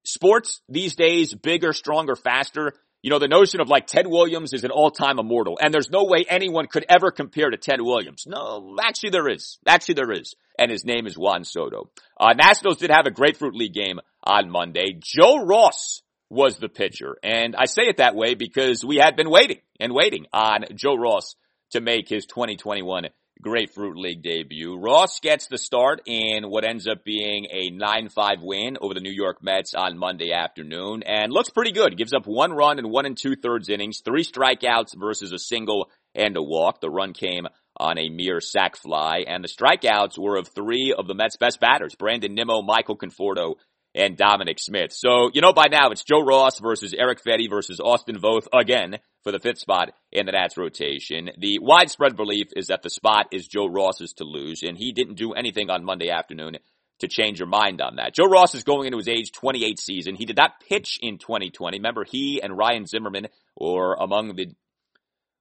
[0.06, 4.63] Sports these days, bigger, stronger, faster, you know, the notion of like Ted Williams is
[4.63, 8.23] an all-time immortal and there's no way anyone could ever compare to Ted Williams.
[8.27, 9.59] No, actually there is.
[9.67, 10.35] Actually there is.
[10.59, 11.89] And his name is Juan Soto.
[12.19, 14.97] Uh, Nationals did have a Grapefruit League game on Monday.
[14.99, 17.17] Joe Ross was the pitcher.
[17.23, 20.95] And I say it that way because we had been waiting and waiting on Joe
[20.95, 21.35] Ross
[21.71, 23.05] to make his 2021
[23.41, 24.77] Grapefruit League debut.
[24.77, 29.11] Ross gets the start in what ends up being a 9-5 win over the New
[29.11, 31.97] York Mets on Monday afternoon and looks pretty good.
[31.97, 35.89] Gives up one run in one and two thirds innings, three strikeouts versus a single
[36.15, 36.81] and a walk.
[36.81, 37.47] The run came
[37.80, 41.59] on a mere sac fly and the strikeouts were of three of the Mets best
[41.59, 43.55] batters, Brandon Nimmo, Michael Conforto,
[43.97, 44.93] and Dominic Smith.
[44.93, 48.99] So, you know by now it's Joe Ross versus Eric Fedde versus Austin Voth again
[49.23, 51.31] for the fifth spot in the Nats rotation.
[51.37, 55.15] The widespread belief is that the spot is Joe Ross's to lose, and he didn't
[55.15, 56.57] do anything on Monday afternoon
[56.99, 58.13] to change your mind on that.
[58.13, 60.15] Joe Ross is going into his age 28 season.
[60.15, 61.77] He did not pitch in 2020.
[61.77, 64.53] Remember, he and Ryan Zimmerman, or among the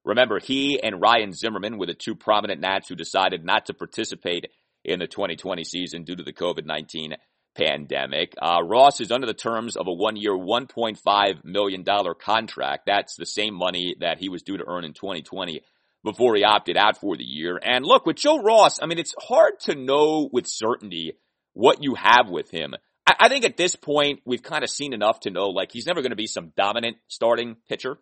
[0.03, 4.47] Remember, he and Ryan Zimmerman were the two prominent Nats who decided not to participate
[4.85, 7.13] in the 2020 season due to the COVID-19
[7.57, 8.33] pandemic.
[8.41, 11.85] Uh, Ross is under the terms of a one-year, $1.5 million
[12.19, 12.85] contract.
[12.85, 15.61] That's the same money that he was due to earn in 2020
[16.03, 17.59] before he opted out for the year.
[17.61, 21.13] And look, with Joe Ross, I mean, it's hard to know with certainty
[21.53, 22.75] what you have with him.
[23.05, 25.87] I, I think at this point, we've kind of seen enough to know, like, he's
[25.87, 27.97] never going to be some dominant starting pitcher.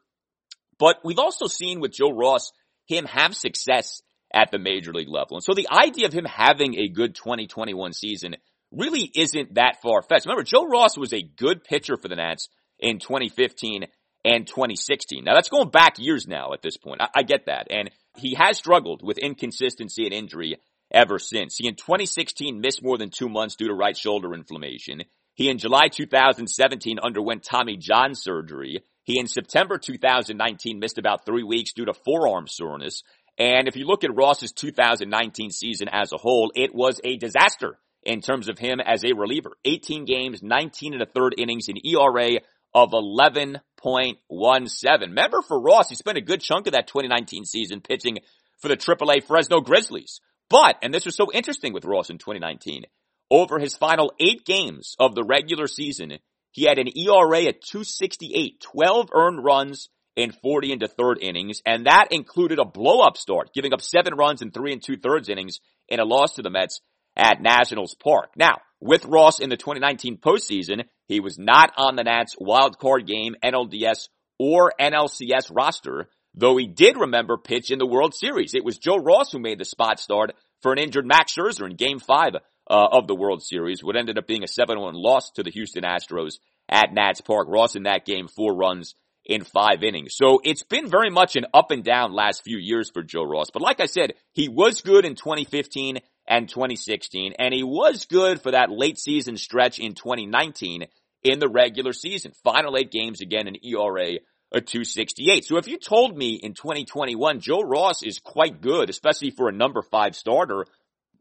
[0.78, 2.52] But we've also seen with Joe Ross,
[2.86, 4.02] him have success
[4.34, 5.38] at the major league level.
[5.38, 8.36] And so the idea of him having a good 2021 season
[8.72, 10.26] really isn't that far fetched.
[10.26, 13.86] Remember, Joe Ross was a good pitcher for the Nats in 2015
[14.24, 15.24] and 2016.
[15.24, 17.02] Now that's going back years now at this point.
[17.02, 17.68] I, I get that.
[17.70, 20.58] And he has struggled with inconsistency and injury
[20.92, 21.58] ever since.
[21.58, 25.04] He in 2016 missed more than two months due to right shoulder inflammation.
[25.36, 28.84] He in July 2017 underwent Tommy John surgery.
[29.04, 33.04] He in September 2019 missed about three weeks due to forearm soreness.
[33.38, 37.78] And if you look at Ross's 2019 season as a whole, it was a disaster
[38.06, 39.58] in terms of him as a reliever.
[39.66, 42.40] 18 games, 19 and a third innings, an ERA
[42.74, 45.02] of 11.17.
[45.02, 48.20] Remember for Ross, he spent a good chunk of that 2019 season pitching
[48.60, 50.20] for the AAA Fresno Grizzlies.
[50.50, 52.86] But, and this was so interesting with Ross in 2019,
[53.32, 56.20] over his final eight games of the regular season,
[56.52, 61.88] he had an ERA at 268, 12 earned runs in 40 into third innings, and
[61.88, 65.28] that included a blow up start, giving up seven runs in three and two thirds
[65.28, 65.60] innings
[65.90, 66.80] in a loss to the Mets
[67.16, 68.32] at Nationals Park.
[68.36, 73.08] Now, with Ross in the 2019 postseason, he was not on the Nats wild card
[73.08, 78.54] game, NLDS or NLCS roster, though he did remember pitch in the World Series.
[78.54, 81.76] It was Joe Ross who made the spot start for an injured Max Scherzer in
[81.76, 82.36] game five
[82.70, 85.84] uh, of the World Series, what ended up being a 7-1 loss to the Houston
[85.84, 86.34] Astros
[86.68, 87.48] at Nats Park.
[87.50, 90.16] Ross in that game, four runs in five innings.
[90.16, 93.50] So it's been very much an up and down last few years for Joe Ross.
[93.52, 98.42] But like I said, he was good in 2015 and 2016, and he was good
[98.42, 100.86] for that late season stretch in 2019
[101.24, 102.32] in the regular season.
[102.44, 104.20] Final eight games again, an ERA
[104.56, 105.46] a 268.
[105.46, 109.54] So if you told me in 2021 Joe Ross is quite good, especially for a
[109.54, 110.66] number five starter,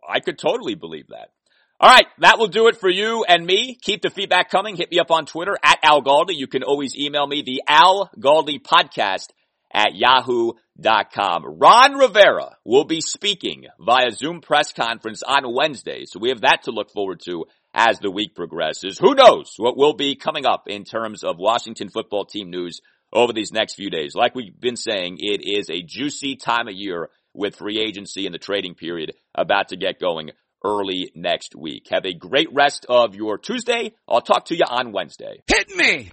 [0.06, 1.30] I could totally believe that.
[1.80, 3.76] All right, that will do it for you and me.
[3.82, 4.76] Keep the feedback coming.
[4.76, 6.36] Hit me up on Twitter at Al Galdi.
[6.36, 9.28] You can always email me the Al Galdi podcast
[9.72, 9.94] at
[10.76, 11.58] yahoo.com.
[11.58, 16.04] Ron Rivera will be speaking via Zoom press conference on Wednesday.
[16.06, 18.98] So we have that to look forward to as the week progresses.
[18.98, 22.80] Who knows what will be coming up in terms of Washington football team news
[23.12, 24.14] over these next few days.
[24.14, 28.34] Like we've been saying, it is a juicy time of year with free agency and
[28.34, 30.30] the trading period about to get going
[30.64, 31.88] early next week.
[31.90, 33.92] Have a great rest of your Tuesday.
[34.08, 35.42] I'll talk to you on Wednesday.
[35.46, 36.12] Hit me!